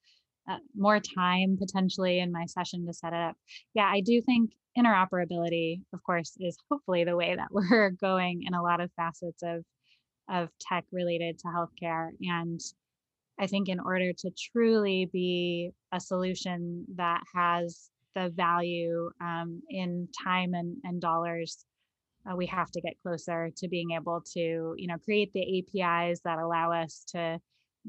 uh, 0.50 0.58
more 0.76 1.02
time 1.02 1.58
potentially 1.60 2.20
in 2.20 2.32
my 2.32 2.46
session 2.46 2.86
to 2.88 2.94
set 2.94 3.14
it 3.14 3.20
up. 3.20 3.36
Yeah, 3.74 3.90
I 3.92 4.00
do 4.00 4.22
think 4.22 4.52
interoperability, 4.78 5.82
of 5.94 6.02
course, 6.04 6.38
is 6.40 6.58
hopefully 6.72 7.04
the 7.04 7.18
way 7.18 7.36
that 7.36 7.50
we're 7.52 7.90
going 8.02 8.44
in 8.44 8.54
a 8.54 8.64
lot 8.64 8.80
of 8.82 8.90
facets 8.96 9.44
of 9.44 9.64
of 10.28 10.50
tech 10.60 10.86
related 10.92 11.38
to 11.40 11.48
healthcare. 11.48 12.10
And 12.22 12.60
I 13.40 13.48
think 13.48 13.70
in 13.70 13.80
order 13.80 14.14
to 14.14 14.32
truly 14.52 15.10
be 15.12 15.72
a 15.92 16.00
solution 16.00 16.86
that 16.96 17.22
has 17.34 17.90
the 18.16 18.30
value 18.30 19.10
um, 19.22 19.62
in 19.70 20.08
time 20.24 20.54
and, 20.54 20.78
and 20.84 21.02
dollars, 21.02 21.66
uh, 22.30 22.36
we 22.36 22.46
have 22.48 22.72
to 22.72 22.82
get 22.82 22.94
closer 23.04 23.50
to 23.58 23.68
being 23.68 23.92
able 23.92 24.22
to, 24.34 24.74
you 24.78 24.88
know, 24.88 24.98
create 25.04 25.34
the 25.34 25.60
APIs 25.60 26.22
that 26.24 26.40
allow 26.40 26.72
us 26.72 27.04
to 27.10 27.40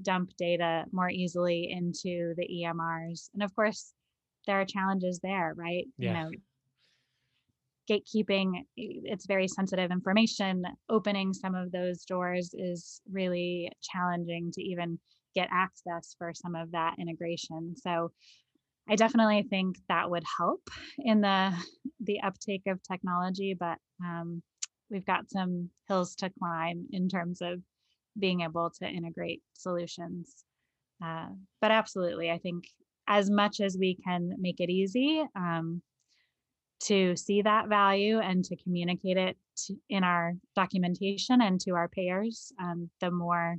dump 0.03 0.31
data 0.37 0.85
more 0.93 1.09
easily 1.09 1.71
into 1.71 2.35
the 2.37 2.49
EMRs. 2.63 3.31
And 3.33 3.43
of 3.43 3.55
course, 3.55 3.93
there 4.47 4.61
are 4.61 4.65
challenges 4.65 5.21
there, 5.23 5.55
right? 5.57 5.87
Yeah. 5.97 6.09
You 6.09 6.13
know, 6.13 6.31
gatekeeping 7.89 8.65
it's 8.77 9.27
very 9.27 9.47
sensitive 9.47 9.93
information 9.93 10.65
opening 10.89 11.33
some 11.33 11.55
of 11.55 11.71
those 11.71 12.05
doors 12.05 12.53
is 12.53 13.01
really 13.11 13.71
challenging 13.81 14.51
to 14.53 14.61
even 14.61 14.99
get 15.37 15.49
access 15.53 16.17
for 16.19 16.33
some 16.35 16.57
of 16.57 16.73
that 16.73 16.97
integration. 16.99 17.75
So 17.77 18.11
i 18.89 18.95
definitely 18.95 19.43
think 19.43 19.77
that 19.89 20.09
would 20.11 20.25
help 20.39 20.63
in 20.99 21.21
the 21.21 21.53
the 22.01 22.21
uptake 22.21 22.63
of 22.69 22.81
technology 22.83 23.53
but 23.59 23.79
um, 24.05 24.43
we've 24.91 25.07
got 25.07 25.29
some 25.29 25.69
hills 25.89 26.15
to 26.15 26.31
climb 26.39 26.87
in 26.93 27.09
terms 27.09 27.43
of 27.43 27.61
being 28.19 28.41
able 28.43 28.71
to 28.71 28.87
integrate 28.87 29.43
solutions. 29.55 30.45
Uh, 31.05 31.29
but 31.61 31.71
absolutely 31.71 32.31
i 32.31 32.39
think 32.39 32.65
as 33.09 33.31
much 33.31 33.61
as 33.61 33.77
we 33.79 33.97
can 34.07 34.33
make 34.39 34.61
it 34.61 34.71
easy 34.71 35.25
um, 35.37 35.83
to 36.81 37.17
see 37.17 37.43
that 37.43 37.69
value 37.69 38.19
and 38.19 38.45
to 38.45 38.57
communicate 38.57 39.17
it 39.17 39.37
to, 39.57 39.75
in 39.89 40.05
our 40.05 40.35
documentation 40.55 41.41
and 41.41 41.61
to 41.61 41.73
our 41.73 41.89
payers, 41.89 42.53
um, 42.61 42.91
the 43.01 43.11
more 43.11 43.57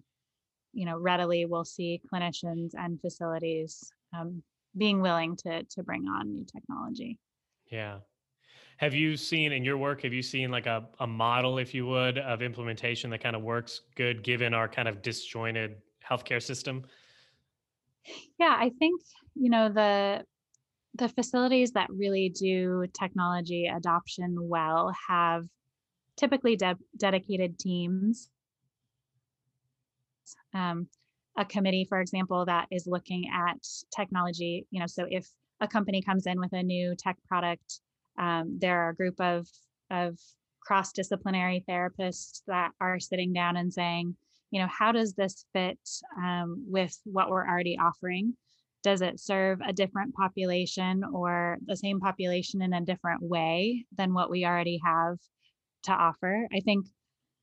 you 0.77 0.85
know 0.85 0.97
readily 0.97 1.45
we'll 1.45 1.65
see 1.65 1.99
clinicians 2.13 2.71
and 2.77 3.01
facilities 3.01 3.91
um, 4.15 4.43
being 4.77 5.01
willing 5.01 5.35
to 5.35 5.63
to 5.63 5.81
bring 5.81 6.07
on 6.07 6.31
new 6.31 6.45
technology. 6.45 7.17
Yeah. 7.71 7.99
Have 8.77 8.93
you 8.93 9.17
seen 9.17 9.53
in 9.53 9.65
your 9.65 9.77
work, 9.77 10.03
have 10.03 10.13
you 10.13 10.21
seen 10.21 10.51
like 10.51 10.67
a, 10.67 10.87
a 10.99 11.07
model, 11.07 11.57
if 11.57 11.73
you 11.73 11.87
would, 11.87 12.19
of 12.19 12.43
implementation 12.43 13.09
that 13.09 13.21
kind 13.21 13.35
of 13.35 13.41
works 13.41 13.81
good 13.95 14.23
given 14.23 14.53
our 14.53 14.67
kind 14.67 14.87
of 14.87 15.01
disjointed 15.01 15.77
healthcare 16.07 16.41
system? 16.41 16.85
Yeah, 18.39 18.55
I 18.55 18.71
think, 18.77 19.01
you 19.33 19.49
know, 19.49 19.69
the 19.69 20.23
the 20.93 21.09
facilities 21.09 21.71
that 21.71 21.89
really 21.89 22.29
do 22.29 22.85
technology 22.93 23.65
adoption 23.65 24.35
well 24.39 24.93
have 25.07 25.45
typically 26.17 26.55
de- 26.55 26.77
dedicated 26.95 27.57
teams. 27.57 28.29
Um, 30.53 30.87
a 31.37 31.45
committee, 31.45 31.85
for 31.87 31.99
example, 31.99 32.45
that 32.45 32.67
is 32.71 32.87
looking 32.87 33.29
at 33.33 33.57
technology. 33.95 34.65
You 34.71 34.79
know, 34.79 34.87
so 34.87 35.05
if 35.09 35.27
a 35.61 35.67
company 35.67 36.01
comes 36.01 36.25
in 36.25 36.39
with 36.39 36.53
a 36.53 36.63
new 36.63 36.95
tech 36.95 37.17
product, 37.27 37.79
um, 38.19 38.57
there 38.59 38.79
are 38.79 38.89
a 38.89 38.95
group 38.95 39.19
of 39.19 39.47
of 39.91 40.19
cross-disciplinary 40.61 41.63
therapists 41.69 42.41
that 42.47 42.71
are 42.81 42.99
sitting 42.99 43.31
down 43.31 43.55
and 43.55 43.73
saying, 43.73 44.15
you 44.51 44.59
know, 44.59 44.67
how 44.67 44.91
does 44.91 45.13
this 45.13 45.45
fit 45.53 45.79
um, 46.21 46.65
with 46.67 46.99
what 47.05 47.29
we're 47.29 47.47
already 47.47 47.77
offering? 47.79 48.35
does 48.83 49.01
it 49.01 49.19
serve 49.19 49.59
a 49.67 49.73
different 49.73 50.13
population 50.13 51.03
or 51.13 51.57
the 51.65 51.75
same 51.75 51.99
population 51.99 52.61
in 52.61 52.73
a 52.73 52.85
different 52.85 53.21
way 53.21 53.85
than 53.97 54.13
what 54.13 54.29
we 54.29 54.45
already 54.45 54.79
have 54.81 55.17
to 55.83 55.91
offer 55.91 56.47
i 56.53 56.59
think 56.61 56.85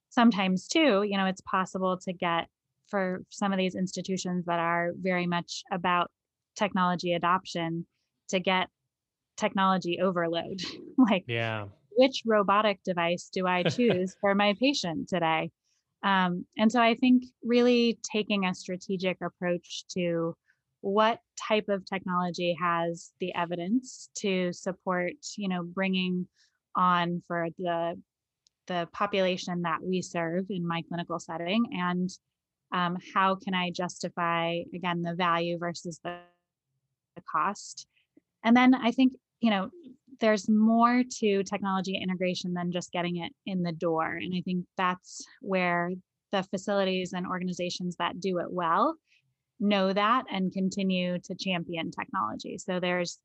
sometimes 0.08 0.66
too 0.66 1.02
you 1.02 1.16
know 1.16 1.26
it's 1.26 1.42
possible 1.42 1.98
to 1.98 2.12
get 2.12 2.48
for 2.90 3.22
some 3.30 3.52
of 3.52 3.58
these 3.58 3.74
institutions 3.74 4.44
that 4.46 4.58
are 4.58 4.92
very 4.96 5.26
much 5.26 5.62
about 5.72 6.10
technology 6.56 7.14
adoption 7.14 7.86
to 8.28 8.40
get 8.40 8.68
technology 9.36 9.98
overload. 10.00 10.60
Like 10.96 11.24
yeah. 11.26 11.66
which 11.96 12.22
robotic 12.24 12.78
device 12.84 13.28
do 13.32 13.48
i 13.48 13.64
choose 13.64 14.14
for 14.20 14.32
my 14.32 14.54
patient 14.60 15.08
today? 15.08 15.50
Um, 16.04 16.46
and 16.56 16.70
so 16.70 16.80
i 16.80 16.94
think 16.94 17.24
really 17.42 17.98
taking 18.12 18.46
a 18.46 18.54
strategic 18.54 19.18
approach 19.20 19.84
to 19.94 20.36
what 20.82 21.18
type 21.48 21.68
of 21.68 21.84
technology 21.84 22.56
has 22.60 23.10
the 23.18 23.34
evidence 23.34 24.10
to 24.18 24.52
support 24.52 25.14
you 25.36 25.48
know 25.48 25.62
bringing 25.64 26.28
on 26.76 27.22
for 27.26 27.48
the 27.58 28.00
the 28.66 28.88
population 28.92 29.62
that 29.62 29.78
we 29.82 30.00
serve 30.00 30.44
in 30.50 30.66
my 30.66 30.82
clinical 30.88 31.18
setting 31.18 31.64
and 31.72 32.10
um, 32.74 32.98
how 33.14 33.34
can 33.34 33.54
i 33.54 33.70
justify 33.70 34.58
again 34.74 35.00
the 35.00 35.14
value 35.14 35.56
versus 35.58 35.98
the, 36.04 36.18
the 37.16 37.22
cost 37.30 37.86
and 38.44 38.56
then 38.56 38.74
i 38.74 38.90
think 38.90 39.14
you 39.40 39.50
know 39.50 39.70
there's 40.20 40.48
more 40.48 41.02
to 41.10 41.42
technology 41.44 41.96
integration 41.96 42.52
than 42.52 42.70
just 42.70 42.92
getting 42.92 43.16
it 43.16 43.32
in 43.46 43.62
the 43.62 43.72
door 43.72 44.18
and 44.20 44.34
i 44.36 44.42
think 44.42 44.66
that's 44.76 45.24
where 45.40 45.90
the 46.32 46.42
facilities 46.42 47.12
and 47.14 47.26
organizations 47.26 47.96
that 47.96 48.20
do 48.20 48.38
it 48.38 48.50
well 48.50 48.96
know 49.60 49.92
that 49.92 50.24
and 50.30 50.52
continue 50.52 51.18
to 51.20 51.34
champion 51.34 51.90
technology. 51.90 52.58
So 52.58 52.80
there's 52.80 53.18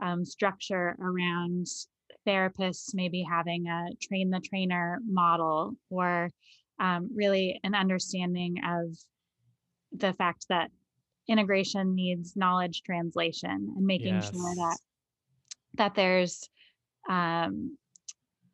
um, 0.00 0.24
structure 0.24 0.96
around 1.00 1.66
therapists 2.26 2.94
maybe 2.94 3.24
having 3.28 3.66
a 3.66 3.86
train 4.00 4.30
the 4.30 4.40
trainer 4.40 5.00
model 5.06 5.74
or 5.90 6.30
um, 6.82 7.10
really 7.14 7.60
an 7.64 7.74
understanding 7.74 8.56
of 8.66 8.96
the 9.92 10.12
fact 10.14 10.46
that 10.48 10.70
integration 11.28 11.94
needs 11.94 12.36
knowledge 12.36 12.82
translation 12.82 13.72
and 13.76 13.86
making 13.86 14.14
yes. 14.14 14.30
sure 14.30 14.54
that 14.56 14.78
that 15.74 15.94
there's 15.94 16.48
um, 17.08 17.76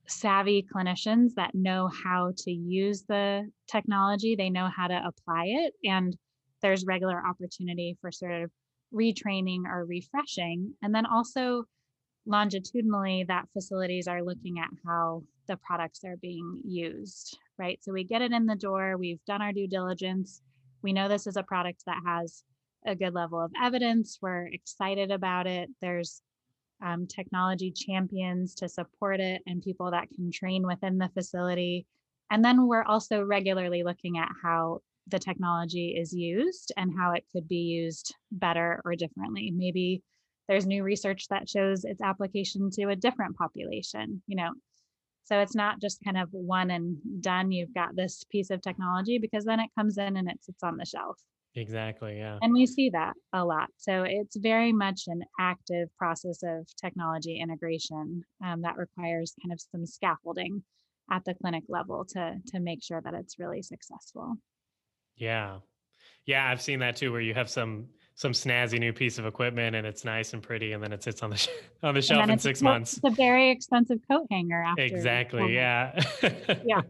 savvy 0.06 0.64
clinicians 0.72 1.34
that 1.34 1.54
know 1.54 1.90
how 2.04 2.32
to 2.36 2.50
use 2.50 3.04
the 3.08 3.50
technology 3.66 4.36
they 4.36 4.50
know 4.50 4.68
how 4.74 4.86
to 4.86 5.00
apply 5.06 5.44
it 5.46 5.72
and 5.84 6.16
there's 6.62 6.84
regular 6.86 7.22
opportunity 7.26 7.96
for 8.00 8.10
sort 8.10 8.42
of 8.42 8.50
retraining 8.92 9.64
or 9.66 9.84
refreshing. 9.84 10.74
And 10.82 10.94
then 10.94 11.06
also 11.06 11.64
longitudinally, 12.28 13.24
that 13.26 13.48
facilities 13.52 14.06
are 14.06 14.22
looking 14.22 14.58
at 14.58 14.68
how 14.86 15.22
the 15.48 15.56
products 15.56 16.04
are 16.04 16.16
being 16.18 16.60
used, 16.64 17.36
right? 17.58 17.78
So 17.82 17.92
we 17.92 18.04
get 18.04 18.22
it 18.22 18.32
in 18.32 18.46
the 18.46 18.54
door, 18.54 18.96
we've 18.96 19.24
done 19.26 19.42
our 19.42 19.52
due 19.52 19.66
diligence, 19.66 20.42
we 20.82 20.92
know 20.92 21.08
this 21.08 21.26
is 21.26 21.36
a 21.36 21.42
product 21.42 21.82
that 21.86 21.98
has 22.06 22.44
a 22.86 22.94
good 22.94 23.14
level 23.14 23.40
of 23.40 23.50
evidence, 23.60 24.18
we're 24.20 24.46
excited 24.46 25.10
about 25.10 25.46
it. 25.46 25.70
There's 25.80 26.22
um, 26.84 27.06
technology 27.06 27.72
champions 27.72 28.54
to 28.56 28.68
support 28.68 29.20
it 29.20 29.42
and 29.46 29.62
people 29.62 29.90
that 29.90 30.08
can 30.14 30.30
train 30.30 30.66
within 30.66 30.98
the 30.98 31.10
facility. 31.14 31.86
And 32.30 32.44
then 32.44 32.68
we're 32.68 32.84
also 32.84 33.24
regularly 33.24 33.82
looking 33.82 34.18
at 34.18 34.28
how 34.42 34.80
the 35.08 35.18
technology 35.18 35.96
is 35.98 36.12
used 36.12 36.72
and 36.76 36.92
how 36.96 37.12
it 37.12 37.24
could 37.32 37.48
be 37.48 37.56
used 37.56 38.14
better 38.30 38.82
or 38.84 38.94
differently. 38.94 39.50
Maybe 39.50 40.02
there's 40.48 40.66
new 40.66 40.82
research 40.82 41.28
that 41.28 41.48
shows 41.48 41.84
its 41.84 42.00
application 42.00 42.70
to 42.72 42.88
a 42.88 42.96
different 42.96 43.36
population, 43.36 44.22
you 44.26 44.36
know. 44.36 44.50
So 45.24 45.40
it's 45.40 45.54
not 45.54 45.80
just 45.80 46.02
kind 46.02 46.16
of 46.16 46.28
one 46.32 46.70
and 46.70 46.96
done, 47.20 47.52
you've 47.52 47.74
got 47.74 47.94
this 47.94 48.24
piece 48.30 48.48
of 48.50 48.62
technology 48.62 49.18
because 49.18 49.44
then 49.44 49.60
it 49.60 49.68
comes 49.78 49.98
in 49.98 50.16
and 50.16 50.28
it 50.28 50.42
sits 50.42 50.62
on 50.62 50.78
the 50.78 50.86
shelf. 50.86 51.18
Exactly, 51.54 52.18
yeah. 52.18 52.38
And 52.40 52.52
we 52.52 52.66
see 52.66 52.90
that 52.90 53.14
a 53.32 53.44
lot. 53.44 53.68
So 53.76 54.04
it's 54.04 54.36
very 54.36 54.72
much 54.72 55.02
an 55.06 55.22
active 55.38 55.88
process 55.98 56.42
of 56.42 56.66
technology 56.80 57.40
integration 57.40 58.22
um, 58.44 58.62
that 58.62 58.78
requires 58.78 59.34
kind 59.42 59.52
of 59.52 59.60
some 59.60 59.84
scaffolding 59.84 60.62
at 61.10 61.24
the 61.24 61.34
clinic 61.34 61.64
level 61.68 62.04
to 62.04 62.36
to 62.46 62.60
make 62.60 62.82
sure 62.82 63.00
that 63.02 63.14
it's 63.14 63.38
really 63.38 63.62
successful. 63.62 64.36
Yeah. 65.16 65.58
Yeah, 66.26 66.48
I've 66.48 66.62
seen 66.62 66.78
that 66.80 66.96
too, 66.96 67.10
where 67.10 67.20
you 67.20 67.34
have 67.34 67.50
some 67.50 67.88
some 68.18 68.32
snazzy 68.32 68.80
new 68.80 68.92
piece 68.92 69.16
of 69.18 69.26
equipment 69.26 69.76
and 69.76 69.86
it's 69.86 70.04
nice 70.04 70.32
and 70.32 70.42
pretty, 70.42 70.72
and 70.72 70.82
then 70.82 70.92
it 70.92 71.04
sits 71.04 71.22
on 71.22 71.30
the 71.30 71.36
sh- 71.36 71.46
on 71.84 71.94
the 71.94 72.02
shelf 72.02 72.28
in 72.28 72.36
six 72.36 72.60
months. 72.60 72.96
It's 72.96 73.04
a 73.04 73.10
very 73.10 73.48
expensive 73.48 73.98
coat 74.10 74.26
hanger. 74.28 74.60
After 74.60 74.82
exactly. 74.82 75.54
Yeah. 75.54 75.98
yeah. 76.64 76.80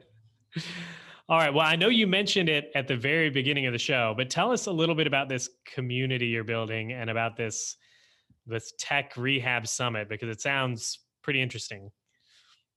All 1.28 1.36
right. 1.36 1.52
Well, 1.52 1.66
I 1.66 1.76
know 1.76 1.90
you 1.90 2.06
mentioned 2.06 2.48
it 2.48 2.70
at 2.74 2.88
the 2.88 2.96
very 2.96 3.28
beginning 3.28 3.66
of 3.66 3.74
the 3.74 3.78
show, 3.78 4.14
but 4.16 4.30
tell 4.30 4.50
us 4.50 4.64
a 4.68 4.72
little 4.72 4.94
bit 4.94 5.06
about 5.06 5.28
this 5.28 5.50
community 5.66 6.28
you're 6.28 6.44
building 6.44 6.92
and 6.92 7.10
about 7.10 7.36
this 7.36 7.76
this 8.46 8.72
tech 8.78 9.12
rehab 9.18 9.66
summit 9.66 10.08
because 10.08 10.30
it 10.30 10.40
sounds 10.40 11.00
pretty 11.22 11.42
interesting. 11.42 11.90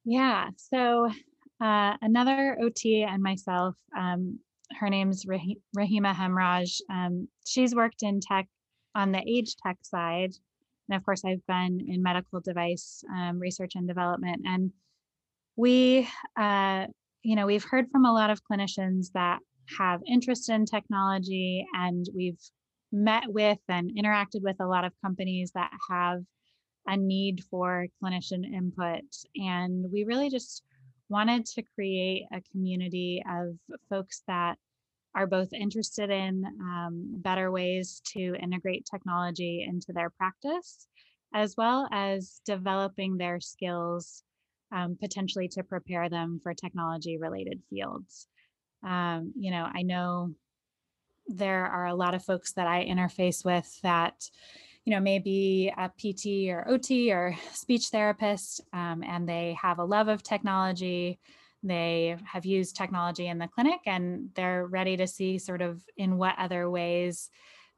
Yeah. 0.03 0.49
So 0.57 1.09
uh, 1.63 1.95
another 2.01 2.57
OT 2.61 3.03
and 3.03 3.23
myself 3.23 3.75
um, 3.97 4.39
her 4.79 4.89
name's 4.89 5.25
Rahima 5.25 6.13
Hemraj. 6.13 6.79
Um, 6.89 7.27
she's 7.45 7.75
worked 7.75 8.03
in 8.03 8.19
tech 8.19 8.47
on 8.95 9.11
the 9.11 9.23
age 9.25 9.55
tech 9.55 9.77
side, 9.83 10.33
And 10.91 10.97
of 10.97 11.05
course, 11.05 11.23
I've 11.23 11.45
been 11.47 11.85
in 11.87 12.03
medical 12.03 12.41
device 12.41 13.03
um, 13.15 13.39
research 13.39 13.75
and 13.75 13.87
development. 13.87 14.41
And 14.45 14.71
we, 15.55 16.07
uh, 16.35 16.87
you 17.23 17.35
know, 17.37 17.45
we've 17.45 17.63
heard 17.63 17.89
from 17.91 18.03
a 18.03 18.13
lot 18.13 18.29
of 18.29 18.41
clinicians 18.43 19.07
that 19.13 19.39
have 19.77 20.01
interest 20.05 20.49
in 20.49 20.65
technology, 20.65 21.65
and 21.73 22.05
we've 22.13 22.41
met 22.91 23.23
with 23.27 23.59
and 23.69 23.91
interacted 23.97 24.41
with 24.41 24.57
a 24.59 24.67
lot 24.67 24.83
of 24.83 24.91
companies 25.01 25.51
that 25.55 25.71
have 25.89 26.19
a 26.87 26.97
need 26.97 27.41
for 27.49 27.87
clinician 28.03 28.43
input. 28.43 29.05
And 29.37 29.85
we 29.93 30.03
really 30.03 30.29
just 30.29 30.63
wanted 31.11 31.45
to 31.45 31.61
create 31.75 32.23
a 32.33 32.41
community 32.51 33.21
of 33.29 33.57
folks 33.89 34.23
that 34.27 34.57
are 35.13 35.27
both 35.27 35.51
interested 35.51 36.09
in 36.09 36.45
um, 36.61 37.05
better 37.17 37.51
ways 37.51 38.01
to 38.13 38.33
integrate 38.41 38.87
technology 38.89 39.65
into 39.67 39.91
their 39.91 40.09
practice, 40.09 40.87
as 41.33 41.55
well 41.57 41.87
as 41.91 42.39
developing 42.45 43.17
their 43.17 43.41
skills 43.41 44.23
um, 44.71 44.97
potentially 44.99 45.49
to 45.49 45.63
prepare 45.63 46.09
them 46.09 46.39
for 46.41 46.53
technology 46.53 47.17
related 47.17 47.61
fields. 47.69 48.27
Um, 48.81 49.33
you 49.37 49.51
know, 49.51 49.67
I 49.71 49.81
know 49.81 50.33
there 51.27 51.65
are 51.65 51.87
a 51.87 51.95
lot 51.95 52.15
of 52.15 52.23
folks 52.23 52.53
that 52.53 52.67
I 52.67 52.85
interface 52.85 53.43
with 53.43 53.79
that, 53.83 54.29
you 54.85 54.91
know, 54.91 54.99
maybe 54.99 55.71
a 55.77 55.89
PT 55.89 56.49
or 56.49 56.67
OT 56.67 57.11
or 57.11 57.35
speech 57.53 57.87
therapist, 57.87 58.61
um, 58.73 59.03
and 59.03 59.27
they 59.27 59.55
have 59.61 59.79
a 59.79 59.85
love 59.85 60.07
of 60.07 60.23
technology. 60.23 61.19
They 61.63 62.17
have 62.25 62.45
used 62.45 62.75
technology 62.75 63.27
in 63.27 63.37
the 63.37 63.47
clinic 63.47 63.81
and 63.85 64.29
they're 64.33 64.65
ready 64.65 64.97
to 64.97 65.05
see 65.05 65.37
sort 65.37 65.61
of 65.61 65.81
in 65.97 66.17
what 66.17 66.35
other 66.39 66.69
ways 66.69 67.29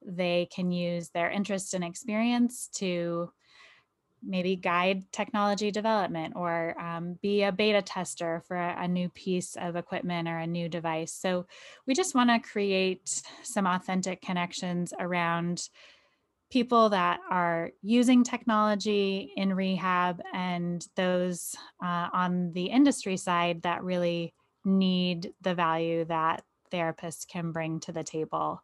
they 0.05 0.47
can 0.53 0.71
use 0.71 1.09
their 1.09 1.29
interest 1.29 1.73
and 1.73 1.83
experience 1.83 2.69
to 2.75 3.31
maybe 4.25 4.55
guide 4.55 5.03
technology 5.11 5.69
development 5.69 6.33
or 6.35 6.79
um, 6.79 7.17
be 7.21 7.43
a 7.43 7.51
beta 7.51 7.81
tester 7.81 8.41
for 8.47 8.55
a, 8.55 8.83
a, 8.83 8.87
new 8.87 9.09
piece 9.09 9.57
of 9.59 9.75
equipment 9.75 10.29
or 10.29 10.37
a 10.37 10.47
new 10.47 10.69
device. 10.69 11.13
So 11.13 11.45
we 11.85 11.93
just 11.93 12.15
want 12.15 12.29
to 12.29 12.39
create 12.39 13.21
some 13.43 13.67
authentic 13.67 14.21
connections 14.21 14.93
around 14.97 15.67
people 16.53 16.89
that 16.89 17.19
are 17.31 17.71
using 17.81 18.23
technology 18.23 19.33
in 19.35 19.55
rehab 19.55 20.21
and 20.35 20.87
those 20.95 21.55
uh, 21.83 22.09
on 22.13 22.51
the 22.53 22.65
industry 22.65 23.17
side 23.17 23.63
that 23.63 23.83
really 23.83 24.35
need 24.63 25.33
the 25.41 25.55
value 25.55 26.05
that 26.05 26.43
therapists 26.71 27.27
can 27.27 27.51
bring 27.51 27.79
to 27.79 27.91
the 27.91 28.03
table 28.03 28.61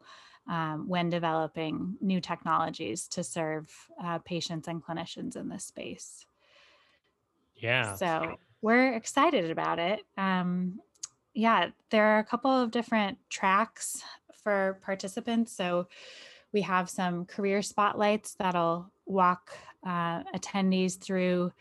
um, 0.48 0.88
when 0.88 1.10
developing 1.10 1.96
new 2.00 2.22
technologies 2.22 3.08
to 3.08 3.24
serve 3.24 3.68
uh, 4.04 4.20
patients 4.20 4.68
and 4.68 4.84
clinicians 4.86 5.36
in 5.36 5.50
this 5.50 5.66
space. 5.66 6.28
Yeah. 7.56 7.96
So 7.96 8.38
we're 8.62 8.94
excited 8.94 9.50
about 9.50 9.80
it. 9.80 10.02
Um, 10.16 10.80
yeah, 11.34 11.70
there 11.90 12.06
are 12.06 12.20
a 12.20 12.24
couple 12.24 12.52
of 12.52 12.70
different 12.70 13.18
tracks 13.32 14.04
for 14.44 14.80
participants. 14.84 15.52
So 15.52 15.88
we 16.54 16.62
have 16.62 16.89
some 16.89 17.26
career 17.26 17.62
spotlights 17.62 18.36
that'll 18.39 18.91
walk 19.06 19.52
uh, 19.86 20.24
attendees 20.36 21.00
through 21.00 21.52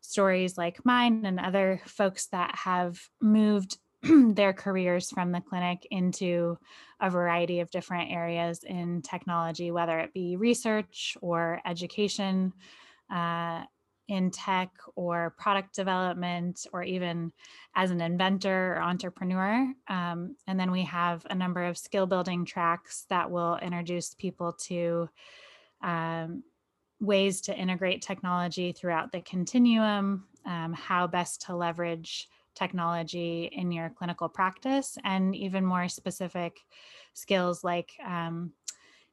stories 0.00 0.58
like 0.58 0.84
mine 0.84 1.24
and 1.24 1.40
other 1.40 1.80
folks 1.86 2.26
that 2.26 2.54
have 2.54 3.00
moved 3.20 3.78
their 4.02 4.52
careers 4.52 5.10
from 5.10 5.32
the 5.32 5.40
clinic 5.40 5.86
into 5.90 6.58
a 7.00 7.08
variety 7.08 7.60
of 7.60 7.70
different 7.70 8.10
areas 8.12 8.62
in 8.64 9.00
technology, 9.02 9.70
whether 9.70 9.98
it 9.98 10.12
be 10.12 10.36
research 10.36 11.16
or 11.20 11.60
education. 11.64 12.52
Uh, 13.10 13.64
in 14.08 14.30
tech 14.30 14.70
or 14.96 15.34
product 15.38 15.74
development, 15.74 16.66
or 16.72 16.82
even 16.82 17.32
as 17.74 17.90
an 17.90 18.00
inventor 18.00 18.74
or 18.74 18.82
entrepreneur. 18.82 19.72
Um, 19.88 20.36
and 20.46 20.58
then 20.60 20.70
we 20.70 20.82
have 20.82 21.26
a 21.30 21.34
number 21.34 21.64
of 21.64 21.78
skill 21.78 22.06
building 22.06 22.44
tracks 22.44 23.06
that 23.08 23.30
will 23.30 23.56
introduce 23.56 24.14
people 24.14 24.52
to 24.64 25.08
um, 25.82 26.42
ways 27.00 27.40
to 27.42 27.56
integrate 27.56 28.02
technology 28.02 28.72
throughout 28.72 29.12
the 29.12 29.20
continuum, 29.20 30.26
um, 30.46 30.72
how 30.72 31.06
best 31.06 31.42
to 31.42 31.56
leverage 31.56 32.28
technology 32.54 33.50
in 33.52 33.72
your 33.72 33.90
clinical 33.90 34.28
practice 34.28 34.96
and 35.04 35.34
even 35.34 35.64
more 35.64 35.88
specific 35.88 36.58
skills 37.12 37.64
like 37.64 37.92
um, 38.06 38.52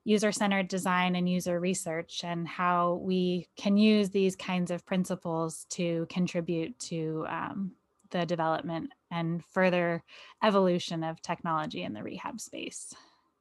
user 0.04 0.32
centered 0.32 0.68
design 0.68 1.16
and 1.16 1.30
user 1.30 1.60
research 1.60 2.22
and 2.24 2.48
how 2.48 2.96
we 3.04 3.48
can 3.56 3.78
use 3.78 4.10
these 4.10 4.36
kinds 4.36 4.72
of 4.72 4.86
principles 4.86 5.66
to 5.70 6.08
contribute 6.10 6.78
to 6.80 7.26
um, 7.30 7.72
the 8.10 8.26
development 8.26 8.92
and 9.12 9.44
further 9.46 10.04
evolution 10.44 11.04
of 11.04 11.22
technology 11.22 11.84
in 11.84 11.94
the 11.94 12.04
rehab 12.04 12.40
space. 12.42 12.94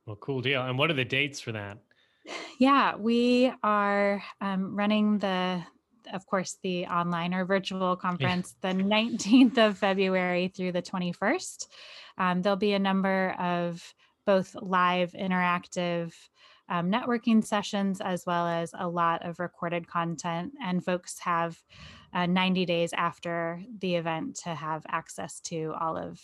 Well, 0.07 0.17
cool 0.17 0.41
deal. 0.41 0.63
And 0.63 0.79
what 0.79 0.91
are 0.91 0.95
the 0.95 1.05
dates 1.05 1.41
for 1.41 1.53
that? 1.53 1.79
Yeah, 2.59 2.97
we 2.97 3.53
are 3.63 4.23
um, 4.41 4.77
running 4.77 5.19
the 5.19 5.63
of 6.13 6.27
course, 6.27 6.59
the 6.63 6.87
online 6.87 7.35
or 7.35 7.45
virtual 7.45 7.97
conference 7.97 8.55
yeah. 8.63 8.73
the 8.73 8.83
19th 8.83 9.59
of 9.59 9.79
February 9.79 10.49
through 10.49 10.73
the 10.73 10.83
21st. 10.83 11.67
Um, 12.19 12.43
there'll 12.43 12.57
be 12.57 12.73
a 12.73 12.79
number 12.79 13.35
of 13.39 13.95
both 14.27 14.55
live 14.61 15.13
interactive 15.13 16.13
um, 16.71 16.91
networking 16.91 17.45
sessions 17.45 18.01
as 18.01 18.25
well 18.25 18.47
as 18.47 18.71
a 18.79 18.89
lot 18.89 19.27
of 19.27 19.41
recorded 19.41 19.87
content. 19.89 20.53
And 20.63 20.83
folks 20.83 21.19
have 21.19 21.63
uh, 22.15 22.27
90 22.27 22.65
days 22.65 22.93
after 22.93 23.63
the 23.81 23.97
event 23.97 24.37
to 24.45 24.55
have 24.55 24.87
access 24.89 25.41
to 25.41 25.75
all 25.79 25.97
of 25.97 26.21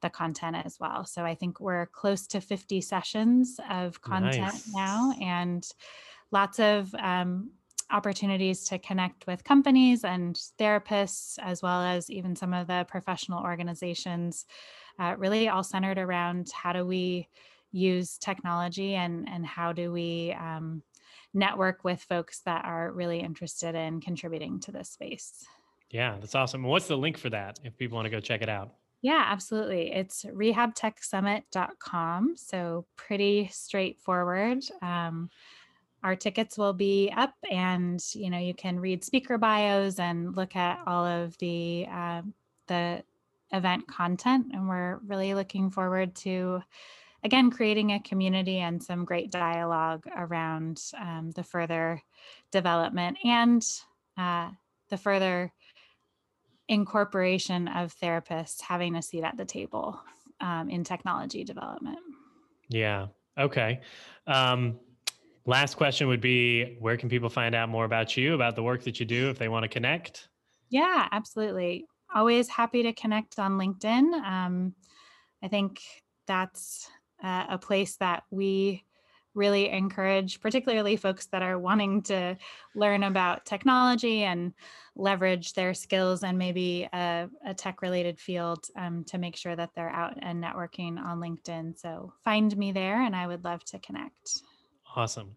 the 0.00 0.10
content 0.10 0.56
as 0.64 0.78
well. 0.80 1.04
So 1.04 1.24
I 1.24 1.34
think 1.34 1.60
we're 1.60 1.86
close 1.86 2.26
to 2.28 2.40
50 2.40 2.80
sessions 2.80 3.60
of 3.70 4.00
content 4.00 4.40
nice. 4.40 4.74
now 4.74 5.12
and 5.20 5.66
lots 6.32 6.58
of 6.58 6.94
um, 6.94 7.50
opportunities 7.90 8.64
to 8.64 8.78
connect 8.78 9.26
with 9.26 9.44
companies 9.44 10.04
and 10.04 10.40
therapists, 10.58 11.38
as 11.42 11.62
well 11.62 11.82
as 11.82 12.10
even 12.10 12.34
some 12.36 12.54
of 12.54 12.66
the 12.66 12.86
professional 12.88 13.42
organizations, 13.42 14.46
uh, 14.98 15.14
really 15.18 15.48
all 15.48 15.64
centered 15.64 15.98
around 15.98 16.50
how 16.52 16.72
do 16.72 16.86
we 16.86 17.28
use 17.72 18.18
technology 18.18 18.94
and, 18.94 19.28
and 19.28 19.46
how 19.46 19.72
do 19.72 19.92
we 19.92 20.36
um, 20.38 20.82
network 21.32 21.84
with 21.84 22.02
folks 22.02 22.40
that 22.40 22.64
are 22.64 22.90
really 22.92 23.20
interested 23.20 23.74
in 23.74 24.00
contributing 24.00 24.60
to 24.60 24.72
this 24.72 24.90
space. 24.90 25.44
Yeah, 25.90 26.16
that's 26.20 26.34
awesome. 26.34 26.62
What's 26.62 26.88
the 26.88 26.96
link 26.96 27.18
for 27.18 27.28
that 27.30 27.60
if 27.64 27.76
people 27.76 27.96
want 27.96 28.06
to 28.06 28.10
go 28.10 28.20
check 28.20 28.40
it 28.42 28.48
out? 28.48 28.72
Yeah, 29.02 29.24
absolutely. 29.26 29.92
It's 29.92 30.24
rehabtechsummit.com. 30.24 32.34
So 32.36 32.86
pretty 32.96 33.48
straightforward. 33.52 34.62
Um, 34.82 35.30
our 36.02 36.16
tickets 36.16 36.56
will 36.56 36.72
be 36.72 37.12
up 37.14 37.34
and 37.50 38.02
you 38.14 38.30
know 38.30 38.38
you 38.38 38.54
can 38.54 38.80
read 38.80 39.04
speaker 39.04 39.36
bios 39.36 39.98
and 39.98 40.34
look 40.34 40.56
at 40.56 40.80
all 40.86 41.04
of 41.04 41.36
the 41.38 41.86
uh, 41.90 42.22
the 42.68 43.02
event 43.52 43.86
content 43.86 44.46
and 44.52 44.66
we're 44.66 44.96
really 45.06 45.34
looking 45.34 45.70
forward 45.70 46.14
to 46.14 46.62
again 47.24 47.50
creating 47.50 47.92
a 47.92 48.00
community 48.00 48.58
and 48.58 48.82
some 48.82 49.04
great 49.04 49.30
dialogue 49.30 50.04
around 50.16 50.80
um, 50.98 51.30
the 51.34 51.42
further 51.42 52.02
development 52.50 53.18
and 53.24 53.66
uh, 54.16 54.50
the 54.88 54.96
further 54.96 55.52
incorporation 56.68 57.68
of 57.68 57.94
therapists 57.96 58.60
having 58.60 58.96
a 58.96 59.02
seat 59.02 59.24
at 59.24 59.36
the 59.36 59.44
table 59.44 60.00
um, 60.40 60.70
in 60.70 60.84
technology 60.84 61.44
development 61.44 61.98
yeah 62.68 63.06
okay 63.38 63.80
um, 64.26 64.78
Last 65.46 65.76
question 65.76 66.06
would 66.08 66.20
be 66.20 66.76
where 66.80 66.96
can 66.96 67.08
people 67.08 67.28
find 67.28 67.54
out 67.54 67.68
more 67.68 67.84
about 67.84 68.16
you, 68.16 68.34
about 68.34 68.56
the 68.56 68.62
work 68.62 68.84
that 68.84 69.00
you 69.00 69.06
do 69.06 69.30
if 69.30 69.38
they 69.38 69.48
want 69.48 69.64
to 69.64 69.68
connect? 69.68 70.28
Yeah, 70.68 71.08
absolutely. 71.10 71.86
Always 72.14 72.48
happy 72.48 72.82
to 72.82 72.92
connect 72.92 73.38
on 73.38 73.52
LinkedIn. 73.52 74.12
Um, 74.22 74.74
I 75.42 75.48
think 75.48 75.80
that's 76.26 76.90
uh, 77.22 77.46
a 77.48 77.58
place 77.58 77.96
that 77.96 78.22
we 78.30 78.84
really 79.34 79.68
encourage, 79.68 80.40
particularly 80.40 80.96
folks 80.96 81.26
that 81.26 81.42
are 81.42 81.58
wanting 81.58 82.02
to 82.02 82.36
learn 82.74 83.04
about 83.04 83.46
technology 83.46 84.24
and 84.24 84.52
leverage 84.96 85.52
their 85.52 85.72
skills 85.72 86.24
and 86.24 86.36
maybe 86.36 86.88
a, 86.92 87.28
a 87.46 87.54
tech 87.54 87.80
related 87.80 88.18
field 88.18 88.66
um, 88.76 89.04
to 89.04 89.18
make 89.18 89.36
sure 89.36 89.54
that 89.54 89.70
they're 89.74 89.90
out 89.90 90.14
and 90.20 90.42
networking 90.42 90.98
on 90.98 91.20
LinkedIn. 91.20 91.78
So 91.78 92.12
find 92.24 92.56
me 92.56 92.72
there 92.72 93.02
and 93.02 93.14
I 93.14 93.26
would 93.26 93.44
love 93.44 93.64
to 93.66 93.78
connect. 93.78 94.42
Awesome. 94.96 95.36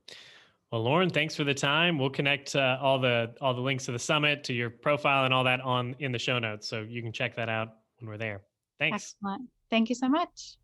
Well, 0.71 0.81
Lauren, 0.81 1.11
thanks 1.11 1.35
for 1.35 1.43
the 1.43 1.53
time. 1.53 1.99
We'll 1.99 2.09
connect 2.09 2.55
uh, 2.55 2.79
all 2.81 2.97
the 2.97 3.35
all 3.41 3.53
the 3.53 3.61
links 3.61 3.85
to 3.85 3.91
the 3.91 3.99
summit, 3.99 4.43
to 4.45 4.53
your 4.53 4.71
profile, 4.71 5.25
and 5.25 5.31
all 5.31 5.43
that 5.43 5.61
on 5.61 5.95
in 5.99 6.11
the 6.11 6.17
show 6.17 6.39
notes, 6.39 6.67
so 6.67 6.81
you 6.81 7.03
can 7.03 7.11
check 7.11 7.35
that 7.35 7.47
out 7.47 7.75
when 7.99 8.09
we're 8.09 8.17
there. 8.17 8.41
Thanks. 8.79 9.13
Excellent. 9.21 9.49
Thank 9.69 9.89
you 9.89 9.95
so 9.95 10.09
much. 10.09 10.57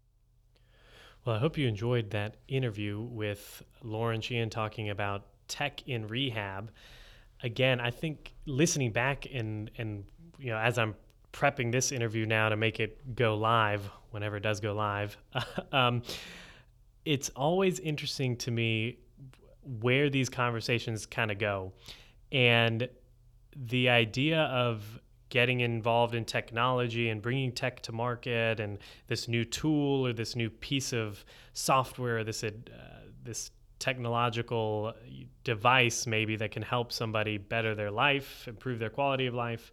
Well, 1.29 1.35
I 1.35 1.41
hope 1.41 1.59
you 1.59 1.67
enjoyed 1.67 2.09
that 2.09 2.37
interview 2.47 2.99
with 2.99 3.61
Lauren 3.83 4.19
Sheehan 4.19 4.49
talking 4.49 4.89
about 4.89 5.27
tech 5.47 5.87
in 5.87 6.07
rehab. 6.07 6.71
Again, 7.43 7.79
I 7.79 7.91
think 7.91 8.33
listening 8.47 8.91
back 8.91 9.27
and 9.31 9.69
and 9.77 10.05
you 10.39 10.49
know 10.49 10.57
as 10.57 10.79
I'm 10.79 10.95
prepping 11.31 11.71
this 11.71 11.91
interview 11.91 12.25
now 12.25 12.49
to 12.49 12.57
make 12.57 12.79
it 12.79 13.13
go 13.15 13.35
live 13.35 13.87
whenever 14.09 14.37
it 14.37 14.39
does 14.39 14.59
go 14.59 14.73
live, 14.73 15.17
um, 15.71 16.01
it's 17.05 17.29
always 17.35 17.79
interesting 17.79 18.35
to 18.37 18.49
me 18.49 18.97
where 19.81 20.09
these 20.09 20.29
conversations 20.29 21.05
kind 21.05 21.29
of 21.29 21.37
go, 21.37 21.73
and 22.31 22.89
the 23.55 23.89
idea 23.89 24.45
of 24.45 24.99
getting 25.29 25.61
involved 25.61 26.15
in 26.15 26.25
technology 26.25 27.09
and 27.09 27.21
bringing 27.21 27.51
tech 27.51 27.81
to 27.81 27.91
market 27.91 28.59
and 28.59 28.79
this 29.07 29.27
new 29.27 29.45
tool 29.45 30.05
or 30.05 30.13
this 30.13 30.35
new 30.35 30.49
piece 30.49 30.91
of 30.91 31.23
software, 31.53 32.23
this 32.23 32.43
uh, 32.43 32.49
this 33.23 33.51
technological 33.79 34.93
device 35.43 36.05
maybe 36.05 36.35
that 36.35 36.51
can 36.51 36.61
help 36.61 36.91
somebody 36.91 37.37
better 37.37 37.73
their 37.73 37.91
life, 37.91 38.47
improve 38.47 38.79
their 38.79 38.89
quality 38.89 39.25
of 39.25 39.33
life. 39.33 39.71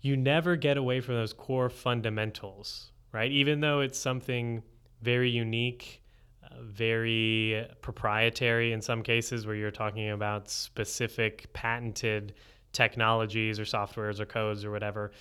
You 0.00 0.16
never 0.16 0.56
get 0.56 0.76
away 0.76 1.00
from 1.00 1.16
those 1.16 1.32
core 1.32 1.68
fundamentals, 1.68 2.92
right? 3.12 3.30
Even 3.30 3.60
though 3.60 3.80
it's 3.80 3.98
something 3.98 4.62
very 5.00 5.30
unique, 5.30 6.02
uh, 6.44 6.54
very 6.60 7.66
proprietary 7.80 8.72
in 8.72 8.80
some 8.80 9.02
cases 9.02 9.46
where 9.46 9.56
you're 9.56 9.70
talking 9.70 10.10
about 10.10 10.48
specific 10.48 11.52
patented 11.52 12.34
technologies 12.72 13.58
or 13.60 13.64
softwares 13.64 14.20
or 14.20 14.26
codes 14.26 14.64
or 14.64 14.70
whatever. 14.70 15.12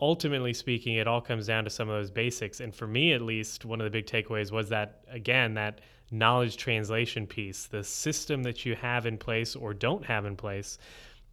Ultimately 0.00 0.52
speaking, 0.52 0.96
it 0.96 1.06
all 1.06 1.20
comes 1.20 1.46
down 1.46 1.64
to 1.64 1.70
some 1.70 1.88
of 1.88 1.94
those 1.94 2.10
basics. 2.10 2.60
And 2.60 2.74
for 2.74 2.86
me, 2.86 3.12
at 3.12 3.22
least, 3.22 3.64
one 3.64 3.80
of 3.80 3.84
the 3.84 3.90
big 3.90 4.06
takeaways 4.06 4.50
was 4.50 4.68
that, 4.70 5.04
again, 5.08 5.54
that 5.54 5.80
knowledge 6.10 6.56
translation 6.56 7.26
piece, 7.26 7.66
the 7.66 7.84
system 7.84 8.42
that 8.42 8.66
you 8.66 8.74
have 8.74 9.06
in 9.06 9.16
place 9.16 9.56
or 9.56 9.72
don't 9.72 10.04
have 10.04 10.26
in 10.26 10.36
place 10.36 10.78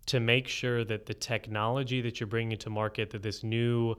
to 0.05 0.19
make 0.19 0.47
sure 0.47 0.83
that 0.83 1.05
the 1.05 1.13
technology 1.13 2.01
that 2.01 2.19
you're 2.19 2.27
bringing 2.27 2.57
to 2.57 2.69
market, 2.69 3.09
that 3.11 3.21
this 3.21 3.43
new 3.43 3.95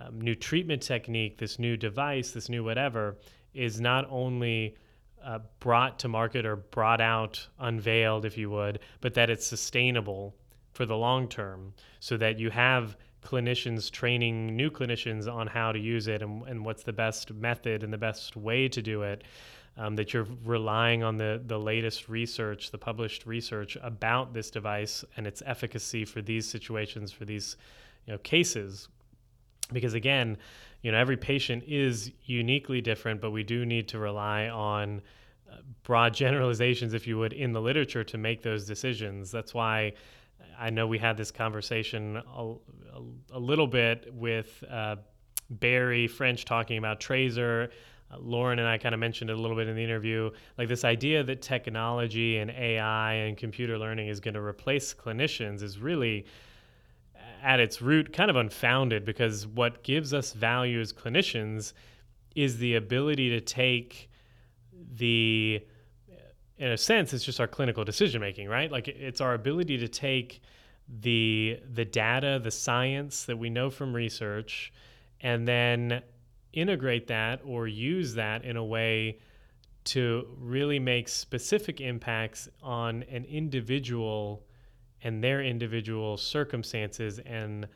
um, 0.00 0.20
new 0.20 0.34
treatment 0.34 0.82
technique, 0.82 1.38
this 1.38 1.58
new 1.58 1.76
device, 1.76 2.32
this 2.32 2.48
new 2.48 2.62
whatever, 2.62 3.16
is 3.54 3.80
not 3.80 4.06
only 4.10 4.76
uh, 5.24 5.38
brought 5.60 5.98
to 6.00 6.08
market 6.08 6.44
or 6.44 6.56
brought 6.56 7.00
out, 7.00 7.46
unveiled, 7.58 8.24
if 8.24 8.36
you 8.36 8.50
would, 8.50 8.80
but 9.00 9.14
that 9.14 9.30
it's 9.30 9.46
sustainable 9.46 10.34
for 10.76 10.86
the 10.86 10.96
long 10.96 11.26
term 11.26 11.72
so 12.00 12.16
that 12.18 12.38
you 12.38 12.50
have 12.50 12.96
clinicians 13.24 13.90
training 13.90 14.54
new 14.54 14.70
clinicians 14.70 15.32
on 15.32 15.46
how 15.46 15.72
to 15.72 15.78
use 15.78 16.06
it 16.06 16.22
and, 16.22 16.46
and 16.46 16.64
what's 16.64 16.84
the 16.84 16.92
best 16.92 17.32
method 17.32 17.82
and 17.82 17.92
the 17.92 17.98
best 17.98 18.36
way 18.36 18.68
to 18.68 18.80
do 18.80 19.02
it. 19.02 19.24
Um, 19.78 19.94
that 19.96 20.14
you're 20.14 20.26
relying 20.42 21.02
on 21.02 21.18
the, 21.18 21.42
the 21.44 21.58
latest 21.58 22.08
research, 22.08 22.70
the 22.70 22.78
published 22.78 23.26
research 23.26 23.76
about 23.82 24.32
this 24.32 24.50
device 24.50 25.04
and 25.18 25.26
its 25.26 25.42
efficacy 25.44 26.06
for 26.06 26.22
these 26.22 26.48
situations, 26.48 27.12
for 27.12 27.26
these 27.26 27.58
you 28.06 28.14
know, 28.14 28.18
cases. 28.20 28.88
Because 29.74 29.92
again, 29.92 30.38
you 30.80 30.92
know, 30.92 30.98
every 30.98 31.18
patient 31.18 31.62
is 31.66 32.10
uniquely 32.24 32.80
different, 32.80 33.20
but 33.20 33.32
we 33.32 33.42
do 33.42 33.66
need 33.66 33.86
to 33.88 33.98
rely 33.98 34.48
on 34.48 35.02
uh, 35.50 35.56
broad 35.82 36.14
generalizations, 36.24 36.94
if 36.94 37.06
you 37.06 37.18
would, 37.18 37.34
in 37.34 37.52
the 37.52 37.60
literature 37.60 38.04
to 38.04 38.16
make 38.16 38.42
those 38.42 38.64
decisions. 38.64 39.30
That's 39.30 39.52
why 39.52 39.92
I 40.58 40.70
know 40.70 40.86
we 40.86 40.98
had 40.98 41.16
this 41.16 41.30
conversation 41.30 42.16
a, 42.16 42.54
a, 42.94 43.02
a 43.32 43.38
little 43.38 43.66
bit 43.66 44.12
with 44.12 44.62
uh, 44.70 44.96
Barry 45.50 46.06
French 46.06 46.44
talking 46.44 46.78
about 46.78 47.00
Trazer. 47.00 47.70
Uh, 48.10 48.18
Lauren 48.18 48.58
and 48.58 48.68
I 48.68 48.78
kind 48.78 48.94
of 48.94 49.00
mentioned 49.00 49.30
it 49.30 49.36
a 49.36 49.40
little 49.40 49.56
bit 49.56 49.68
in 49.68 49.76
the 49.76 49.84
interview, 49.84 50.30
like 50.56 50.68
this 50.68 50.84
idea 50.84 51.22
that 51.24 51.42
technology 51.42 52.38
and 52.38 52.50
AI 52.50 53.14
and 53.14 53.36
computer 53.36 53.78
learning 53.78 54.08
is 54.08 54.20
going 54.20 54.34
to 54.34 54.40
replace 54.40 54.94
clinicians 54.94 55.62
is 55.62 55.78
really 55.78 56.26
at 57.42 57.60
its 57.60 57.82
root 57.82 58.12
kind 58.12 58.30
of 58.30 58.36
unfounded 58.36 59.04
because 59.04 59.46
what 59.46 59.82
gives 59.82 60.14
us 60.14 60.32
value 60.32 60.80
as 60.80 60.92
clinicians 60.92 61.72
is 62.34 62.58
the 62.58 62.74
ability 62.74 63.30
to 63.30 63.40
take 63.40 64.10
the 64.94 65.64
in 66.58 66.68
a 66.68 66.76
sense, 66.76 67.12
it's 67.12 67.24
just 67.24 67.40
our 67.40 67.46
clinical 67.46 67.84
decision 67.84 68.20
making, 68.20 68.48
right? 68.48 68.70
Like 68.70 68.88
it's 68.88 69.20
our 69.20 69.34
ability 69.34 69.78
to 69.78 69.88
take 69.88 70.40
the 70.88 71.58
the 71.74 71.84
data, 71.84 72.40
the 72.42 72.50
science 72.50 73.24
that 73.24 73.36
we 73.36 73.50
know 73.50 73.70
from 73.70 73.94
research, 73.94 74.72
and 75.20 75.46
then 75.46 76.02
integrate 76.52 77.08
that 77.08 77.40
or 77.44 77.66
use 77.68 78.14
that 78.14 78.44
in 78.44 78.56
a 78.56 78.64
way 78.64 79.18
to 79.84 80.26
really 80.38 80.78
make 80.78 81.08
specific 81.08 81.80
impacts 81.80 82.48
on 82.62 83.04
an 83.04 83.24
individual 83.24 84.44
and 85.02 85.22
their 85.22 85.42
individual 85.42 86.16
circumstances 86.16 87.20
and 87.20 87.68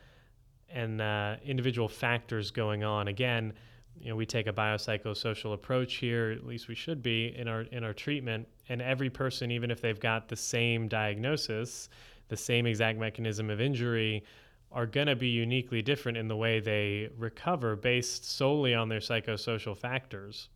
and 0.69 1.01
uh, 1.01 1.37
individual 1.45 1.89
factors 1.89 2.51
going 2.51 2.85
on. 2.85 3.09
Again, 3.09 3.53
you 4.01 4.09
know, 4.09 4.17
we 4.17 4.25
take 4.25 4.47
a 4.47 4.53
biopsychosocial 4.53 5.53
approach 5.53 5.97
here, 5.97 6.31
at 6.31 6.47
least 6.47 6.69
we 6.69 6.75
should 6.75 7.03
be 7.03 7.35
in 7.37 7.47
our 7.49 7.63
in 7.63 7.85
our 7.85 7.93
treatment. 7.93 8.49
And 8.69 8.81
every 8.81 9.11
person, 9.11 9.51
even 9.51 9.71
if 9.71 9.81
they've 9.81 10.01
got 10.01 10.29
the 10.29 10.37
same 10.37 10.89
diagnosis, 10.89 11.89
the 12.29 12.37
same 12.37 12.67
exact 12.67 12.99
mechanism 12.99 13.51
of 13.51 13.61
injury, 13.61 14.25
are 14.73 14.87
going 14.87 15.09
to 15.09 15.17
be 15.17 15.29
uniquely 15.29 15.83
different 15.83 16.17
in 16.17 16.29
the 16.29 16.37
way 16.37 16.61
they 16.61 17.11
recover 17.19 17.77
based 17.77 18.25
solely 18.25 18.75
on 18.75 18.89
their 18.89 19.01
psychosocial 19.01 19.77
factors. 19.77 20.49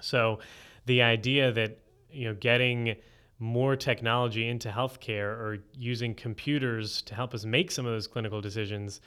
So, 0.00 0.40
the 0.86 1.02
idea 1.02 1.52
that 1.52 1.78
you 2.10 2.24
know 2.24 2.34
getting 2.34 2.96
more 3.38 3.76
technology 3.76 4.48
into 4.48 4.68
healthcare 4.68 5.30
or 5.38 5.58
using 5.74 6.12
computers 6.12 7.02
to 7.02 7.14
help 7.14 7.34
us 7.34 7.44
make 7.44 7.70
some 7.70 7.86
of 7.86 7.92
those 7.92 8.08
clinical 8.08 8.40
decisions 8.40 9.00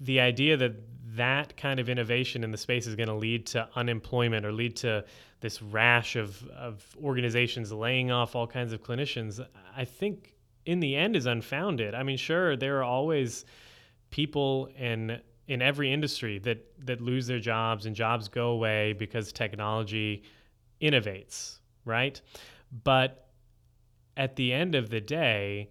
the 0.00 0.20
idea 0.20 0.56
that 0.56 0.74
that 1.16 1.56
kind 1.56 1.78
of 1.78 1.88
innovation 1.88 2.42
in 2.42 2.50
the 2.50 2.58
space 2.58 2.86
is 2.86 2.96
going 2.96 3.08
to 3.08 3.14
lead 3.14 3.46
to 3.46 3.68
unemployment 3.76 4.44
or 4.44 4.52
lead 4.52 4.76
to 4.76 5.04
this 5.40 5.62
rash 5.62 6.16
of, 6.16 6.46
of 6.48 6.84
organizations 7.02 7.72
laying 7.72 8.10
off 8.10 8.34
all 8.34 8.46
kinds 8.46 8.72
of 8.72 8.82
clinicians, 8.82 9.44
I 9.76 9.84
think 9.84 10.34
in 10.66 10.80
the 10.80 10.96
end 10.96 11.16
is 11.16 11.26
unfounded. 11.26 11.94
I 11.94 12.02
mean, 12.02 12.16
sure, 12.16 12.56
there 12.56 12.78
are 12.78 12.84
always 12.84 13.44
people 14.10 14.68
in 14.78 15.20
in 15.46 15.60
every 15.60 15.92
industry 15.92 16.38
that 16.38 16.64
that 16.86 17.00
lose 17.00 17.26
their 17.26 17.38
jobs 17.38 17.86
and 17.86 17.94
jobs 17.94 18.28
go 18.28 18.48
away 18.48 18.94
because 18.94 19.32
technology 19.32 20.22
innovates, 20.80 21.58
right? 21.84 22.20
But 22.82 23.28
at 24.16 24.36
the 24.36 24.52
end 24.52 24.74
of 24.74 24.90
the 24.90 25.00
day, 25.00 25.70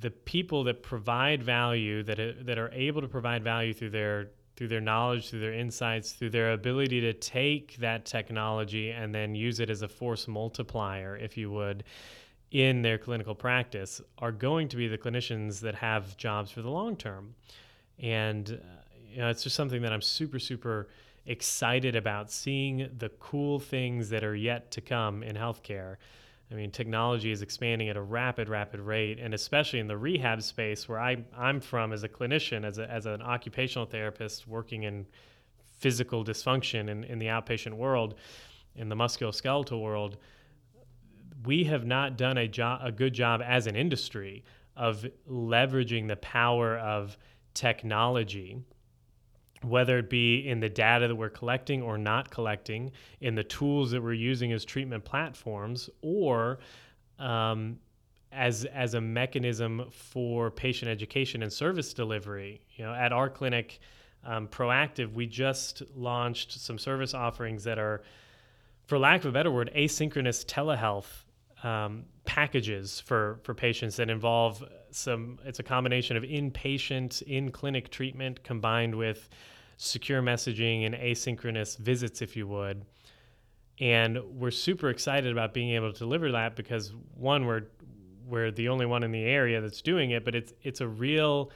the 0.00 0.10
people 0.10 0.64
that 0.64 0.82
provide 0.82 1.42
value 1.42 2.02
that 2.02 2.18
are, 2.18 2.32
that 2.44 2.58
are 2.58 2.70
able 2.72 3.00
to 3.00 3.08
provide 3.08 3.44
value 3.44 3.74
through 3.74 3.90
their 3.90 4.30
through 4.54 4.68
their 4.68 4.80
knowledge, 4.80 5.30
through 5.30 5.40
their 5.40 5.54
insights, 5.54 6.12
through 6.12 6.28
their 6.28 6.52
ability 6.52 7.00
to 7.00 7.14
take 7.14 7.76
that 7.78 8.04
technology 8.04 8.90
and 8.90 9.14
then 9.14 9.34
use 9.34 9.60
it 9.60 9.70
as 9.70 9.80
a 9.80 9.88
force 9.88 10.28
multiplier, 10.28 11.16
if 11.16 11.38
you 11.38 11.50
would, 11.50 11.84
in 12.50 12.82
their 12.82 12.98
clinical 12.98 13.34
practice, 13.34 14.02
are 14.18 14.30
going 14.30 14.68
to 14.68 14.76
be 14.76 14.88
the 14.88 14.98
clinicians 14.98 15.60
that 15.60 15.74
have 15.74 16.16
jobs 16.18 16.50
for 16.50 16.60
the 16.60 16.68
long 16.68 16.96
term. 16.96 17.34
And 17.98 18.50
uh, 18.50 18.82
you 19.10 19.18
know, 19.18 19.30
it's 19.30 19.42
just 19.42 19.56
something 19.56 19.82
that 19.82 19.92
I'm 19.92 20.02
super, 20.02 20.38
super 20.38 20.88
excited 21.26 21.96
about 21.96 22.30
seeing 22.30 22.90
the 22.98 23.08
cool 23.20 23.58
things 23.58 24.10
that 24.10 24.22
are 24.22 24.36
yet 24.36 24.70
to 24.72 24.80
come 24.80 25.22
in 25.22 25.36
healthcare. 25.36 25.96
I 26.52 26.54
mean, 26.54 26.70
technology 26.70 27.30
is 27.30 27.40
expanding 27.40 27.88
at 27.88 27.96
a 27.96 28.02
rapid, 28.02 28.48
rapid 28.48 28.80
rate, 28.80 29.18
and 29.18 29.32
especially 29.32 29.78
in 29.78 29.86
the 29.86 29.96
rehab 29.96 30.42
space 30.42 30.86
where 30.88 31.00
I, 31.00 31.24
I'm 31.36 31.60
from 31.60 31.92
as 31.92 32.02
a 32.02 32.08
clinician, 32.08 32.64
as, 32.64 32.78
a, 32.78 32.90
as 32.90 33.06
an 33.06 33.22
occupational 33.22 33.86
therapist 33.86 34.46
working 34.46 34.82
in 34.82 35.06
physical 35.78 36.24
dysfunction 36.24 36.90
in, 36.90 37.04
in 37.04 37.18
the 37.18 37.26
outpatient 37.26 37.72
world, 37.72 38.16
in 38.76 38.88
the 38.88 38.94
musculoskeletal 38.94 39.80
world, 39.80 40.18
we 41.44 41.64
have 41.64 41.86
not 41.86 42.18
done 42.18 42.36
a, 42.36 42.46
job, 42.46 42.80
a 42.84 42.92
good 42.92 43.14
job 43.14 43.40
as 43.44 43.66
an 43.66 43.74
industry 43.74 44.44
of 44.76 45.06
leveraging 45.28 46.06
the 46.06 46.16
power 46.16 46.78
of 46.78 47.16
technology 47.54 48.62
whether 49.64 49.98
it 49.98 50.10
be 50.10 50.48
in 50.48 50.60
the 50.60 50.68
data 50.68 51.08
that 51.08 51.14
we're 51.14 51.30
collecting 51.30 51.82
or 51.82 51.98
not 51.98 52.30
collecting, 52.30 52.92
in 53.20 53.34
the 53.34 53.44
tools 53.44 53.90
that 53.90 54.02
we're 54.02 54.12
using 54.12 54.52
as 54.52 54.64
treatment 54.64 55.04
platforms, 55.04 55.90
or 56.02 56.58
um, 57.18 57.78
as 58.32 58.64
as 58.66 58.94
a 58.94 59.00
mechanism 59.00 59.86
for 59.90 60.50
patient 60.50 60.90
education 60.90 61.42
and 61.42 61.52
service 61.52 61.92
delivery. 61.92 62.62
You 62.76 62.84
know, 62.84 62.94
at 62.94 63.12
our 63.12 63.28
clinic, 63.28 63.80
um, 64.24 64.48
Proactive, 64.48 65.12
we 65.12 65.26
just 65.26 65.82
launched 65.94 66.52
some 66.52 66.78
service 66.78 67.14
offerings 67.14 67.64
that 67.64 67.78
are, 67.78 68.02
for 68.86 68.98
lack 68.98 69.20
of 69.20 69.26
a 69.26 69.32
better 69.32 69.50
word, 69.50 69.70
asynchronous 69.76 70.44
telehealth 70.44 71.24
um, 71.66 72.04
packages 72.24 73.00
for 73.00 73.38
for 73.42 73.54
patients 73.54 73.96
that 73.96 74.10
involve 74.10 74.64
some. 74.90 75.38
It's 75.44 75.58
a 75.58 75.62
combination 75.62 76.16
of 76.16 76.22
inpatient, 76.22 77.22
in 77.22 77.50
clinic 77.50 77.90
treatment 77.90 78.42
combined 78.44 78.94
with 78.94 79.28
secure 79.76 80.22
messaging 80.22 80.86
and 80.86 80.94
asynchronous 80.94 81.78
visits, 81.78 82.22
if 82.22 82.36
you 82.36 82.46
would. 82.46 82.84
And 83.80 84.18
we're 84.34 84.50
super 84.50 84.90
excited 84.90 85.32
about 85.32 85.54
being 85.54 85.70
able 85.70 85.92
to 85.92 85.98
deliver 85.98 86.30
that 86.32 86.56
because 86.56 86.92
one, 87.14 87.46
we're 87.46 87.64
we're 88.26 88.50
the 88.50 88.68
only 88.68 88.86
one 88.86 89.02
in 89.02 89.10
the 89.10 89.24
area 89.24 89.60
that's 89.60 89.82
doing 89.82 90.12
it, 90.12 90.24
but 90.24 90.34
it's 90.34 90.52
it's 90.62 90.80
a 90.80 90.88
real, 90.88 91.50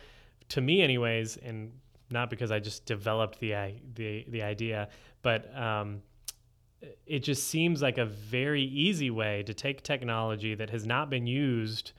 to 0.48 0.60
me 0.60 0.82
anyways, 0.82 1.36
and 1.36 1.72
not 2.10 2.30
because 2.30 2.50
I 2.50 2.58
just 2.58 2.86
developed 2.86 3.40
the 3.40 3.74
the 3.94 4.24
the 4.28 4.42
idea, 4.42 4.88
but 5.22 5.54
um, 5.56 6.02
it 7.06 7.20
just 7.20 7.48
seems 7.48 7.82
like 7.82 7.98
a 7.98 8.04
very 8.04 8.62
easy 8.62 9.10
way 9.10 9.42
to 9.44 9.54
take 9.54 9.82
technology 9.82 10.54
that 10.54 10.70
has 10.70 10.86
not 10.86 11.10
been 11.10 11.26
used 11.26 11.92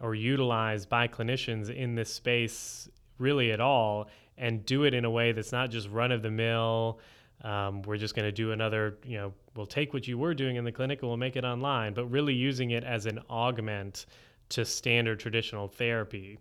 or 0.00 0.14
utilized 0.14 0.88
by 0.88 1.08
clinicians 1.08 1.74
in 1.74 1.94
this 1.94 2.12
space 2.12 2.88
really 3.18 3.50
at 3.50 3.60
all 3.60 4.08
and 4.38 4.64
do 4.64 4.84
it 4.84 4.94
in 4.94 5.04
a 5.04 5.10
way 5.10 5.32
that's 5.32 5.52
not 5.52 5.70
just 5.70 5.88
run 5.90 6.12
of 6.12 6.22
the 6.22 6.30
mill. 6.30 7.00
Um, 7.42 7.82
we're 7.82 7.98
just 7.98 8.16
going 8.16 8.26
to 8.26 8.32
do 8.32 8.52
another, 8.52 8.98
you 9.04 9.16
know, 9.16 9.32
we'll 9.54 9.66
take 9.66 9.92
what 9.92 10.08
you 10.08 10.18
were 10.18 10.34
doing 10.34 10.56
in 10.56 10.64
the 10.64 10.72
clinic 10.72 11.00
and 11.02 11.08
we'll 11.08 11.16
make 11.16 11.36
it 11.36 11.44
online, 11.44 11.94
but 11.94 12.06
really 12.06 12.34
using 12.34 12.70
it 12.70 12.84
as 12.84 13.06
an 13.06 13.20
augment 13.30 14.06
to 14.50 14.64
standard 14.64 15.20
traditional 15.20 15.68
therapy. 15.68 16.38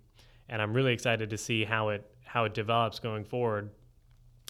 And 0.49 0.61
I'm 0.61 0.73
really 0.73 0.93
excited 0.93 1.29
to 1.29 1.37
see 1.37 1.63
how 1.63 1.89
it 1.89 2.09
how 2.25 2.43
it 2.43 2.53
develops 2.53 2.99
going 2.99 3.23
forward. 3.23 3.69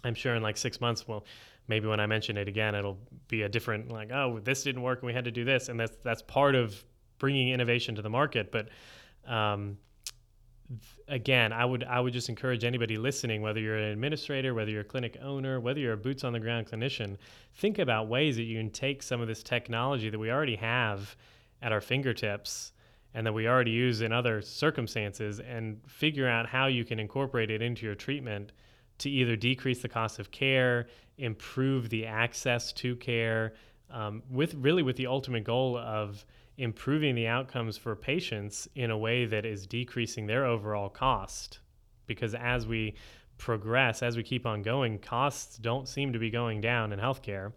I'm 0.04 0.16
sure 0.16 0.36
in 0.36 0.44
like 0.44 0.58
six 0.58 0.82
months, 0.82 1.08
well, 1.08 1.26
maybe 1.68 1.88
when 1.88 2.00
I 2.00 2.06
mention 2.06 2.38
it 2.38 2.48
again, 2.48 2.76
it'll 2.76 3.00
be 3.28 3.44
a 3.44 3.50
different 3.50 3.92
like, 3.92 4.12
oh, 4.12 4.40
this 4.44 4.64
didn't 4.64 4.82
work 4.82 5.00
and 5.00 5.08
we 5.08 5.14
had 5.14 5.26
to 5.26 5.32
do 5.32 5.44
this, 5.44 5.70
and 5.70 5.80
that's 5.80 5.98
that's 6.04 6.22
part 6.22 6.56
of 6.56 6.84
bringing 7.20 7.50
innovation 7.50 7.96
to 7.96 8.02
the 8.02 8.10
market. 8.10 8.52
But 8.52 8.70
um, 9.32 9.78
again, 11.08 11.54
I 11.54 11.66
would 11.66 11.84
I 11.84 12.00
would 12.00 12.14
just 12.14 12.30
encourage 12.30 12.64
anybody 12.64 12.98
listening, 12.98 13.42
whether 13.42 13.60
you're 13.60 13.78
an 13.78 13.92
administrator, 13.92 14.54
whether 14.54 14.72
you're 14.72 14.82
a 14.82 14.86
clinic 14.86 15.18
owner, 15.22 15.60
whether 15.60 15.80
you're 15.80 15.94
a 15.94 15.98
boots 15.98 16.24
on 16.24 16.34
the 16.34 16.40
ground 16.40 16.68
clinician, 16.68 17.18
think 17.56 17.80
about 17.80 18.08
ways 18.08 18.36
that 18.36 18.44
you 18.44 18.58
can 18.58 18.70
take 18.70 19.02
some 19.02 19.22
of 19.22 19.28
this 19.28 19.44
technology 19.44 20.10
that 20.10 20.20
we 20.20 20.32
already 20.32 20.56
have 20.56 21.16
at 21.62 21.72
our 21.72 21.82
fingertips 21.82 22.74
and 23.14 23.26
that 23.26 23.34
we 23.34 23.48
already 23.48 23.72
use 23.72 24.02
in 24.02 24.12
other 24.12 24.42
circumstances 24.42 25.40
and 25.40 25.80
figure 25.88 26.28
out 26.28 26.48
how 26.48 26.68
you 26.68 26.86
can 26.86 27.00
incorporate 27.00 27.50
it 27.50 27.62
into 27.62 27.86
your 27.86 27.96
treatment 27.96 28.52
to 29.00 29.10
either 29.10 29.36
decrease 29.36 29.82
the 29.82 29.90
cost 29.90 30.20
of 30.20 30.32
care, 30.32 30.88
improve 31.18 31.90
the 31.90 32.06
access 32.06 32.72
to 32.74 32.96
care, 32.98 33.54
um, 33.90 34.22
with 34.30 34.54
really 34.56 34.84
with 34.84 34.98
the 34.98 35.08
ultimate 35.08 35.44
goal 35.44 35.78
of 35.78 36.26
improving 36.58 37.16
the 37.16 37.28
outcomes 37.28 37.78
for 37.78 37.96
patients 37.96 38.68
in 38.76 38.92
a 38.92 38.98
way 38.98 39.26
that 39.26 39.46
is 39.46 39.68
decreasing 39.68 40.26
their 40.26 40.46
overall 40.46 40.90
cost. 40.90 41.60
Because 42.08 42.34
as 42.36 42.66
we 42.66 42.96
progress, 43.38 44.02
as 44.02 44.18
we 44.18 44.24
keep 44.24 44.46
on 44.46 44.62
going, 44.62 44.98
costs 45.00 45.58
don't 45.58 45.88
seem 45.88 46.14
to 46.14 46.20
be 46.20 46.30
going 46.30 46.62
down 46.62 46.92
in 46.92 47.00
healthcare. 47.00 47.54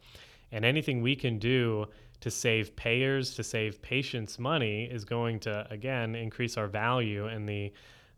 And 0.53 0.65
anything 0.65 1.01
we 1.01 1.17
can 1.17 1.39
do 1.39 1.87
to 2.21 2.31
save 2.31 2.77
payers, 2.77 3.35
to 3.37 3.43
save 3.43 3.81
patients 3.81 4.39
money 4.39 4.85
is 4.85 5.05
going 5.05 5.41
to, 5.41 5.67
again, 5.71 6.15
increase 6.15 6.57
our 6.57 6.69
value 6.69 7.27
and 7.27 7.49
the 7.49 7.73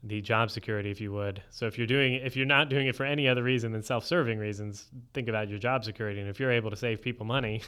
the 0.05 0.21
job 0.21 0.51
security, 0.51 0.91
if 0.91 1.01
you 1.01 1.13
would. 1.13 1.41
So 1.51 1.67
if 1.67 1.79
you're 1.79 1.87
doing 1.87 2.15
if 2.15 2.35
you're 2.35 2.45
not 2.45 2.69
doing 2.69 2.89
it 2.89 2.97
for 2.97 3.05
any 3.05 3.29
other 3.29 3.45
reason 3.45 3.71
than 3.71 3.85
self-serving 3.85 4.37
reasons, 4.37 4.91
think 5.15 5.29
about 5.29 5.49
your 5.49 5.61
job 5.61 5.85
security. 5.85 6.21
And 6.21 6.29
if 6.29 6.41
you're 6.41 6.51
able 6.51 6.71
to 6.71 6.77
save 6.77 7.01
people 7.01 7.25
money, 7.25 7.63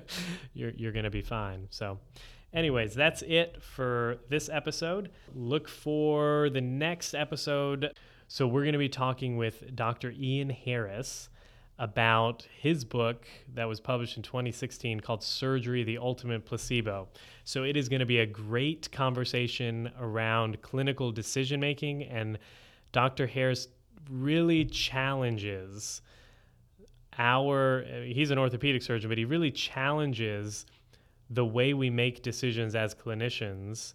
you're 0.54 0.70
you're 0.70 0.92
going 0.92 1.04
to 1.04 1.10
be 1.10 1.22
fine. 1.22 1.66
So 1.70 1.98
Anyways, 2.52 2.94
that's 2.94 3.22
it 3.22 3.62
for 3.62 4.18
this 4.28 4.48
episode. 4.48 5.10
Look 5.34 5.68
for 5.68 6.50
the 6.50 6.60
next 6.60 7.14
episode. 7.14 7.92
So, 8.26 8.46
we're 8.46 8.62
going 8.62 8.72
to 8.72 8.78
be 8.78 8.88
talking 8.88 9.36
with 9.36 9.74
Dr. 9.76 10.12
Ian 10.16 10.50
Harris 10.50 11.28
about 11.78 12.46
his 12.58 12.84
book 12.84 13.26
that 13.54 13.68
was 13.68 13.80
published 13.80 14.16
in 14.16 14.22
2016 14.22 15.00
called 15.00 15.22
Surgery 15.22 15.84
the 15.84 15.98
Ultimate 15.98 16.44
Placebo. 16.44 17.08
So, 17.44 17.62
it 17.62 17.76
is 17.76 17.88
going 17.88 18.00
to 18.00 18.06
be 18.06 18.18
a 18.18 18.26
great 18.26 18.90
conversation 18.90 19.90
around 20.00 20.60
clinical 20.60 21.12
decision 21.12 21.60
making, 21.60 22.02
and 22.02 22.36
Dr. 22.90 23.28
Harris 23.28 23.68
really 24.10 24.64
challenges 24.64 26.02
our, 27.16 27.84
he's 28.04 28.30
an 28.30 28.38
orthopedic 28.38 28.82
surgeon, 28.82 29.08
but 29.08 29.18
he 29.18 29.24
really 29.24 29.50
challenges 29.50 30.66
the 31.30 31.44
way 31.44 31.74
we 31.74 31.88
make 31.88 32.22
decisions 32.22 32.74
as 32.74 32.94
clinicians 32.94 33.94